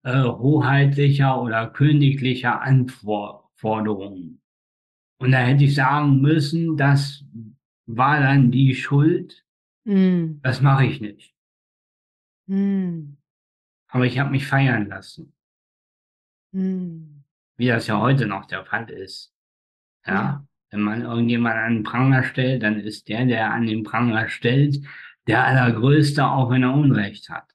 äh, 0.03 0.23
hoheitlicher 0.23 1.41
oder 1.41 1.67
königlicher 1.69 2.61
Anforderungen. 2.61 4.41
Und 5.21 5.31
da 5.31 5.39
hätte 5.39 5.65
ich 5.65 5.75
sagen 5.75 6.21
müssen, 6.21 6.77
das 6.77 7.25
war 7.95 8.19
dann 8.19 8.51
die 8.51 8.75
Schuld. 8.75 9.43
Mm. 9.85 10.39
Das 10.41 10.61
mache 10.61 10.85
ich 10.85 11.01
nicht. 11.01 11.33
Mm. 12.47 13.15
Aber 13.87 14.05
ich 14.05 14.19
habe 14.19 14.29
mich 14.29 14.45
feiern 14.45 14.87
lassen. 14.87 15.33
Mm. 16.51 17.23
Wie 17.57 17.67
das 17.67 17.87
ja 17.87 17.99
heute 17.99 18.27
noch 18.27 18.45
der 18.45 18.65
Fall 18.65 18.89
ist. 18.89 19.33
Ja? 20.05 20.13
ja. 20.13 20.47
Wenn 20.71 20.81
man 20.81 21.01
irgendjemand 21.01 21.55
an 21.55 21.75
den 21.75 21.83
Pranger 21.83 22.23
stellt, 22.23 22.61
dann 22.61 22.79
ist 22.79 23.07
der, 23.07 23.25
der 23.25 23.51
an 23.51 23.65
den 23.65 23.83
Pranger 23.83 24.29
stellt, 24.29 24.85
der 25.25 25.43
Allergrößte, 25.45 26.25
auch 26.25 26.51
wenn 26.51 26.63
er 26.63 26.73
Unrecht 26.73 27.29
hat. 27.29 27.49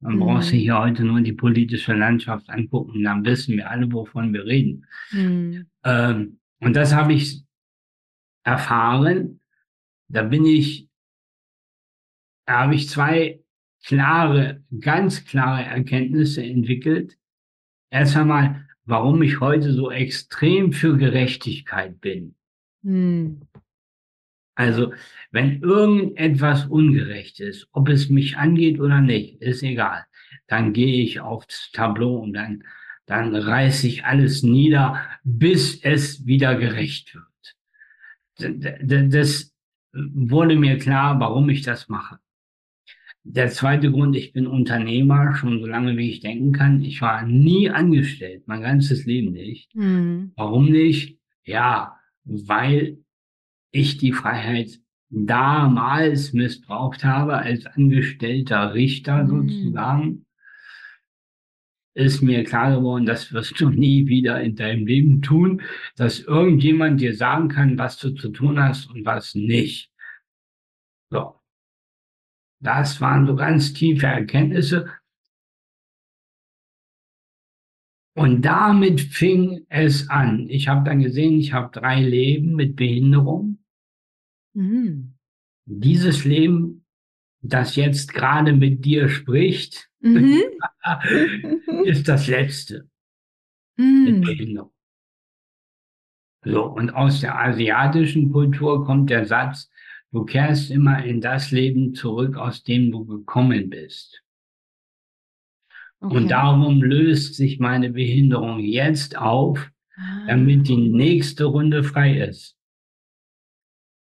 Man 0.00 0.18
braucht 0.18 0.44
sich 0.44 0.62
hier 0.62 0.78
heute 0.78 1.04
nur 1.04 1.20
die 1.20 1.32
politische 1.32 1.94
Landschaft 1.94 2.48
angucken, 2.48 3.02
dann 3.02 3.24
wissen 3.24 3.56
wir 3.56 3.70
alle, 3.70 3.90
wovon 3.92 4.32
wir 4.32 4.44
reden. 4.44 4.86
Ähm, 5.84 6.38
und 6.60 6.76
das 6.76 6.94
habe 6.94 7.14
ich 7.14 7.44
erfahren. 8.44 9.40
Da 10.08 10.22
bin 10.22 10.44
ich, 10.44 10.88
da 12.46 12.60
habe 12.60 12.74
ich 12.74 12.88
zwei 12.88 13.40
klare, 13.84 14.62
ganz 14.80 15.24
klare 15.24 15.64
Erkenntnisse 15.64 16.42
entwickelt. 16.42 17.16
Erst 17.90 18.16
einmal, 18.16 18.66
warum 18.84 19.22
ich 19.22 19.40
heute 19.40 19.72
so 19.72 19.90
extrem 19.90 20.72
für 20.72 20.96
Gerechtigkeit 20.96 22.00
bin. 22.00 22.34
Mhm. 22.82 23.42
Also, 24.54 24.94
wenn 25.32 25.60
irgendetwas 25.60 26.64
ungerecht 26.66 27.40
ist, 27.40 27.68
ob 27.72 27.88
es 27.90 28.08
mich 28.08 28.38
angeht 28.38 28.80
oder 28.80 29.02
nicht, 29.02 29.42
ist 29.42 29.62
egal. 29.62 30.06
Dann 30.46 30.72
gehe 30.72 31.02
ich 31.02 31.20
aufs 31.20 31.70
Tableau 31.72 32.16
und 32.16 32.32
dann, 32.32 32.64
dann 33.04 33.34
reiße 33.34 33.86
ich 33.86 34.04
alles 34.04 34.42
nieder, 34.42 35.04
bis 35.24 35.82
es 35.82 36.24
wieder 36.26 36.56
gerecht 36.56 37.14
wird. 37.14 37.26
Das 39.12 39.55
wurde 40.12 40.56
mir 40.56 40.78
klar, 40.78 41.18
warum 41.20 41.48
ich 41.48 41.62
das 41.62 41.88
mache. 41.88 42.18
Der 43.24 43.48
zweite 43.48 43.90
Grund, 43.90 44.14
ich 44.14 44.32
bin 44.32 44.46
Unternehmer, 44.46 45.34
schon 45.34 45.58
so 45.58 45.66
lange 45.66 45.96
wie 45.96 46.10
ich 46.10 46.20
denken 46.20 46.52
kann. 46.52 46.82
Ich 46.82 47.02
war 47.02 47.26
nie 47.26 47.68
angestellt, 47.70 48.44
mein 48.46 48.62
ganzes 48.62 49.04
Leben 49.04 49.32
nicht. 49.32 49.74
Mhm. 49.74 50.32
Warum 50.36 50.70
nicht? 50.70 51.18
Ja, 51.44 51.96
weil 52.24 52.98
ich 53.72 53.98
die 53.98 54.12
Freiheit 54.12 54.78
damals 55.10 56.32
missbraucht 56.32 57.04
habe 57.04 57.38
als 57.38 57.66
angestellter 57.66 58.74
Richter 58.74 59.24
mhm. 59.24 60.24
Ist 61.96 62.20
mir 62.20 62.44
klar 62.44 62.76
geworden, 62.76 63.06
das 63.06 63.32
wirst 63.32 63.58
du 63.58 63.70
nie 63.70 64.06
wieder 64.06 64.40
in 64.42 64.54
deinem 64.54 64.86
Leben 64.86 65.22
tun, 65.22 65.62
dass 65.96 66.20
irgendjemand 66.20 67.00
dir 67.00 67.16
sagen 67.16 67.48
kann, 67.48 67.78
was 67.78 67.98
du 67.98 68.10
zu 68.10 68.30
tun 68.30 68.60
hast 68.62 68.90
und 68.90 69.04
was 69.04 69.34
nicht. 69.34 69.90
So. 71.10 71.34
Das 72.60 73.00
waren 73.00 73.26
so 73.26 73.34
ganz 73.34 73.72
tiefe 73.72 74.06
Erkenntnisse. 74.06 74.90
Und 78.14 78.42
damit 78.42 79.00
fing 79.00 79.66
es 79.68 80.08
an. 80.08 80.48
Ich 80.48 80.68
habe 80.68 80.88
dann 80.88 81.00
gesehen, 81.00 81.38
ich 81.38 81.52
habe 81.52 81.70
drei 81.78 82.00
Leben 82.00 82.54
mit 82.54 82.76
Behinderung. 82.76 83.58
Mhm. 84.54 85.14
Dieses 85.66 86.24
Leben, 86.24 86.85
das 87.52 87.76
jetzt 87.76 88.12
gerade 88.12 88.52
mit 88.52 88.84
dir 88.84 89.08
spricht, 89.08 89.88
mhm. 90.00 90.42
ist 91.84 92.08
das 92.08 92.26
letzte 92.26 92.88
mhm. 93.76 94.04
mit 94.04 94.24
Behinderung. 94.24 94.72
So, 96.44 96.64
und 96.64 96.90
aus 96.90 97.20
der 97.20 97.38
asiatischen 97.38 98.30
Kultur 98.30 98.84
kommt 98.84 99.10
der 99.10 99.26
Satz, 99.26 99.68
du 100.12 100.24
kehrst 100.24 100.70
immer 100.70 101.04
in 101.04 101.20
das 101.20 101.50
Leben 101.50 101.94
zurück, 101.94 102.36
aus 102.36 102.62
dem 102.62 102.92
du 102.92 103.04
gekommen 103.04 103.68
bist. 103.68 104.22
Okay. 106.00 106.16
Und 106.16 106.28
darum 106.28 106.82
löst 106.82 107.34
sich 107.34 107.58
meine 107.58 107.90
Behinderung 107.90 108.60
jetzt 108.60 109.16
auf, 109.16 109.70
ah. 109.96 110.26
damit 110.28 110.68
die 110.68 110.76
nächste 110.76 111.46
Runde 111.46 111.82
frei 111.82 112.20
ist. 112.20 112.56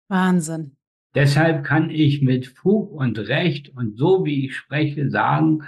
Wahnsinn. 0.08 0.78
Deshalb 1.14 1.66
kann 1.66 1.90
ich 1.90 2.22
mit 2.22 2.48
Fug 2.48 2.92
und 2.92 3.20
Recht 3.20 3.70
und 3.70 3.98
so 3.98 4.26
wie 4.26 4.46
ich 4.46 4.56
spreche 4.56 5.10
sagen, 5.10 5.64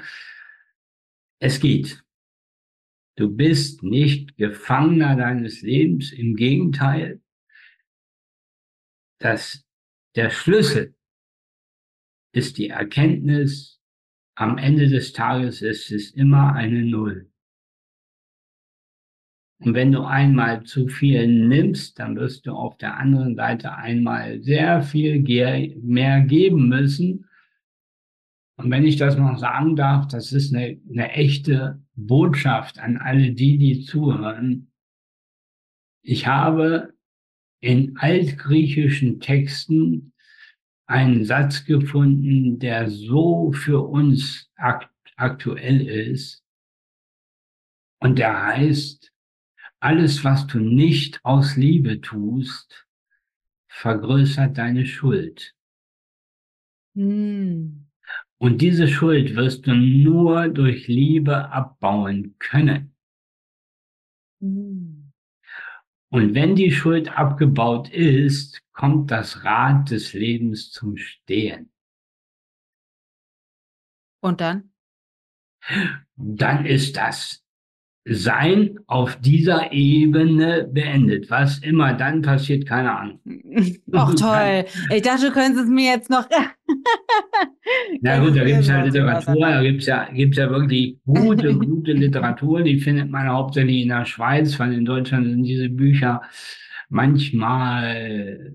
es 1.39 1.60
geht. 1.60 2.04
Du 3.16 3.30
bist 3.30 3.84
nicht 3.84 4.38
Gefangener 4.38 5.16
deines 5.16 5.62
Lebens, 5.62 6.12
im 6.14 6.36
Gegenteil. 6.36 7.22
Das, 9.20 9.66
der 10.16 10.30
Schlüssel 10.30 10.96
ist 12.32 12.58
die 12.58 12.70
Erkenntnis, 12.70 13.82
am 14.36 14.58
Ende 14.58 14.88
des 14.88 15.14
Tages 15.14 15.62
ist 15.62 15.91
es 15.91 16.12
immer 16.12 16.54
eine 16.54 16.84
Null. 16.84 17.32
Und 19.64 19.76
wenn 19.76 19.93
du 19.93 20.03
einmal 20.03 20.64
zu 20.64 20.89
viel 20.89 21.26
nimmst, 21.26 21.97
dann 21.97 22.18
wirst 22.18 22.45
du 22.45 22.51
auf 22.51 22.78
der 22.78 22.97
anderen 22.97 23.36
Seite 23.36 23.76
einmal 23.76 24.41
sehr 24.41 24.82
viel 24.82 25.22
mehr 25.82 26.20
geben 26.22 26.68
müssen. 26.68 27.30
Und 28.57 28.70
wenn 28.70 28.86
ich 28.86 28.97
das 28.97 29.18
noch 29.18 29.38
sagen 29.38 29.78
darf, 29.78 30.09
das 30.09 30.34
ist 30.34 30.53
eine, 30.53 30.82
eine 30.89 31.11
echte 31.11 31.82
Botschaft 31.95 32.78
an 32.78 32.97
alle 32.97 33.32
die, 33.32 33.57
die 33.57 33.86
zuhören. 33.86 34.70
Ich 36.01 36.28
habe 36.28 36.93
in 37.61 37.95
altgriechischen 37.97 39.22
Texten 39.22 40.11
einen 40.88 41.24
Satz 41.24 41.64
gefunden, 41.64 42.59
der 42.59 42.89
so 42.89 43.53
für 43.53 43.80
uns 43.88 44.51
akt 44.55 44.89
aktuell 45.16 45.88
ist. 45.88 46.43
Und 47.99 48.20
der 48.20 48.43
heißt, 48.43 49.12
alles, 49.84 50.23
was 50.23 50.47
du 50.47 50.59
nicht 50.59 51.19
aus 51.25 51.57
Liebe 51.57 51.99
tust, 51.99 52.88
vergrößert 53.67 54.57
deine 54.57 54.86
Schuld. 54.86 55.55
Hm. 56.95 57.89
Und 58.38 58.61
diese 58.61 58.88
Schuld 58.88 59.36
wirst 59.36 59.67
du 59.67 59.75
nur 59.75 60.47
durch 60.47 60.88
Liebe 60.88 61.49
abbauen 61.51 62.36
können. 62.39 62.95
Hm. 64.39 65.11
Und 66.09 66.34
wenn 66.34 66.55
die 66.55 66.71
Schuld 66.71 67.09
abgebaut 67.17 67.89
ist, 67.89 68.61
kommt 68.71 69.11
das 69.11 69.43
Rad 69.43 69.91
des 69.91 70.13
Lebens 70.13 70.71
zum 70.71 70.95
Stehen. 70.95 71.73
Und 74.21 74.39
dann? 74.39 74.71
Dann 76.15 76.65
ist 76.65 76.95
das 76.95 77.43
sein 78.06 78.80
auf 78.88 79.16
dieser 79.22 79.72
Ebene 79.72 80.68
beendet. 80.70 81.30
Was 81.30 81.60
immer 81.60 81.93
dann 81.93 82.22
passiert, 82.22 82.66
keine 82.66 82.97
Ahnung. 82.97 83.20
Ach 83.93 84.14
toll. 84.16 84.66
Ich 84.93 85.01
dachte, 85.04 85.28
du 85.28 85.32
könntest 85.32 85.66
es 85.66 85.70
mir 85.70 85.93
jetzt 85.93 86.10
noch. 86.10 86.28
Na 88.01 88.20
gut, 88.20 88.36
da 88.36 88.43
gibt 88.43 88.60
es 88.60 88.68
ja 88.68 88.84
Literatur, 88.84 89.39
da 89.39 89.62
gibt 89.62 89.82
es 89.82 89.88
ja, 89.88 90.10
gibt's 90.12 90.38
ja 90.38 90.49
wirklich 90.49 90.97
gute, 91.06 91.54
gute 91.58 91.93
Literatur. 91.93 92.62
Die 92.62 92.80
findet 92.80 93.10
man 93.10 93.30
hauptsächlich 93.30 93.84
in 93.84 93.89
der 93.89 94.06
Schweiz, 94.06 94.60
weil 94.60 94.74
in 94.74 94.86
Deutschland 94.86 95.28
sind 95.28 95.43
diese 95.43 95.70
Bücher 95.70 96.22
manchmal 96.89 98.54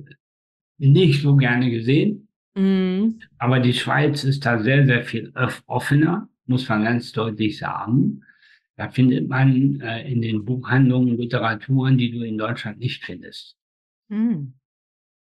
nicht 0.76 1.22
so 1.22 1.36
gerne 1.36 1.70
gesehen. 1.70 2.28
Mhm. 2.54 3.20
Aber 3.38 3.60
die 3.60 3.72
Schweiz 3.72 4.24
ist 4.24 4.44
da 4.44 4.58
sehr, 4.58 4.84
sehr 4.84 5.04
viel 5.04 5.32
offener, 5.66 6.28
muss 6.46 6.68
man 6.68 6.84
ganz 6.84 7.12
deutlich 7.12 7.56
sagen. 7.58 8.22
Da 8.78 8.88
findet 8.88 9.28
man 9.28 9.80
äh, 9.80 10.08
in 10.08 10.22
den 10.22 10.44
Buchhandlungen 10.44 11.16
Literaturen, 11.16 11.98
die 11.98 12.12
du 12.12 12.22
in 12.22 12.38
Deutschland 12.38 12.78
nicht 12.78 13.04
findest. 13.04 13.56
Mhm. 14.06 14.54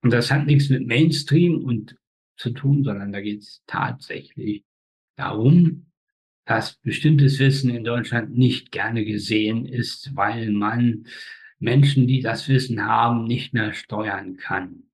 Und 0.00 0.12
das 0.12 0.30
hat 0.30 0.46
nichts 0.46 0.68
mit 0.68 0.86
Mainstream 0.86 1.64
und 1.64 1.96
zu 2.36 2.50
tun, 2.50 2.84
sondern 2.84 3.10
da 3.10 3.20
geht 3.20 3.40
es 3.40 3.64
tatsächlich 3.66 4.64
darum, 5.16 5.90
dass 6.44 6.76
bestimmtes 6.76 7.40
Wissen 7.40 7.70
in 7.70 7.82
Deutschland 7.82 8.30
nicht 8.30 8.70
gerne 8.70 9.04
gesehen 9.04 9.66
ist, 9.66 10.14
weil 10.14 10.52
man 10.52 11.08
Menschen, 11.58 12.06
die 12.06 12.20
das 12.20 12.48
Wissen 12.48 12.84
haben, 12.84 13.24
nicht 13.24 13.54
mehr 13.54 13.72
steuern 13.72 14.36
kann. 14.36 14.84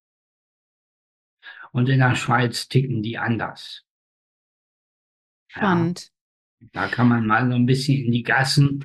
Und 1.71 1.91
in 1.91 1.99
der 1.99 2.15
Schweiz 2.15 2.67
ticken 2.69 3.03
die 3.03 3.19
anders. 3.19 3.85
Spannend. 5.49 6.14
Da 6.73 6.89
kann 6.89 7.09
man 7.09 7.27
mal 7.27 7.49
so 7.49 7.55
ein 7.55 7.67
bisschen 7.67 8.05
in 8.05 8.13
die 8.13 8.23
Gassen, 8.23 8.85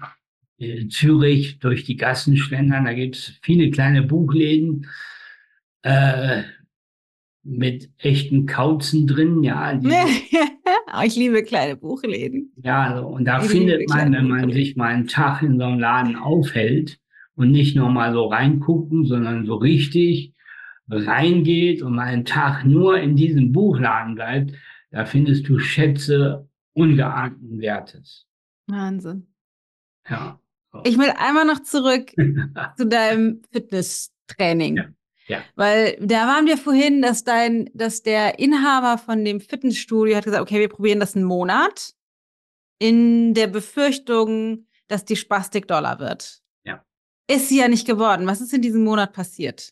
äh, 0.57 0.87
Zürich, 0.87 1.59
durch 1.59 1.83
die 1.83 1.97
Gassen 1.97 2.37
schlendern. 2.37 2.85
Da 2.85 2.93
gibt 2.93 3.15
es 3.15 3.39
viele 3.41 3.69
kleine 3.71 4.03
Buchläden 4.03 4.87
äh, 5.83 6.43
mit 7.43 7.89
echten 7.97 8.45
Kauzen 8.45 9.07
drin. 9.07 9.43
Ja, 9.43 9.79
ich 11.03 11.15
liebe 11.15 11.43
kleine 11.43 11.75
Buchläden. 11.75 12.51
Ja, 12.61 12.83
also, 12.83 13.07
und 13.07 13.25
da 13.25 13.41
ich 13.41 13.49
findet 13.49 13.87
man, 13.89 14.13
wenn 14.13 14.27
man 14.27 14.51
sich 14.51 14.75
mal 14.75 14.93
einen 14.93 15.07
Tag 15.07 15.41
in 15.41 15.57
so 15.57 15.65
einem 15.65 15.79
Laden 15.79 16.15
aufhält 16.15 16.99
und 17.35 17.51
nicht 17.51 17.75
nur 17.75 17.89
mal 17.89 18.13
so 18.13 18.25
reingucken, 18.25 19.05
sondern 19.05 19.45
so 19.45 19.55
richtig 19.55 20.33
reingeht 20.89 21.81
und 21.81 21.95
mal 21.95 22.07
einen 22.07 22.25
Tag 22.25 22.65
nur 22.65 22.99
in 22.99 23.15
diesem 23.15 23.51
Buchladen 23.51 24.15
bleibt, 24.15 24.53
da 24.91 25.05
findest 25.05 25.47
du 25.47 25.59
Schätze 25.59 26.48
ungeahnten 26.79 27.59
Wertes. 27.59 28.25
Wahnsinn. 28.67 29.27
Ja. 30.07 30.39
So. 30.71 30.81
Ich 30.85 30.97
will 30.97 31.11
einmal 31.17 31.45
noch 31.45 31.59
zurück 31.63 32.11
zu 32.77 32.87
deinem 32.87 33.41
Fitnesstraining. 33.51 34.77
Ja. 34.77 34.85
Ja. 35.27 35.43
Weil 35.55 35.95
da 36.01 36.27
waren 36.27 36.47
wir 36.47 36.57
vorhin, 36.57 37.03
dass 37.03 37.23
dein, 37.23 37.69
dass 37.75 38.01
der 38.01 38.39
Inhaber 38.39 38.97
von 38.97 39.23
dem 39.23 39.39
Fitnessstudio 39.39 40.15
hat 40.15 40.25
gesagt, 40.25 40.41
okay, 40.41 40.59
wir 40.59 40.69
probieren 40.69 40.99
das 40.99 41.15
einen 41.15 41.25
Monat 41.25 41.93
in 42.79 43.35
der 43.35 43.45
Befürchtung, 43.47 44.65
dass 44.87 45.05
die 45.05 45.15
Spastik 45.15 45.67
doller 45.67 45.99
wird. 45.99 46.41
Ja. 46.63 46.83
Ist 47.29 47.49
sie 47.49 47.59
ja 47.59 47.67
nicht 47.67 47.85
geworden. 47.85 48.25
Was 48.25 48.41
ist 48.41 48.53
in 48.53 48.63
diesem 48.63 48.83
Monat 48.83 49.13
passiert? 49.13 49.71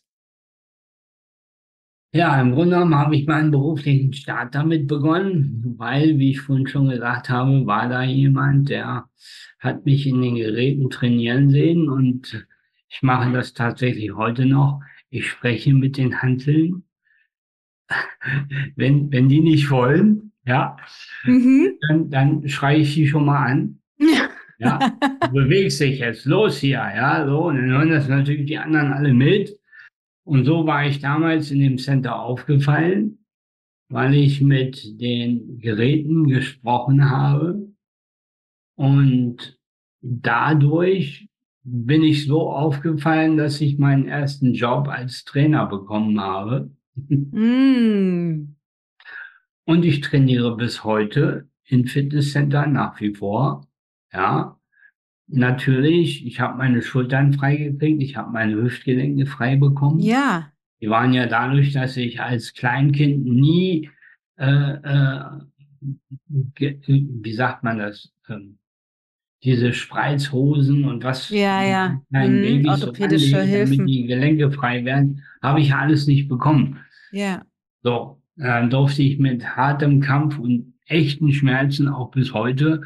Ja, 2.12 2.40
im 2.40 2.52
Grunde 2.52 2.76
genommen 2.76 2.94
habe 2.94 3.16
ich 3.16 3.26
meinen 3.26 3.50
beruflichen 3.50 4.14
Start 4.14 4.54
damit 4.54 4.86
begonnen, 4.86 5.74
weil, 5.76 6.18
wie 6.18 6.30
ich 6.30 6.40
vorhin 6.40 6.66
schon 6.66 6.88
gesagt 6.88 7.28
habe, 7.28 7.66
war 7.66 7.88
da 7.88 8.02
jemand, 8.02 8.70
der 8.70 9.08
hat 9.58 9.84
mich 9.84 10.06
in 10.06 10.22
den 10.22 10.36
Geräten 10.36 10.88
trainieren 10.88 11.50
sehen 11.50 11.88
und 11.90 12.46
ich 12.88 13.02
mache 13.02 13.30
das 13.32 13.52
tatsächlich 13.52 14.14
heute 14.14 14.46
noch. 14.46 14.80
Ich 15.10 15.28
spreche 15.28 15.74
mit 15.74 15.98
den 15.98 16.22
Hanteln. 16.22 16.84
wenn, 18.76 19.10
wenn 19.12 19.28
die 19.28 19.40
nicht 19.40 19.70
wollen, 19.70 20.32
ja, 20.46 20.76
mhm. 21.24 21.78
dann, 21.88 22.10
dann 22.10 22.48
schreie 22.48 22.78
ich 22.78 22.94
die 22.94 23.06
schon 23.06 23.26
mal 23.26 23.46
an. 23.46 23.80
Ja. 23.98 24.28
Ja, 24.60 24.80
du 25.20 25.30
bewegst 25.30 25.80
dich 25.80 26.00
jetzt 26.00 26.24
los 26.24 26.58
hier, 26.58 26.78
ja, 26.78 27.24
so, 27.24 27.44
und 27.44 27.58
dann 27.58 27.70
hören 27.70 27.90
das 27.90 28.08
natürlich 28.08 28.46
die 28.46 28.58
anderen 28.58 28.92
alle 28.92 29.14
mit. 29.14 29.56
Und 30.28 30.44
so 30.44 30.66
war 30.66 30.86
ich 30.86 30.98
damals 30.98 31.50
in 31.50 31.60
dem 31.60 31.78
Center 31.78 32.20
aufgefallen, 32.20 33.24
weil 33.88 34.12
ich 34.12 34.42
mit 34.42 35.00
den 35.00 35.58
Geräten 35.58 36.28
gesprochen 36.28 37.08
habe. 37.08 37.72
Und 38.76 39.58
dadurch 40.02 41.30
bin 41.62 42.02
ich 42.02 42.26
so 42.26 42.50
aufgefallen, 42.50 43.38
dass 43.38 43.62
ich 43.62 43.78
meinen 43.78 44.06
ersten 44.06 44.52
Job 44.52 44.88
als 44.88 45.24
Trainer 45.24 45.64
bekommen 45.64 46.20
habe. 46.20 46.76
Mm. 47.08 48.54
Und 49.64 49.84
ich 49.86 50.02
trainiere 50.02 50.58
bis 50.58 50.84
heute 50.84 51.48
in 51.64 51.86
Fitnesscenter 51.86 52.66
nach 52.66 53.00
wie 53.00 53.14
vor. 53.14 53.66
Ja, 54.12 54.57
Natürlich, 55.30 56.26
ich 56.26 56.40
habe 56.40 56.56
meine 56.56 56.80
Schultern 56.80 57.34
freigekriegt, 57.34 58.02
ich 58.02 58.16
habe 58.16 58.32
meine 58.32 58.56
Hüftgelenke 58.56 59.26
frei 59.26 59.56
bekommen. 59.56 60.00
Ja. 60.00 60.50
Die 60.80 60.88
waren 60.88 61.12
ja 61.12 61.26
dadurch, 61.26 61.72
dass 61.72 61.96
ich 61.96 62.20
als 62.20 62.54
Kleinkind 62.54 63.26
nie, 63.26 63.90
äh, 64.36 64.72
äh, 64.72 65.22
wie 66.58 67.32
sagt 67.32 67.62
man 67.62 67.78
das, 67.78 68.12
ähm, 68.28 68.58
diese 69.44 69.72
Spreizhosen 69.72 70.84
und 70.84 71.04
was 71.04 71.28
ja, 71.30 71.62
ja. 71.62 72.00
kleinen 72.08 72.38
mhm, 72.38 72.42
Babys 72.42 72.70
orthopädische 72.82 73.30
so 73.30 73.36
anlegen, 73.36 73.70
damit 73.70 73.88
die 73.88 74.06
Gelenke 74.06 74.50
frei 74.50 74.84
werden, 74.84 75.22
habe 75.42 75.60
ich 75.60 75.74
alles 75.74 76.06
nicht 76.06 76.28
bekommen. 76.28 76.80
Ja. 77.12 77.42
So, 77.82 78.20
dann 78.36 78.70
durfte 78.70 79.02
ich 79.02 79.18
mit 79.18 79.56
hartem 79.56 80.00
Kampf 80.00 80.38
und 80.38 80.74
echten 80.86 81.32
Schmerzen 81.32 81.88
auch 81.88 82.10
bis 82.10 82.32
heute 82.32 82.82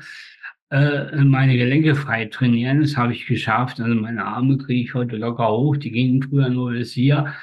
äh, 0.72 1.22
meine 1.22 1.56
Gelenke 1.56 1.94
frei 1.94 2.24
trainieren. 2.24 2.80
Das 2.80 2.96
habe 2.96 3.12
ich 3.12 3.26
geschafft. 3.26 3.78
Also 3.80 3.94
meine 3.94 4.24
Arme 4.24 4.56
kriege 4.56 4.80
ich 4.82 4.94
heute 4.94 5.16
locker 5.16 5.50
hoch. 5.52 5.76
Die 5.76 5.90
gingen 5.90 6.22
früher 6.22 6.48
nur 6.48 6.72
bis 6.72 6.92
hier. 6.92 7.34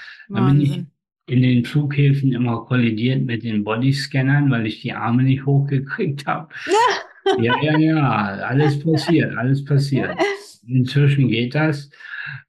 Ich 0.60 0.84
in 1.28 1.44
den 1.44 1.64
Flughäfen 1.64 2.32
immer 2.32 2.66
kollidiert 2.66 3.24
mit 3.24 3.44
den 3.44 3.64
Bodyscannern, 3.64 4.50
weil 4.50 4.66
ich 4.66 4.82
die 4.82 4.94
Arme 4.94 5.22
nicht 5.22 5.46
hochgekriegt 5.46 6.26
habe. 6.26 6.50
ja, 7.40 7.54
ja, 7.62 7.78
ja. 7.78 8.10
Alles 8.10 8.84
passiert, 8.84 9.38
alles 9.38 9.64
passiert. 9.64 10.18
Inzwischen 10.68 11.28
geht 11.28 11.54
das. 11.54 11.92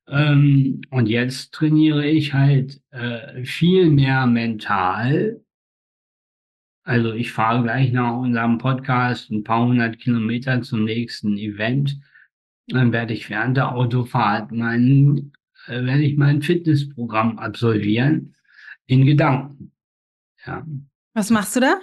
Ähm, 0.08 0.80
und 0.90 1.10
jetzt 1.10 1.52
trainiere 1.52 2.06
ich 2.06 2.32
halt 2.32 2.80
äh, 2.90 3.44
viel 3.44 3.90
mehr 3.90 4.26
mental 4.26 5.42
also 6.82 7.12
ich 7.12 7.32
fahre 7.32 7.62
gleich 7.62 7.92
nach 7.92 8.16
unserem 8.16 8.58
Podcast 8.58 9.30
ein 9.30 9.44
paar 9.44 9.66
hundert 9.66 9.98
Kilometer 9.98 10.62
zum 10.62 10.84
nächsten 10.84 11.36
Event. 11.36 12.00
Dann 12.66 12.92
werde 12.92 13.12
ich 13.12 13.28
während 13.28 13.56
der 13.56 13.74
Autofahrt 13.74 14.52
mein, 14.52 15.32
äh, 15.66 15.84
werde 15.84 16.02
ich 16.02 16.16
mein 16.16 16.42
Fitnessprogramm 16.42 17.38
absolvieren 17.38 18.34
in 18.86 19.06
Gedanken. 19.06 19.72
Ja. 20.46 20.66
Was 21.14 21.30
machst 21.30 21.56
du 21.56 21.60
da? 21.60 21.80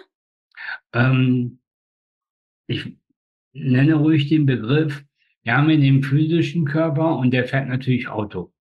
Ähm, 0.94 1.60
ich 2.68 2.98
nenne 3.54 3.96
ruhig 3.96 4.30
den 4.30 4.46
Begriff, 4.46 5.04
Ja, 5.44 5.62
mit 5.62 5.82
dem 5.82 6.04
physischen 6.04 6.66
Körper 6.66 7.18
und 7.18 7.32
der 7.32 7.46
fährt 7.46 7.70
natürlich 7.70 8.10
Auto. 8.10 8.54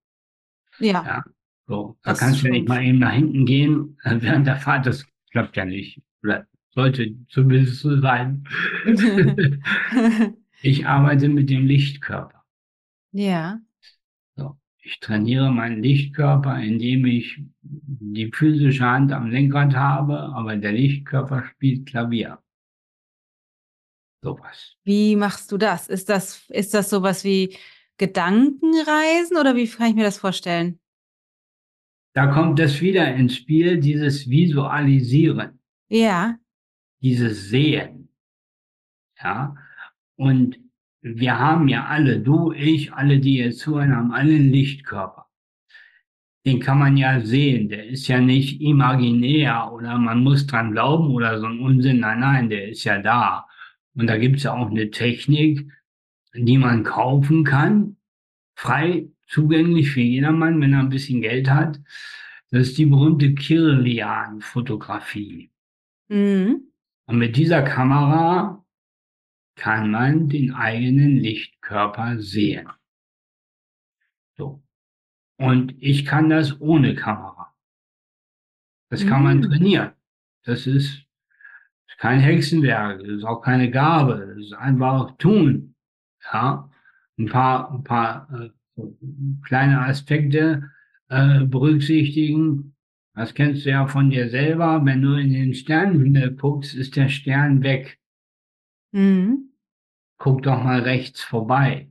Ja. 0.78 1.04
ja 1.04 1.24
so, 1.66 1.98
da 2.02 2.14
kannst 2.14 2.42
du 2.42 2.46
ja 2.46 2.52
nicht 2.52 2.68
mal 2.68 2.84
eben 2.84 3.00
nach 3.00 3.12
hinten 3.12 3.44
gehen 3.44 3.98
äh, 4.04 4.16
während 4.20 4.46
der 4.46 4.56
Fahrt. 4.56 4.86
Das 4.86 5.04
klappt 5.32 5.56
ja 5.56 5.64
nicht. 5.64 6.00
Oder 6.26 6.46
sollte 6.74 7.14
zumindest 7.28 7.80
so 7.80 8.00
sein. 8.00 8.44
ich 10.62 10.86
arbeite 10.86 11.28
mit 11.28 11.48
dem 11.50 11.66
Lichtkörper. 11.66 12.44
Ja. 13.12 13.60
So, 14.34 14.58
ich 14.80 14.98
trainiere 14.98 15.52
meinen 15.52 15.82
Lichtkörper, 15.82 16.60
indem 16.60 17.06
ich 17.06 17.40
die 17.62 18.32
physische 18.32 18.84
Hand 18.84 19.12
am 19.12 19.30
Lenkrad 19.30 19.76
habe, 19.76 20.18
aber 20.18 20.56
der 20.56 20.72
Lichtkörper 20.72 21.44
spielt 21.44 21.86
Klavier. 21.86 22.40
Sowas. 24.22 24.76
Wie 24.82 25.14
machst 25.14 25.52
du 25.52 25.58
das? 25.58 25.86
Ist 25.86 26.08
das, 26.08 26.44
ist 26.48 26.74
das 26.74 26.90
sowas 26.90 27.22
wie 27.22 27.56
Gedankenreisen 27.98 29.36
oder 29.38 29.54
wie 29.54 29.68
kann 29.68 29.90
ich 29.90 29.94
mir 29.94 30.02
das 30.02 30.18
vorstellen? 30.18 30.80
Da 32.12 32.26
kommt 32.26 32.58
das 32.58 32.80
wieder 32.80 33.14
ins 33.14 33.36
Spiel, 33.36 33.78
dieses 33.78 34.28
Visualisieren. 34.28 35.55
Ja. 35.88 36.36
Dieses 37.00 37.48
Sehen. 37.48 38.08
Ja. 39.22 39.56
Und 40.16 40.58
wir 41.02 41.38
haben 41.38 41.68
ja 41.68 41.86
alle, 41.86 42.20
du, 42.20 42.52
ich, 42.52 42.92
alle, 42.92 43.20
die 43.20 43.36
jetzt 43.36 43.60
zuhören, 43.60 43.94
haben 43.94 44.12
alle 44.12 44.34
einen 44.34 44.50
Lichtkörper. 44.50 45.26
Den 46.44 46.60
kann 46.60 46.78
man 46.78 46.96
ja 46.96 47.20
sehen. 47.20 47.68
Der 47.68 47.86
ist 47.86 48.08
ja 48.08 48.20
nicht 48.20 48.60
imaginär 48.60 49.72
oder 49.72 49.98
man 49.98 50.22
muss 50.22 50.46
dran 50.46 50.72
glauben 50.72 51.10
oder 51.10 51.38
so 51.40 51.46
ein 51.46 51.60
Unsinn. 51.60 52.00
Nein, 52.00 52.20
nein, 52.20 52.48
der 52.48 52.68
ist 52.68 52.84
ja 52.84 53.00
da. 53.00 53.46
Und 53.94 54.06
da 54.06 54.16
gibt 54.16 54.36
es 54.36 54.44
ja 54.44 54.54
auch 54.54 54.70
eine 54.70 54.90
Technik, 54.90 55.70
die 56.34 56.58
man 56.58 56.84
kaufen 56.84 57.44
kann, 57.44 57.96
frei 58.54 59.08
zugänglich 59.26 59.90
für 59.90 60.02
jedermann, 60.02 60.60
wenn 60.60 60.72
er 60.72 60.80
ein 60.80 60.88
bisschen 60.88 61.20
Geld 61.20 61.50
hat. 61.50 61.80
Das 62.50 62.68
ist 62.68 62.78
die 62.78 62.86
berühmte 62.86 63.34
Kirlian-Fotografie. 63.34 65.50
Mhm. 66.08 66.72
Und 67.06 67.18
mit 67.18 67.36
dieser 67.36 67.62
Kamera 67.62 68.64
kann 69.56 69.90
man 69.90 70.28
den 70.28 70.52
eigenen 70.52 71.16
Lichtkörper 71.16 72.20
sehen. 72.20 72.68
So. 74.36 74.62
Und 75.38 75.74
ich 75.78 76.04
kann 76.04 76.28
das 76.28 76.60
ohne 76.60 76.94
Kamera. 76.94 77.54
Das 78.90 79.06
kann 79.06 79.22
man 79.22 79.38
mhm. 79.38 79.42
trainieren. 79.42 79.92
Das 80.44 80.66
ist 80.66 81.06
kein 81.98 82.20
Hexenwerk, 82.20 83.00
das 83.00 83.08
ist 83.08 83.24
auch 83.24 83.40
keine 83.40 83.70
Gabe, 83.70 84.34
das 84.34 84.46
ist 84.46 84.52
einfach 84.52 85.16
tun. 85.16 85.74
Ja, 86.32 86.70
ein 87.18 87.26
paar, 87.26 87.72
ein 87.72 87.84
paar 87.84 88.28
äh, 88.32 88.50
kleine 89.42 89.80
Aspekte 89.80 90.70
äh, 91.08 91.44
berücksichtigen. 91.44 92.75
Das 93.16 93.32
kennst 93.32 93.64
du 93.64 93.70
ja 93.70 93.86
von 93.86 94.10
dir 94.10 94.28
selber. 94.28 94.84
Wenn 94.84 95.00
du 95.00 95.14
in 95.14 95.32
den 95.32 95.54
Sternenhimmel 95.54 96.36
guckst, 96.36 96.74
ist 96.74 96.96
der 96.96 97.08
Stern 97.08 97.62
weg. 97.62 97.98
Mhm. 98.92 99.52
Guck 100.18 100.42
doch 100.42 100.62
mal 100.62 100.80
rechts 100.80 101.22
vorbei. 101.22 101.90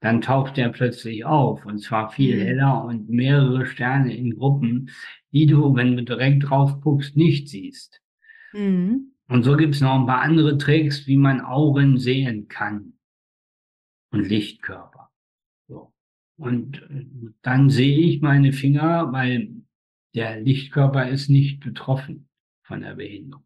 Dann 0.00 0.22
taucht 0.22 0.56
der 0.56 0.70
plötzlich 0.70 1.26
auf 1.26 1.66
und 1.66 1.78
zwar 1.78 2.10
viel 2.10 2.36
mhm. 2.36 2.46
heller 2.46 2.84
und 2.84 3.10
mehrere 3.10 3.66
Sterne 3.66 4.16
in 4.16 4.34
Gruppen, 4.34 4.90
die 5.30 5.46
du, 5.46 5.74
wenn 5.74 5.96
du 5.96 6.02
direkt 6.02 6.48
drauf 6.48 6.80
guckst, 6.80 7.16
nicht 7.16 7.48
siehst. 7.48 8.00
Mhm. 8.54 9.12
Und 9.28 9.42
so 9.42 9.56
gibt 9.56 9.74
es 9.74 9.82
noch 9.82 9.98
ein 9.98 10.06
paar 10.06 10.22
andere 10.22 10.56
Tricks, 10.56 11.06
wie 11.06 11.18
man 11.18 11.42
Augen 11.42 11.98
sehen 11.98 12.48
kann 12.48 12.94
und 14.10 14.26
Lichtkörper. 14.26 14.95
Und 16.36 16.82
äh, 16.82 17.06
dann 17.42 17.70
sehe 17.70 17.98
ich 17.98 18.20
meine 18.20 18.52
Finger, 18.52 19.12
weil 19.12 19.50
der 20.14 20.40
Lichtkörper 20.40 21.08
ist 21.08 21.28
nicht 21.28 21.60
betroffen 21.60 22.28
von 22.62 22.80
der 22.80 22.94
Behinderung. 22.94 23.44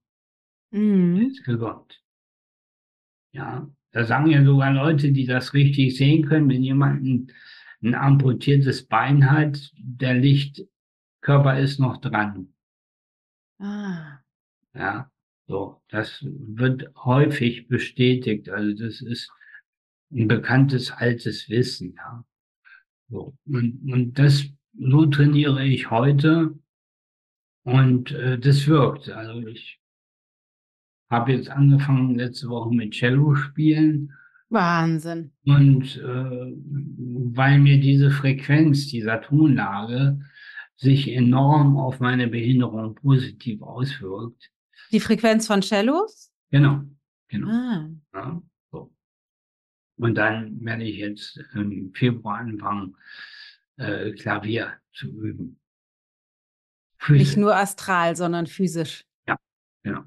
Mhm. 0.71 1.17
Der 1.17 1.27
ist 1.29 1.45
gesund. 1.45 2.03
Ja, 3.33 3.71
da 3.93 4.05
sagen 4.05 4.31
ja 4.31 4.45
sogar 4.45 4.73
Leute, 4.73 5.13
die 5.13 5.27
das 5.27 5.55
richtig 5.55 5.97
sehen 5.97 6.27
können, 6.27 6.49
wenn 6.49 6.63
jemand 6.63 7.05
ein, 7.05 7.33
ein 7.83 7.95
amputiertes 7.95 8.87
Bein 8.87 9.31
hat, 9.31 9.73
der 9.77 10.15
Lichtkörper 10.15 11.59
ist 11.59 11.79
noch 11.79 11.99
dran. 11.99 12.53
Ah. 13.59 14.21
Ja, 14.75 15.11
so, 15.47 15.83
das 15.89 16.25
wird 16.25 16.93
häufig 16.97 17.69
bestätigt. 17.69 18.49
Also 18.49 18.73
das 18.75 19.01
ist 19.01 19.31
ein 20.13 20.29
bekanntes 20.29 20.91
altes 20.91 21.49
Wissen, 21.49 21.95
ja. 21.97 22.25
So, 23.11 23.35
und, 23.47 23.93
und 23.93 24.19
das, 24.19 24.45
so 24.79 25.07
trainiere 25.07 25.65
ich 25.65 25.91
heute 25.91 26.55
und 27.65 28.13
äh, 28.13 28.39
das 28.39 28.67
wirkt. 28.67 29.09
Also 29.11 29.47
ich 29.47 29.81
habe 31.11 31.33
jetzt 31.33 31.51
angefangen 31.51 32.15
letzte 32.15 32.49
Woche 32.49 32.73
mit 32.73 32.95
Cello 32.95 33.35
spielen. 33.35 34.13
Wahnsinn. 34.49 35.33
Und 35.45 35.97
äh, 35.97 36.55
weil 37.35 37.59
mir 37.59 37.81
diese 37.81 38.11
Frequenz 38.11 38.87
dieser 38.87 39.21
Tonlage 39.21 40.21
sich 40.77 41.09
enorm 41.09 41.77
auf 41.77 42.01
meine 42.01 42.29
Behinderung 42.29 42.95
positiv 42.95 43.61
auswirkt. 43.61 44.51
Die 44.93 45.01
Frequenz 45.01 45.47
von 45.47 45.63
Cellos? 45.63 46.33
Genau, 46.51 46.83
genau. 47.29 47.49
Ah. 47.49 47.91
Ja. 48.15 48.43
Und 50.01 50.15
dann 50.15 50.65
werde 50.65 50.85
ich 50.85 50.97
jetzt 50.97 51.39
im 51.53 51.93
Februar 51.95 52.39
anfangen, 52.39 52.97
äh, 53.77 54.13
Klavier 54.13 54.79
zu 54.95 55.09
üben. 55.09 55.61
Physisch. 56.99 57.29
Nicht 57.29 57.37
nur 57.37 57.55
astral, 57.55 58.17
sondern 58.17 58.47
physisch. 58.47 59.05
Ja, 59.29 59.37
genau. 59.83 60.05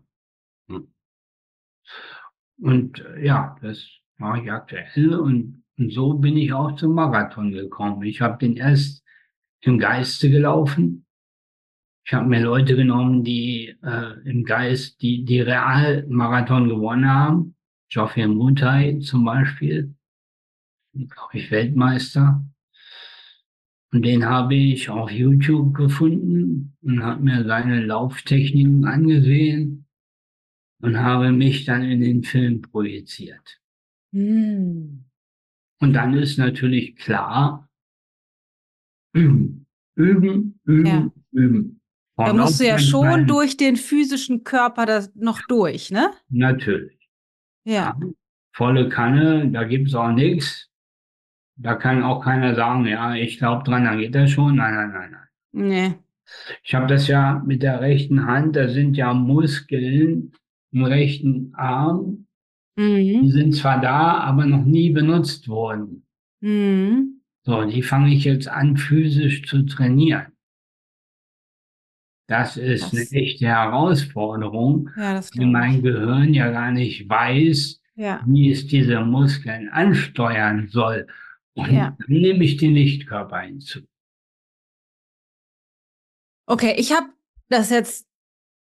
Und 2.59 2.99
äh, 2.99 3.25
ja, 3.25 3.55
das 3.61 3.85
mache 4.17 4.41
ich 4.41 4.51
aktuell 4.51 5.15
und, 5.15 5.63
und 5.77 5.91
so 5.91 6.13
bin 6.15 6.37
ich 6.37 6.53
auch 6.53 6.75
zum 6.75 6.93
Marathon 6.95 7.51
gekommen. 7.51 8.01
Ich 8.03 8.21
habe 8.21 8.37
den 8.37 8.57
erst 8.57 9.03
im 9.61 9.77
Geiste 9.77 10.29
gelaufen. 10.29 11.05
Ich 12.05 12.13
habe 12.13 12.27
mir 12.27 12.41
Leute 12.41 12.75
genommen, 12.75 13.23
die 13.23 13.77
äh, 13.83 14.29
im 14.29 14.43
Geist, 14.43 15.01
die, 15.01 15.23
die 15.23 15.41
real 15.41 16.05
Marathon 16.07 16.67
gewonnen 16.67 17.09
haben. 17.09 17.55
Geoffrey 17.93 18.27
Mutai 18.27 18.99
zum 19.01 19.25
Beispiel, 19.25 19.93
glaube 20.93 21.33
ich, 21.33 21.51
Weltmeister. 21.51 22.43
Und 23.91 24.01
den 24.03 24.25
habe 24.25 24.55
ich 24.55 24.89
auf 24.89 25.11
YouTube 25.11 25.75
gefunden 25.75 26.75
und 26.81 27.03
habe 27.03 27.21
mir 27.21 27.45
seine 27.45 27.85
Lauftechniken 27.85 28.85
angesehen 28.85 29.85
und 30.81 30.97
habe 30.97 31.31
mich 31.31 31.65
dann 31.65 31.83
in 31.83 32.01
den 32.01 32.23
Film 32.23 32.63
projiziert. 32.63 33.61
Mm. 34.11 35.03
Und 35.79 35.93
dann 35.93 36.15
ist 36.15 36.39
natürlich 36.39 36.95
klar, 36.95 37.69
üben, 39.13 39.67
üben, 39.95 40.59
üben, 40.65 40.85
ja. 40.85 41.11
üben. 41.31 41.81
Und 42.15 42.27
da 42.27 42.33
musst 42.33 42.59
du 42.59 42.65
ja 42.65 42.79
schon 42.79 43.27
durch 43.27 43.55
den 43.55 43.75
physischen 43.75 44.43
Körper 44.43 44.87
das 44.87 45.13
noch 45.13 45.41
durch, 45.47 45.91
ne? 45.91 46.11
Natürlich. 46.29 47.02
Ja. 47.65 47.97
volle 48.55 48.89
Kanne, 48.89 49.49
da 49.51 49.63
gibt 49.63 49.87
es 49.87 49.95
auch 49.95 50.11
nichts. 50.11 50.69
Da 51.55 51.75
kann 51.75 52.03
auch 52.03 52.21
keiner 52.21 52.55
sagen, 52.55 52.85
ja, 52.85 53.15
ich 53.15 53.37
glaube 53.37 53.63
dran, 53.63 53.85
dann 53.85 53.99
geht 53.99 54.15
das 54.15 54.31
schon. 54.31 54.55
Nein, 54.55 54.73
nein, 54.73 54.91
nein, 54.91 55.11
nein. 55.11 55.27
Nee. 55.51 55.95
Ich 56.63 56.73
habe 56.73 56.87
das 56.87 57.07
ja 57.07 57.43
mit 57.45 57.61
der 57.61 57.81
rechten 57.81 58.25
Hand, 58.25 58.55
da 58.55 58.69
sind 58.69 58.97
ja 58.97 59.13
Muskeln, 59.13 60.31
im 60.71 60.83
rechten 60.83 61.53
Arm. 61.53 62.27
Mhm. 62.75 63.21
Die 63.21 63.31
sind 63.31 63.53
zwar 63.53 63.79
da, 63.79 64.17
aber 64.17 64.45
noch 64.45 64.63
nie 64.65 64.89
benutzt 64.89 65.47
worden. 65.47 66.05
Mhm. 66.41 67.21
So, 67.43 67.63
die 67.65 67.83
fange 67.83 68.13
ich 68.13 68.23
jetzt 68.23 68.47
an, 68.47 68.77
physisch 68.77 69.43
zu 69.45 69.63
trainieren. 69.63 70.32
Das 72.33 72.57
ist 72.57 72.85
das, 72.85 72.93
eine 72.93 73.01
echte 73.11 73.45
Herausforderung, 73.45 74.89
ja, 74.97 75.21
weil 75.35 75.45
mein 75.45 75.83
Gehirn 75.83 76.33
ja 76.33 76.49
gar 76.49 76.71
nicht 76.71 77.07
weiß, 77.07 77.79
ja. 77.93 78.23
wie 78.25 78.51
es 78.51 78.65
diese 78.65 79.01
Muskeln 79.01 79.69
ansteuern 79.69 80.67
soll. 80.67 81.05
Und 81.53 81.71
ja. 81.71 81.95
dann 81.95 82.07
nehme 82.07 82.43
ich 82.43 82.57
den 82.57 82.73
Lichtkörper 82.73 83.41
hinzu. 83.41 83.81
Okay, 86.47 86.73
ich 86.75 86.91
habe 86.91 87.05
das 87.49 87.69
jetzt 87.69 88.07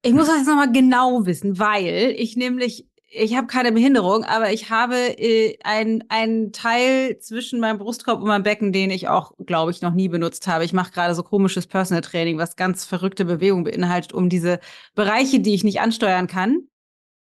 ich 0.04 0.12
muss 0.12 0.28
das 0.28 0.36
jetzt 0.36 0.46
nochmal 0.46 0.70
genau 0.70 1.26
wissen, 1.26 1.58
weil 1.58 2.14
ich 2.16 2.36
nämlich, 2.36 2.87
ich 3.10 3.36
habe 3.36 3.46
keine 3.46 3.72
Behinderung, 3.72 4.24
aber 4.24 4.52
ich 4.52 4.70
habe 4.70 4.96
äh, 5.18 5.58
einen 5.64 6.52
Teil 6.52 7.18
zwischen 7.20 7.58
meinem 7.58 7.78
Brustkorb 7.78 8.20
und 8.20 8.28
meinem 8.28 8.42
Becken, 8.42 8.72
den 8.72 8.90
ich 8.90 9.08
auch, 9.08 9.32
glaube 9.46 9.70
ich, 9.70 9.80
noch 9.80 9.94
nie 9.94 10.08
benutzt 10.08 10.46
habe. 10.46 10.64
Ich 10.64 10.74
mache 10.74 10.92
gerade 10.92 11.14
so 11.14 11.22
komisches 11.22 11.66
Personal 11.66 12.02
Training, 12.02 12.36
was 12.36 12.56
ganz 12.56 12.84
verrückte 12.84 13.24
Bewegungen 13.24 13.64
beinhaltet, 13.64 14.12
um 14.12 14.28
diese 14.28 14.60
Bereiche, 14.94 15.40
die 15.40 15.54
ich 15.54 15.64
nicht 15.64 15.80
ansteuern 15.80 16.26
kann, 16.26 16.68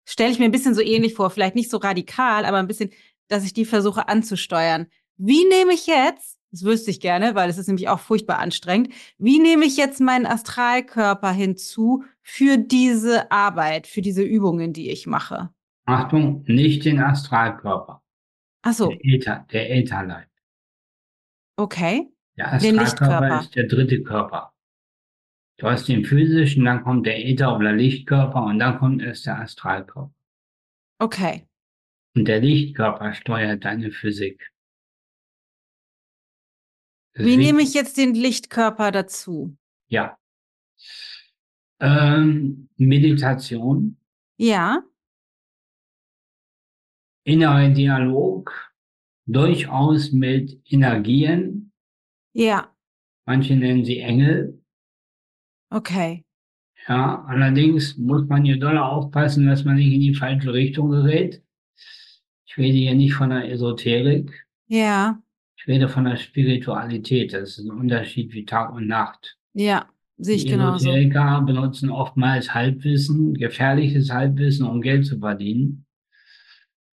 stelle 0.05 0.31
ich 0.31 0.39
mir 0.39 0.45
ein 0.45 0.53
bisschen 0.53 0.75
so 0.75 0.83
ähnlich 0.83 1.15
vor. 1.15 1.31
Vielleicht 1.31 1.55
nicht 1.55 1.71
so 1.71 1.79
radikal, 1.79 2.45
aber 2.45 2.59
ein 2.59 2.67
bisschen, 2.69 2.91
dass 3.29 3.45
ich 3.45 3.55
die 3.55 3.65
versuche 3.65 4.09
anzusteuern. 4.09 4.87
Wie 5.17 5.47
nehme 5.47 5.73
ich 5.73 5.87
jetzt, 5.87 6.39
das 6.51 6.65
wüsste 6.65 6.91
ich 6.91 7.01
gerne, 7.01 7.35
weil 7.35 7.49
es 7.49 7.57
ist 7.57 7.69
nämlich 7.69 7.89
auch 7.89 8.01
furchtbar 8.01 8.39
anstrengend, 8.39 8.93
wie 9.19 9.39
nehme 9.39 9.65
ich 9.65 9.77
jetzt 9.77 10.01
meinen 10.01 10.27
Astralkörper 10.27 11.33
hinzu 11.33 12.05
für 12.23 12.59
diese 12.59 13.31
Arbeit, 13.31 13.87
für 13.87 14.03
diese 14.03 14.23
Übungen, 14.23 14.73
die 14.73 14.91
ich 14.91 15.07
mache? 15.07 15.51
Achtung, 15.91 16.45
nicht 16.47 16.85
den 16.85 17.01
Astralkörper. 17.01 18.03
Ach 18.63 18.73
so. 18.73 18.89
Der, 18.89 19.05
Äther, 19.05 19.47
der 19.53 19.71
Ätherleib. 19.71 20.29
Okay. 21.57 22.09
Der 22.37 22.53
Astralkörper 22.53 23.41
ist 23.41 23.55
der 23.55 23.67
dritte 23.67 24.03
Körper. 24.03 24.53
Du 25.59 25.67
hast 25.67 25.89
den 25.89 26.05
physischen, 26.07 26.65
dann 26.65 26.83
kommt 26.83 27.07
der 27.07 27.19
Äther- 27.19 27.55
oder 27.55 27.73
Lichtkörper 27.73 28.45
und 28.45 28.59
dann 28.59 28.79
kommt 28.79 29.03
erst 29.03 29.27
der 29.27 29.41
Astralkörper. 29.41 30.15
Okay. 30.99 31.47
Und 32.15 32.27
der 32.27 32.41
Lichtkörper 32.41 33.13
steuert 33.13 33.65
deine 33.65 33.91
Physik. 33.91 34.51
Deswegen, 37.15 37.29
Wie 37.29 37.37
nehme 37.37 37.63
ich 37.63 37.75
jetzt 37.75 37.99
den 37.99 38.15
Lichtkörper 38.15 38.91
dazu? 38.91 39.57
Ja. 39.89 40.19
Ähm, 41.81 42.69
Meditation. 42.77 43.99
Ja. 44.39 44.83
Innerer 47.25 47.69
Dialog. 47.69 48.73
Durchaus 49.27 50.13
mit 50.13 50.61
Energien. 50.69 51.73
Ja. 52.33 52.75
Manche 53.27 53.55
nennen 53.55 53.85
sie 53.85 54.01
Engel. 54.01 54.63
Okay. 55.71 56.25
Ja, 56.89 57.25
allerdings 57.29 57.97
muss 57.97 58.27
man 58.27 58.45
hier 58.45 58.59
doll 58.59 58.79
aufpassen, 58.79 59.47
dass 59.47 59.65
man 59.65 59.77
nicht 59.77 59.93
in 59.93 60.01
die 60.01 60.15
falsche 60.15 60.53
Richtung 60.53 60.91
gerät. 60.91 61.43
Ich 62.47 62.57
rede 62.57 62.79
hier 62.79 62.95
nicht 62.95 63.15
von 63.15 63.31
der 63.31 63.51
Esoterik. 63.51 64.47
Ja. 64.67 65.23
Ich 65.57 65.69
rede 65.69 65.89
von 65.89 66.05
der 66.05 66.17
Spiritualität. 66.17 67.33
Das 67.33 67.59
ist 67.59 67.67
ein 67.67 67.71
Unterschied 67.71 68.33
wie 68.33 68.45
Tag 68.45 68.73
und 68.73 68.87
Nacht. 68.89 69.37
Ja, 69.53 69.89
sehe 70.17 70.37
ich 70.37 70.45
die 70.45 70.53
genauso. 70.53 70.89
Esoteriker 70.89 71.43
benutzen 71.43 71.91
oftmals 71.91 72.55
Halbwissen, 72.55 73.35
gefährliches 73.35 74.11
Halbwissen, 74.11 74.67
um 74.67 74.81
Geld 74.81 75.07
zu 75.07 75.19
verdienen. 75.19 75.87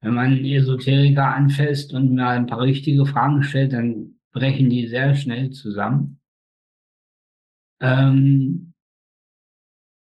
Wenn 0.02 0.14
man 0.14 0.26
einen 0.28 0.45
Esoteriker 0.45 1.34
anfasst 1.34 1.93
und 1.93 2.14
mal 2.14 2.38
ein 2.38 2.48
paar 2.48 2.62
richtige 2.62 3.06
Fragen 3.06 3.43
stellt, 3.43 3.74
dann 3.74 4.20
brechen 4.32 4.70
die 4.70 4.88
sehr 4.88 5.16
schnell 5.16 5.50
zusammen. 5.52 6.20
Ähm, 7.80 8.74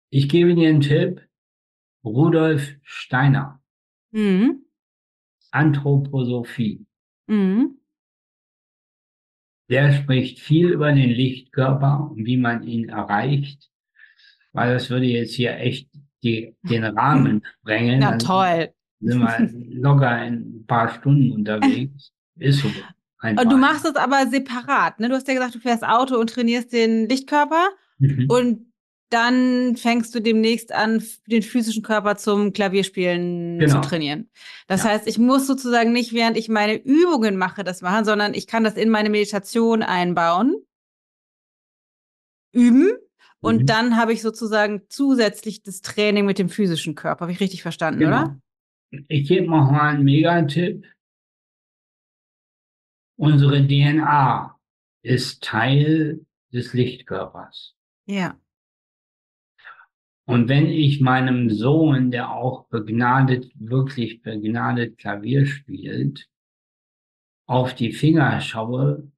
ich 0.09 0.29
gebe 0.29 0.55
dir 0.55 0.69
einen 0.69 0.81
Tipp. 0.81 1.21
Rudolf 2.03 2.75
Steiner. 2.83 3.61
Mhm. 4.11 4.65
Anthroposophie. 5.51 6.85
Mhm. 7.27 7.79
Der 9.69 9.91
spricht 9.91 10.39
viel 10.39 10.69
über 10.69 10.93
den 10.93 11.09
Lichtkörper 11.09 12.11
und 12.11 12.25
wie 12.25 12.37
man 12.37 12.63
ihn 12.63 12.87
erreicht, 12.87 13.69
weil 14.53 14.73
das 14.73 14.89
würde 14.89 15.05
jetzt 15.05 15.33
hier 15.33 15.57
echt 15.57 15.89
die, 16.23 16.55
den 16.61 16.85
Rahmen 16.85 17.43
sprengen. 17.59 17.99
Na 17.99 18.17
toll. 18.17 18.73
Sind 18.99 19.21
wir 19.21 19.81
locker 19.81 20.25
in 20.25 20.33
ein 20.33 20.65
paar 20.67 20.89
Stunden 20.89 21.31
unterwegs. 21.31 22.11
Ist 22.37 22.61
so. 22.61 22.69
Und 23.21 23.51
du 23.51 23.57
machst 23.57 23.85
es 23.85 23.95
aber 23.95 24.27
separat, 24.27 24.99
ne? 24.99 25.09
Du 25.09 25.15
hast 25.15 25.27
ja 25.27 25.33
gesagt, 25.33 25.55
du 25.55 25.59
fährst 25.59 25.83
Auto 25.83 26.17
und 26.17 26.29
trainierst 26.29 26.71
den 26.71 27.09
Lichtkörper 27.09 27.69
mhm. 27.97 28.27
und 28.29 28.67
dann 29.09 29.75
fängst 29.77 30.13
du 30.13 30.19
demnächst 30.19 30.73
an, 30.73 31.01
den 31.27 31.41
physischen 31.41 31.81
Körper 31.81 32.17
zum 32.17 32.51
Klavierspielen 32.51 33.59
genau. 33.59 33.81
zu 33.81 33.89
trainieren. 33.89 34.29
Das 34.67 34.83
ja. 34.83 34.89
heißt, 34.89 35.07
ich 35.07 35.17
muss 35.17 35.47
sozusagen 35.47 35.93
nicht, 35.93 36.13
während 36.13 36.37
ich 36.37 36.49
meine 36.49 36.75
Übungen 36.75 37.37
mache, 37.37 37.63
das 37.63 37.81
machen, 37.81 38.05
sondern 38.05 38.33
ich 38.33 38.47
kann 38.47 38.63
das 38.63 38.75
in 38.75 38.89
meine 38.89 39.09
Meditation 39.09 39.81
einbauen, 39.81 40.55
üben 42.51 42.91
und 43.39 43.61
mhm. 43.61 43.65
dann 43.65 43.97
habe 43.97 44.13
ich 44.13 44.21
sozusagen 44.21 44.81
zusätzlich 44.89 45.63
das 45.63 45.81
Training 45.81 46.25
mit 46.25 46.37
dem 46.37 46.49
physischen 46.49 46.95
Körper. 46.95 47.21
Habe 47.21 47.31
ich 47.31 47.39
richtig 47.39 47.61
verstanden, 47.61 48.01
genau. 48.01 48.23
oder? 48.23 48.39
Ich 49.07 49.27
gebe 49.27 49.47
noch 49.47 49.71
mal 49.71 49.95
einen 49.95 50.03
Megatipp. 50.03 50.85
Unsere 53.17 53.65
DNA 53.65 54.57
ist 55.01 55.43
Teil 55.43 56.25
des 56.53 56.73
Lichtkörpers. 56.73 57.75
Ja. 58.05 58.39
Und 60.25 60.49
wenn 60.49 60.67
ich 60.67 61.01
meinem 61.01 61.49
Sohn, 61.49 62.11
der 62.11 62.31
auch 62.31 62.67
begnadet, 62.67 63.49
wirklich 63.55 64.21
begnadet 64.21 64.97
Klavier 64.97 65.45
spielt, 65.45 66.29
auf 67.45 67.73
die 67.73 67.93
Finger 67.93 68.41
schaue, 68.41 69.09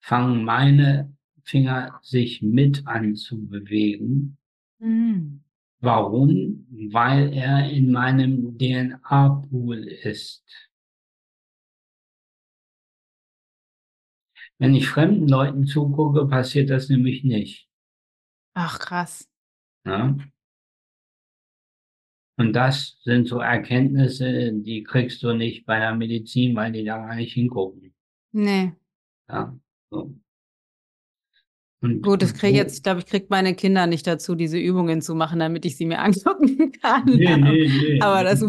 fangen 0.00 0.44
meine 0.44 1.14
Finger 1.42 2.00
sich 2.02 2.42
mit 2.42 2.86
an 2.86 3.14
zu 3.16 3.46
bewegen. 3.46 4.38
Mhm. 4.78 5.42
Warum? 5.80 6.66
Weil 6.92 7.32
er 7.32 7.70
in 7.70 7.92
meinem 7.92 8.56
DNA-Pool 8.58 9.84
ist. 9.86 10.44
Wenn 14.58 14.74
ich 14.74 14.88
fremden 14.88 15.28
Leuten 15.28 15.66
zugucke, 15.66 16.26
passiert 16.26 16.70
das 16.70 16.88
nämlich 16.88 17.24
nicht. 17.24 17.68
Ach, 18.54 18.78
krass. 18.78 19.28
Ja? 19.84 20.16
Und 22.38 22.52
das 22.52 22.98
sind 23.02 23.28
so 23.28 23.38
Erkenntnisse, 23.40 24.52
die 24.52 24.82
kriegst 24.82 25.22
du 25.22 25.32
nicht 25.32 25.64
bei 25.66 25.78
der 25.78 25.94
Medizin, 25.94 26.54
weil 26.54 26.72
die 26.72 26.84
da 26.84 26.98
gar 26.98 27.16
nicht 27.16 27.34
hingucken. 27.34 27.94
Nee. 28.32 28.72
Ja, 29.28 29.58
so. 29.90 30.14
Und 31.86 32.02
Gut, 32.02 32.22
das 32.22 32.34
kriege 32.34 32.56
jetzt, 32.56 32.76
ich 32.76 32.82
glaube, 32.82 33.00
ich 33.00 33.06
kriege 33.06 33.26
meine 33.28 33.54
Kinder 33.54 33.86
nicht 33.86 34.06
dazu, 34.06 34.34
diese 34.34 34.58
Übungen 34.58 35.02
zu 35.02 35.14
machen, 35.14 35.38
damit 35.38 35.64
ich 35.64 35.76
sie 35.76 35.86
mir 35.86 35.98
angucken 36.02 36.72
kann. 36.82 37.04
Nee, 37.06 37.36
nee, 37.36 37.68
nee. 37.68 38.00
Aber 38.00 38.24
das 38.24 38.40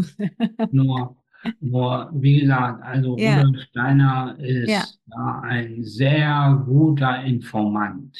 nur, 0.71 1.15
nur, 1.59 2.09
wie 2.13 2.41
gesagt, 2.41 2.83
also 2.83 3.17
ja. 3.17 3.41
Rudolf 3.41 3.61
Steiner 3.69 4.35
ist 4.39 4.69
ja. 4.69 4.83
ja. 5.05 5.41
ein 5.43 5.83
sehr 5.83 6.63
guter 6.65 7.23
Informant. 7.23 8.17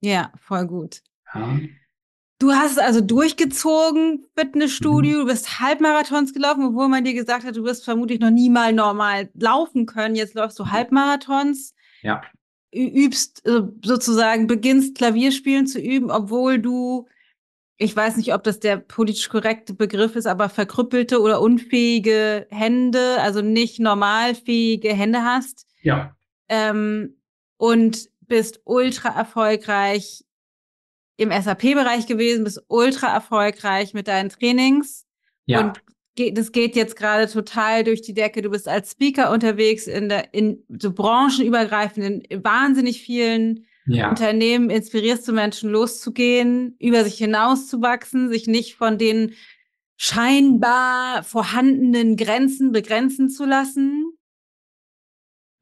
Ja, 0.00 0.32
voll 0.36 0.66
gut. 0.66 1.00
Ja. 1.34 1.58
Du 2.38 2.52
hast 2.52 2.72
es 2.72 2.78
also 2.78 3.00
durchgezogen, 3.00 4.26
Fitnessstudio, 4.36 5.18
mhm. 5.18 5.20
du 5.22 5.26
bist 5.26 5.58
Halbmarathons 5.60 6.34
gelaufen, 6.34 6.66
obwohl 6.66 6.88
man 6.88 7.04
dir 7.04 7.14
gesagt 7.14 7.44
hat, 7.46 7.56
du 7.56 7.64
wirst 7.64 7.84
vermutlich 7.84 8.20
noch 8.20 8.30
nie 8.30 8.50
mal 8.50 8.74
normal 8.74 9.30
laufen 9.34 9.86
können. 9.86 10.16
Jetzt 10.16 10.34
läufst 10.34 10.58
du 10.58 10.64
mhm. 10.64 10.72
Halbmarathons. 10.72 11.74
Ja. 12.02 12.20
Übst 12.76 13.46
äh, 13.46 13.62
sozusagen, 13.84 14.46
beginnst 14.46 14.96
Klavierspielen 14.96 15.66
zu 15.66 15.80
üben, 15.80 16.10
obwohl 16.10 16.58
du, 16.58 17.06
ich 17.76 17.94
weiß 17.94 18.16
nicht, 18.16 18.34
ob 18.34 18.42
das 18.44 18.60
der 18.60 18.76
politisch 18.76 19.28
korrekte 19.28 19.74
Begriff 19.74 20.16
ist, 20.16 20.26
aber 20.26 20.48
verkrüppelte 20.48 21.20
oder 21.20 21.40
unfähige 21.40 22.46
Hände, 22.50 23.20
also 23.20 23.42
nicht 23.42 23.80
normalfähige 23.80 24.92
Hände 24.92 25.22
hast. 25.22 25.66
Ja. 25.82 26.16
Ähm, 26.48 27.16
und 27.58 28.08
bist 28.20 28.60
ultra 28.64 29.08
erfolgreich 29.08 30.24
im 31.16 31.30
SAP-Bereich 31.30 32.06
gewesen, 32.06 32.44
bist 32.44 32.62
ultra 32.68 33.12
erfolgreich 33.12 33.94
mit 33.94 34.08
deinen 34.08 34.28
Trainings. 34.28 35.06
Ja. 35.46 35.60
Und 35.60 35.82
das 36.32 36.52
geht 36.52 36.76
jetzt 36.76 36.96
gerade 36.96 37.30
total 37.30 37.84
durch 37.84 38.02
die 38.02 38.14
Decke. 38.14 38.42
Du 38.42 38.50
bist 38.50 38.68
als 38.68 38.92
Speaker 38.92 39.30
unterwegs 39.30 39.86
in 39.86 40.08
der, 40.08 40.32
in 40.32 40.64
so 40.68 40.92
branchenübergreifenden, 40.92 42.22
wahnsinnig 42.42 43.02
vielen 43.02 43.66
ja. 43.86 44.10
Unternehmen 44.10 44.70
inspirierst 44.70 45.26
du 45.28 45.32
Menschen 45.32 45.70
loszugehen, 45.70 46.76
über 46.80 47.04
sich 47.04 47.18
hinauszuwachsen, 47.18 48.30
sich 48.30 48.46
nicht 48.46 48.74
von 48.74 48.98
den 48.98 49.34
scheinbar 49.96 51.22
vorhandenen 51.22 52.16
Grenzen 52.16 52.72
begrenzen 52.72 53.30
zu 53.30 53.44
lassen. 53.44 54.12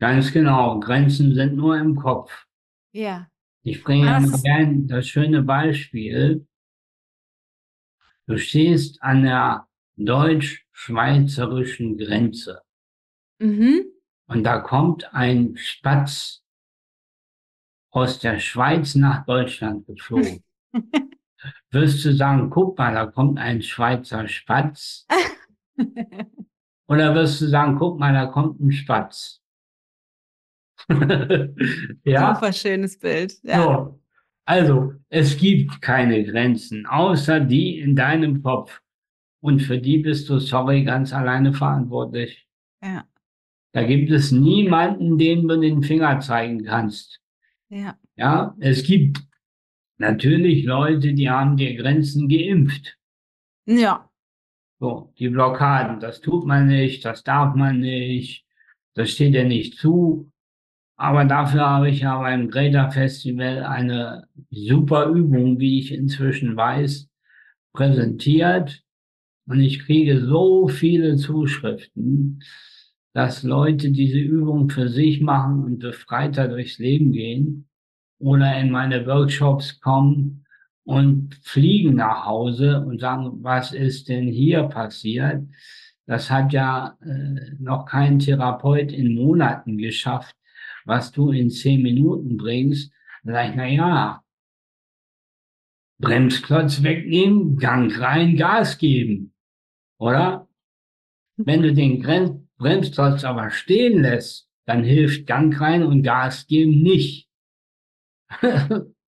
Ganz 0.01 0.33
genau. 0.33 0.81
Grenzen 0.81 1.35
sind 1.35 1.55
nur 1.55 1.77
im 1.77 1.97
Kopf. 1.97 2.47
Ja. 2.93 3.29
Ich 3.63 3.83
bringe 3.83 4.07
ja 4.07 4.21
mal 4.21 4.41
gern 4.41 4.87
das 4.89 5.07
schöne 5.07 5.43
Beispiel. 5.43 6.47
Du 8.27 8.39
stehst 8.39 9.03
an 9.03 9.23
der 9.23 9.67
deutsch-schweizerischen 9.97 11.99
Grenze. 11.99 12.63
Mhm. 13.39 13.85
Und 14.27 14.45
da 14.45 14.61
kommt 14.61 15.13
ein 15.15 15.57
Spatz 15.57 16.43
aus 17.91 18.19
der 18.19 18.39
Schweiz 18.39 18.95
nach 18.95 19.27
Deutschland 19.27 19.87
geflogen. 19.87 20.43
Wirst 21.71 22.05
du 22.05 22.15
sagen, 22.15 22.51
guck 22.51 22.79
mal, 22.79 22.95
da 22.95 23.07
kommt 23.07 23.39
ein 23.39 23.63
Schweizer 23.63 24.29
Spatz? 24.29 25.07
Oder 26.87 27.15
wirst 27.15 27.41
du 27.41 27.47
sagen, 27.47 27.77
guck 27.79 27.99
mal, 27.99 28.13
da 28.13 28.27
kommt 28.27 28.61
ein 28.61 28.73
Spatz? 28.73 29.41
ja. 32.05 32.35
Super 32.35 32.53
schönes 32.53 32.99
Bild. 32.99 33.35
Ja. 33.43 33.63
So. 33.63 34.01
Also, 34.47 34.93
es 35.09 35.39
gibt 35.39 35.81
keine 35.81 36.23
Grenzen, 36.25 36.87
außer 36.87 37.41
die 37.41 37.79
in 37.79 37.97
deinem 37.97 38.43
Kopf. 38.43 38.83
Und 39.45 39.61
für 39.61 39.77
die 39.77 39.99
bist 39.99 40.31
du, 40.31 40.39
sorry, 40.39 40.85
ganz 40.85 41.13
alleine 41.13 41.53
verantwortlich. 41.53 42.49
Ja. 42.83 43.05
Da 43.73 43.83
gibt 43.83 44.11
es 44.11 44.33
niemanden, 44.33 45.19
dem 45.19 45.47
du 45.47 45.61
den 45.61 45.83
Finger 45.83 46.19
zeigen 46.21 46.65
kannst. 46.65 47.21
Ja. 47.69 47.99
Ja, 48.17 48.57
es 48.59 48.85
gibt 48.85 49.23
natürlich 49.99 50.65
Leute, 50.65 51.13
die 51.13 51.29
haben 51.29 51.59
dir 51.59 51.77
Grenzen 51.77 52.27
geimpft. 52.27 52.97
Ja. 53.67 54.09
So, 54.81 55.13
die 55.19 55.29
Blockaden, 55.29 56.01
das 56.01 56.23
tut 56.23 56.47
man 56.47 56.67
nicht, 56.67 57.05
das 57.05 57.23
darf 57.23 57.55
man 57.55 57.81
nicht, 57.81 58.47
das 58.95 59.11
steht 59.11 59.35
ja 59.35 59.45
nicht 59.45 59.77
zu. 59.77 60.33
Aber 60.97 61.27
dafür 61.27 61.69
habe 61.69 61.91
ich 61.91 62.01
ja 62.01 62.19
beim 62.19 62.49
Greater 62.49 62.91
Festival 62.91 63.63
eine 63.65 64.27
super 64.49 65.05
Übung, 65.05 65.59
wie 65.59 65.81
ich 65.81 65.93
inzwischen 65.93 66.57
weiß, 66.57 67.11
präsentiert. 67.75 68.84
Und 69.47 69.61
ich 69.61 69.81
kriege 69.81 70.25
so 70.25 70.69
viele 70.69 71.17
Zuschriften, 71.17 72.41
dass 73.13 73.43
Leute 73.43 73.91
diese 73.91 74.19
Übung 74.19 74.71
für 74.71 74.89
sich 74.89 75.21
machen 75.21 75.63
und 75.65 75.79
befreiter 75.79 76.49
durchs 76.49 76.79
Leben 76.79 77.13
gehen 77.13 77.69
oder 78.19 78.59
in 78.59 78.71
meine 78.71 79.07
Workshops 79.07 79.81
kommen 79.81 80.45
und 80.85 81.35
fliegen 81.43 81.95
nach 81.95 82.25
Hause 82.25 82.85
und 82.85 83.01
sagen, 83.01 83.43
was 83.43 83.73
ist 83.73 84.09
denn 84.09 84.29
hier 84.29 84.65
passiert? 84.65 85.47
Das 86.07 86.31
hat 86.31 86.53
ja 86.53 86.99
äh, 87.03 87.55
noch 87.59 87.87
kein 87.87 88.19
Therapeut 88.19 88.93
in 88.93 89.15
Monaten 89.15 89.79
geschafft, 89.79 90.37
was 90.85 91.13
du 91.13 91.31
in 91.31 91.51
zehn 91.51 91.83
Minuten 91.83 92.37
bringst. 92.37 92.93
Sag 93.23 93.51
ich, 93.51 93.57
na 93.57 93.67
ja, 93.67 94.25
Bremsklotz 95.99 96.83
wegnehmen, 96.83 97.57
Gang 97.57 97.97
rein, 97.99 98.37
Gas 98.37 98.77
geben, 98.77 99.34
oder? 99.99 100.49
Wenn 101.37 101.63
du 101.63 101.73
den 101.73 102.01
Bremsklotz 102.59 103.25
aber 103.25 103.51
stehen 103.51 104.03
lässt, 104.03 104.49
dann 104.67 104.85
hilft 104.85 105.27
Gang 105.27 105.59
rein 105.61 105.83
und 105.83 106.03
Gas 106.03 106.47
geben 106.47 106.83
nicht. 106.83 107.29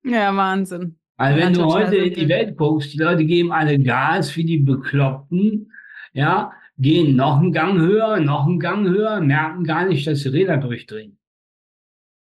ja, 0.05 0.37
Wahnsinn. 0.37 0.99
Also 1.17 1.41
wenn 1.41 1.55
ja, 1.55 1.63
du 1.63 1.65
heute 1.73 1.97
in 1.97 2.15
die 2.15 2.29
Welt 2.29 2.57
guckst, 2.57 2.93
die 2.93 2.99
Leute 2.99 3.25
geben 3.25 3.53
alle 3.53 3.79
Gas 3.79 4.37
wie 4.37 4.45
die 4.45 4.59
Bekloppten, 4.59 5.73
ja, 6.13 6.53
gehen 6.79 7.17
noch 7.17 7.39
einen 7.39 7.53
Gang 7.53 7.79
höher, 7.79 8.21
noch 8.21 8.47
einen 8.47 8.61
Gang 8.61 8.87
höher, 8.87 9.21
merken 9.21 9.65
gar 9.65 9.87
nicht, 9.87 10.07
dass 10.07 10.23
die 10.23 10.29
Räder 10.29 10.59
durchdrehen. 10.59 11.19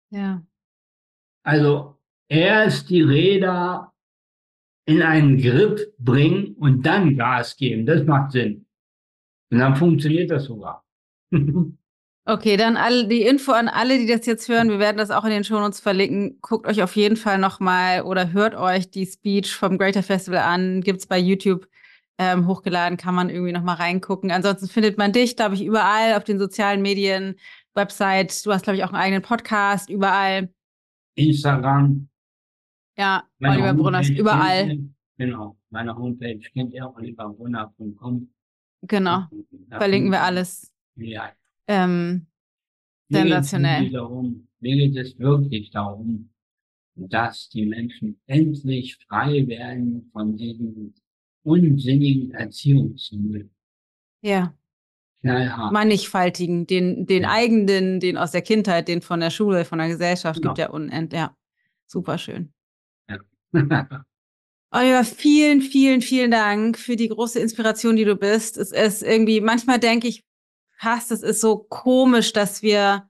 Ja. 0.09 0.43
Also 1.43 1.97
erst 2.28 2.89
die 2.89 3.01
Räder 3.01 3.91
in 4.86 5.01
einen 5.01 5.38
Grip 5.38 5.93
bringen 5.99 6.55
und 6.59 6.86
dann 6.86 7.15
Gas 7.15 7.55
geben. 7.55 7.86
Das 7.86 8.03
macht 8.03 8.32
Sinn. 8.32 8.65
Und 9.51 9.59
dann 9.59 9.75
funktioniert 9.75 10.32
das 10.32 10.45
sogar. 10.45 10.86
Okay, 12.23 12.55
dann 12.55 12.77
alle, 12.77 13.07
die 13.07 13.23
Info 13.23 13.51
an 13.51 13.67
alle, 13.67 13.97
die 13.97 14.05
das 14.05 14.27
jetzt 14.27 14.47
hören. 14.47 14.69
Wir 14.69 14.77
werden 14.77 14.97
das 14.97 15.09
auch 15.09 15.23
in 15.23 15.32
den 15.32 15.43
Shownotes 15.43 15.79
verlinken. 15.79 16.38
Guckt 16.41 16.67
euch 16.67 16.84
auf 16.84 16.95
jeden 16.95 17.15
Fall 17.17 17.39
nochmal 17.39 18.03
oder 18.03 18.32
hört 18.32 18.53
euch 18.53 18.91
die 18.91 19.07
Speech 19.07 19.55
vom 19.55 19.79
Greater 19.79 20.03
Festival 20.03 20.39
an. 20.39 20.82
Gibt's 20.82 21.07
bei 21.07 21.17
YouTube 21.17 21.67
ähm, 22.19 22.45
hochgeladen, 22.45 22.97
kann 22.97 23.15
man 23.15 23.32
irgendwie 23.32 23.51
nochmal 23.51 23.77
reingucken. 23.77 24.29
Ansonsten 24.29 24.67
findet 24.67 24.99
man 24.99 25.13
dich, 25.13 25.36
glaube 25.36 25.55
ich, 25.55 25.65
überall 25.65 26.13
auf 26.13 26.23
den 26.23 26.38
sozialen 26.38 26.84
Medien, 26.84 27.38
Website. 27.73 28.45
Du 28.45 28.53
hast, 28.53 28.63
glaube 28.63 28.77
ich, 28.77 28.84
auch 28.84 28.89
einen 28.93 29.01
eigenen 29.01 29.23
Podcast, 29.23 29.89
überall. 29.89 30.53
Instagram. 31.15 32.07
Ja, 32.98 33.24
meine 33.39 33.56
Oliver 33.56 33.74
Brunners, 33.74 34.10
überall. 34.10 34.80
genau, 35.18 35.58
meine 35.70 35.96
Homepage 35.96 36.39
kennt 36.54 36.74
ihr, 36.74 36.92
oliverbrunner.com. 36.94 38.30
Genau, 38.84 39.28
verlinken 39.70 40.12
wir 40.12 40.22
alles. 40.22 40.72
Ja. 40.96 41.32
Ähm, 41.68 42.28
sensationell. 43.10 43.89
Darum, 43.92 44.48
mir 44.60 44.76
geht 44.76 44.98
es 44.98 45.18
wirklich 45.20 45.72
darum, 45.72 46.30
dass 46.96 47.50
die 47.50 47.66
Menschen 47.66 48.20
endlich 48.28 48.98
frei 49.08 49.48
werden 49.48 50.10
von 50.12 50.36
diesen 50.36 50.94
unsinnigen 51.44 52.32
Erziehungsmüll. 52.32 53.50
Ja. 54.22 54.54
Knallhart. 55.22 55.72
Mannigfaltigen, 55.72 56.66
den, 56.66 57.06
den 57.06 57.24
ja. 57.24 57.32
eigenen, 57.32 58.00
den 58.00 58.18
aus 58.18 58.32
der 58.32 58.42
Kindheit, 58.42 58.88
den 58.88 59.02
von 59.02 59.20
der 59.20 59.30
Schule, 59.30 59.66
von 59.66 59.78
der 59.78 59.88
Gesellschaft, 59.88 60.42
genau. 60.42 60.54
gibt 60.54 60.60
ja 60.60 60.70
unend, 60.72 61.14
ja. 61.14 61.36
Super 61.86 62.18
schön. 62.18 62.54
Oliver, 64.74 65.04
vielen, 65.04 65.62
vielen, 65.62 66.02
vielen 66.02 66.32
Dank 66.32 66.78
für 66.78 66.95
die 66.95 67.10
große 67.10 67.39
Inspiration, 67.39 67.97
die 67.97 68.06
du 68.06 68.16
bist. 68.16 68.58
Es 68.58 68.72
ist 68.72 69.04
irgendwie, 69.04 69.41
manchmal 69.41 69.80
denke 69.80 70.08
ich, 70.08 70.24
fast, 70.78 71.12
es 71.12 71.24
ist 71.24 71.41
so 71.41 71.58
komisch, 71.58 72.32
dass 72.32 72.62
wir, 72.62 73.10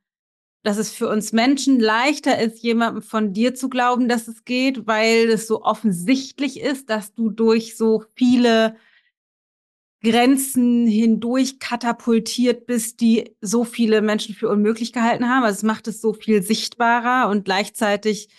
dass 0.63 0.77
es 0.77 0.91
für 0.91 1.07
uns 1.07 1.33
Menschen 1.33 1.79
leichter 1.79 2.39
ist, 2.39 2.63
jemandem 2.63 3.03
von 3.03 3.33
dir 3.33 3.53
zu 3.53 3.69
glauben, 3.69 4.09
dass 4.09 4.27
es 4.27 4.43
geht, 4.43 4.87
weil 4.87 5.29
es 5.29 5.47
so 5.47 5.61
offensichtlich 5.63 6.59
ist, 6.59 6.89
dass 6.89 7.13
du 7.13 7.29
durch 7.29 7.77
so 7.77 8.03
viele 8.15 8.75
Grenzen 10.03 10.87
hindurch 10.87 11.59
katapultiert 11.59 12.65
bist, 12.65 13.01
die 13.01 13.35
so 13.39 13.63
viele 13.63 14.01
Menschen 14.01 14.33
für 14.33 14.49
unmöglich 14.49 14.93
gehalten 14.93 15.29
haben. 15.29 15.43
Also 15.43 15.57
es 15.57 15.63
macht 15.63 15.87
es 15.87 16.01
so 16.01 16.13
viel 16.13 16.41
sichtbarer 16.41 17.29
und 17.29 17.45
gleichzeitig 17.45 18.29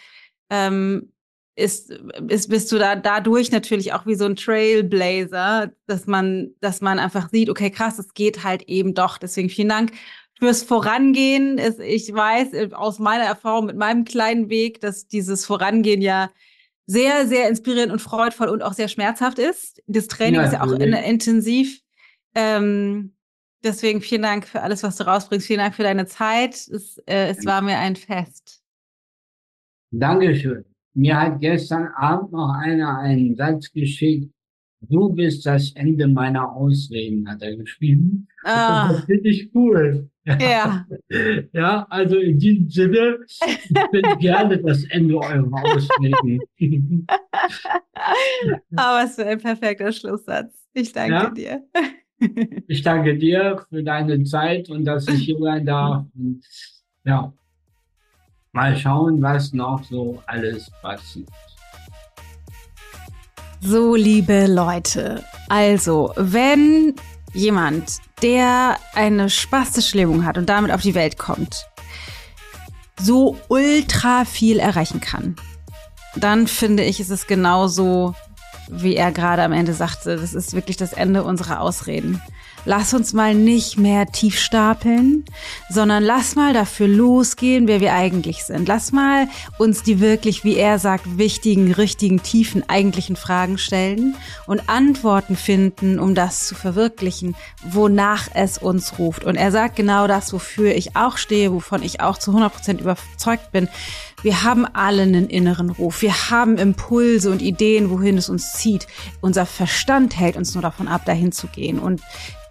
ähm, 0.51 1.13
ist, 1.55 1.91
ist, 2.29 2.49
bist 2.49 2.73
du 2.73 2.79
da 2.79 2.97
dadurch 2.97 3.51
natürlich 3.53 3.93
auch 3.93 4.07
wie 4.07 4.15
so 4.15 4.25
ein 4.25 4.37
Trailblazer, 4.37 5.73
dass 5.87 6.07
man, 6.07 6.55
dass 6.61 6.81
man 6.81 6.99
einfach 6.99 7.29
sieht, 7.31 7.51
okay, 7.51 7.71
krass, 7.71 7.99
es 7.99 8.15
geht 8.15 8.43
halt 8.43 8.63
eben 8.69 8.95
doch. 8.95 9.19
Deswegen 9.19 9.51
vielen 9.51 9.69
Dank 9.69 9.93
fürs 10.39 10.63
Vorangehen. 10.63 11.59
Ich 11.59 12.13
weiß 12.13 12.73
aus 12.73 12.99
meiner 12.99 13.25
Erfahrung 13.25 13.67
mit 13.67 13.77
meinem 13.77 14.05
kleinen 14.05 14.49
Weg, 14.49 14.81
dass 14.81 15.07
dieses 15.07 15.45
Vorangehen 15.45 16.01
ja 16.01 16.31
sehr, 16.87 17.27
sehr 17.27 17.49
inspirierend 17.49 17.93
und 17.93 18.01
freudvoll 18.01 18.49
und 18.49 18.63
auch 18.63 18.73
sehr 18.73 18.89
schmerzhaft 18.89 19.39
ist. 19.39 19.83
Das 19.87 20.09
Training 20.09 20.41
ja, 20.41 20.47
ist 20.47 20.53
ja 20.55 20.63
auch 20.63 20.73
in, 20.73 20.93
intensiv. 20.93 21.81
Ähm, 22.35 23.15
deswegen 23.63 24.01
vielen 24.01 24.23
Dank 24.23 24.49
für 24.49 24.63
alles, 24.63 24.83
was 24.83 24.97
du 24.97 25.05
rausbringst. 25.05 25.47
Vielen 25.47 25.61
Dank 25.61 25.75
für 25.75 25.85
deine 25.85 26.07
Zeit. 26.07 26.55
Es, 26.55 26.99
äh, 27.07 27.29
es 27.29 27.45
war 27.45 27.61
mir 27.63 27.79
ein 27.79 27.95
Fest. 27.95 28.63
Dankeschön. 29.91 30.65
Mir 30.95 31.19
hat 31.19 31.41
gestern 31.41 31.89
Abend 31.97 32.33
noch 32.33 32.53
einer 32.55 32.99
einen 32.99 33.35
Satz 33.35 33.73
geschickt. 33.73 34.31
Du 34.89 35.11
bist 35.11 35.47
das 35.47 35.73
Ende 35.73 36.09
meiner 36.09 36.53
Ausreden, 36.53 37.29
hat 37.29 37.41
er 37.43 37.57
geschrieben. 37.57 38.27
Ah. 38.45 38.89
Das 38.93 39.05
finde 39.05 39.29
ich 39.29 39.51
cool. 39.55 40.11
Ja. 40.25 40.87
Ja, 41.53 41.87
also 41.91 42.17
in 42.17 42.39
diesem 42.39 42.71
Sinne, 42.71 43.19
ich 43.27 43.91
bin 43.91 44.19
gerne 44.19 44.59
das 44.63 44.85
Ende 44.85 45.17
eurer 45.17 45.51
Ausreden. 45.53 46.41
Aber 48.77 49.05
es 49.05 49.11
ist 49.11 49.21
ein 49.21 49.39
perfekter 49.39 49.93
Schlusssatz. 49.93 50.55
Ich 50.73 50.93
danke 50.93 51.13
ja? 51.13 51.31
dir. 51.31 51.63
Ich 52.69 52.83
danke 52.83 53.19
dir 53.19 53.65
für 53.69 53.83
deine 53.83 54.23
Zeit 54.25 54.71
und 54.71 54.85
dass 54.85 55.07
ich 55.09 55.25
hier 55.25 55.39
sein 55.39 55.67
darf. 55.67 56.07
Und, 56.15 56.43
ja, 57.05 57.33
mal 58.53 58.77
schauen, 58.77 59.23
was 59.23 59.53
noch 59.53 59.83
so 59.85 60.23
alles 60.27 60.71
passiert. 60.83 61.29
So, 63.61 63.95
liebe 63.95 64.47
Leute, 64.47 65.25
also, 65.49 66.13
wenn 66.17 66.95
jemand, 67.33 67.99
der 68.21 68.77
eine 68.95 69.31
spastische 69.31 69.97
Lähmung 69.97 70.25
hat 70.25 70.37
und 70.37 70.49
damit 70.49 70.71
auf 70.71 70.83
die 70.83 70.95
Welt 70.95 71.19
kommt, 71.19 71.67
so 73.01 73.39
ultra 73.49 74.25
viel 74.25 74.59
erreichen 74.59 75.01
kann, 75.01 75.37
dann 76.17 76.47
finde 76.47 76.85
ich, 76.85 77.01
ist 77.01 77.11
es 77.11 77.27
genauso, 77.27 78.15
wie 78.69 78.97
er 78.97 79.13
gerade 79.13 79.43
am 79.43 79.53
Ende 79.53 79.73
sagte, 79.73 80.17
das 80.17 80.35
ist 80.35 80.53
wirklich 80.53 80.77
das 80.77 80.93
Ende 80.93 81.25
unserer 81.25 81.61
Ausreden 81.61 82.21
lass 82.65 82.95
uns 82.95 83.13
mal 83.13 83.35
nicht 83.35 83.79
mehr 83.79 84.07
tief 84.07 84.39
stapeln, 84.39 85.25
sondern 85.69 86.03
lass 86.03 86.37
mal 86.37 86.53
dafür 86.53 86.89
losgehen, 86.89 87.67
wer 87.69 87.81
wir 87.81 87.93
eigentlich 87.93 88.45
sind. 88.45 88.69
Lass 88.69 88.93
mal 88.93 89.29
uns 89.59 89.83
die 89.83 90.01
wirklich, 90.01 90.45
wie 90.45 90.57
er 90.57 90.79
sagt, 90.79 91.19
wichtigen, 91.19 91.73
richtigen, 91.73 92.23
tiefen, 92.23 92.69
eigentlichen 92.69 93.17
Fragen 93.17 93.59
stellen 93.59 94.17
und 94.47 94.69
Antworten 94.69 95.37
finden, 95.37 95.99
um 95.99 96.15
das 96.15 96.47
zu 96.47 96.55
verwirklichen, 96.55 97.35
wonach 97.65 98.29
es 98.35 98.59
uns 98.59 98.99
ruft. 98.99 99.25
Und 99.25 99.37
er 99.37 99.51
sagt 99.51 99.77
genau 99.77 100.07
das, 100.07 100.33
wofür 100.33 100.75
ich 100.75 100.97
auch 100.97 101.17
stehe, 101.17 101.53
wovon 101.53 101.83
ich 101.83 102.01
auch 102.01 102.19
zu 102.19 102.31
100 102.31 102.53
Prozent 102.53 102.81
überzeugt 102.81 103.53
bin. 103.53 103.69
Wir 104.23 104.45
haben 104.45 104.67
alle 104.67 105.03
einen 105.03 105.29
inneren 105.29 105.71
Ruf. 105.71 106.03
Wir 106.03 106.31
haben 106.31 106.57
Impulse 106.57 107.31
und 107.31 107.43
Ideen, 107.43 107.91
wohin 107.91 108.17
es 108.17 108.29
uns 108.29 108.53
zieht. 108.53 108.87
Unser 109.21 109.47
Verstand 109.47 110.17
hält 110.17 110.37
uns 110.37 110.55
nur 110.55 110.63
davon 110.63 110.87
ab, 110.87 111.05
dahin 111.05 111.33
zu 111.33 111.49
gehen. 111.49 111.81
Und 111.81 112.01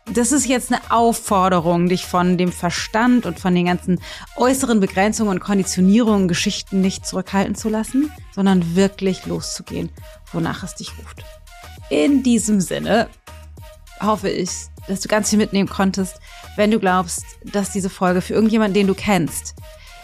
das 0.06 0.32
ist 0.32 0.48
jetzt 0.48 0.72
eine 0.72 0.82
Aufforderung, 0.90 1.88
dich 1.88 2.06
von 2.06 2.38
dem 2.38 2.52
Verstand 2.52 3.26
und 3.26 3.40
von 3.40 3.54
den 3.56 3.66
ganzen 3.66 4.02
äußeren 4.36 4.80
Begrenzungen 4.80 5.32
und 5.32 5.40
Konditionierungen, 5.40 6.28
Geschichten 6.28 6.82
nicht 6.82 7.06
zurückhalten 7.06 7.56
zu 7.56 7.70
lassen, 7.70 8.12
sondern 8.34 8.76
wirklich 8.76 9.26
loszugehen, 9.26 9.90
wonach 10.34 10.64
es 10.64 10.76
dich 10.76 10.92
ruft. 10.98 11.24
In 11.90 12.24
diesem 12.24 12.62
Sinne, 12.62 13.10
hoffe 14.02 14.30
ich, 14.30 14.50
dass 14.88 15.02
du 15.02 15.08
ganz 15.08 15.30
viel 15.30 15.38
mitnehmen 15.38 15.70
konntest. 15.70 16.20
Wenn 16.56 16.72
du 16.72 16.80
glaubst, 16.80 17.24
dass 17.46 17.72
diese 17.72 17.90
Folge 17.90 18.22
für 18.22 18.34
irgendjemanden, 18.34 18.74
den 18.74 18.88
du 18.88 18.96
kennst, 18.96 19.56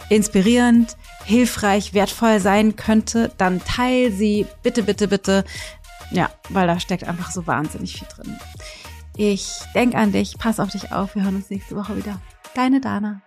inspirierend, 0.08 0.96
hilfreich, 1.24 1.92
wertvoll 1.94 2.40
sein 2.40 2.76
könnte, 2.76 3.32
dann 3.36 3.62
teil 3.62 4.12
sie 4.12 4.46
bitte, 4.62 4.82
bitte, 4.82 5.08
bitte. 5.08 5.44
Ja, 6.10 6.30
weil 6.48 6.66
da 6.66 6.80
steckt 6.80 7.04
einfach 7.04 7.30
so 7.30 7.46
wahnsinnig 7.46 7.98
viel 7.98 8.08
drin. 8.08 8.38
Ich 9.20 9.58
denke 9.74 9.98
an 9.98 10.12
dich, 10.12 10.38
pass 10.38 10.60
auf 10.60 10.70
dich 10.70 10.92
auf, 10.92 11.16
wir 11.16 11.24
hören 11.24 11.34
uns 11.34 11.50
nächste 11.50 11.74
Woche 11.74 11.96
wieder. 11.96 12.20
Deine 12.54 12.80
Dana. 12.80 13.20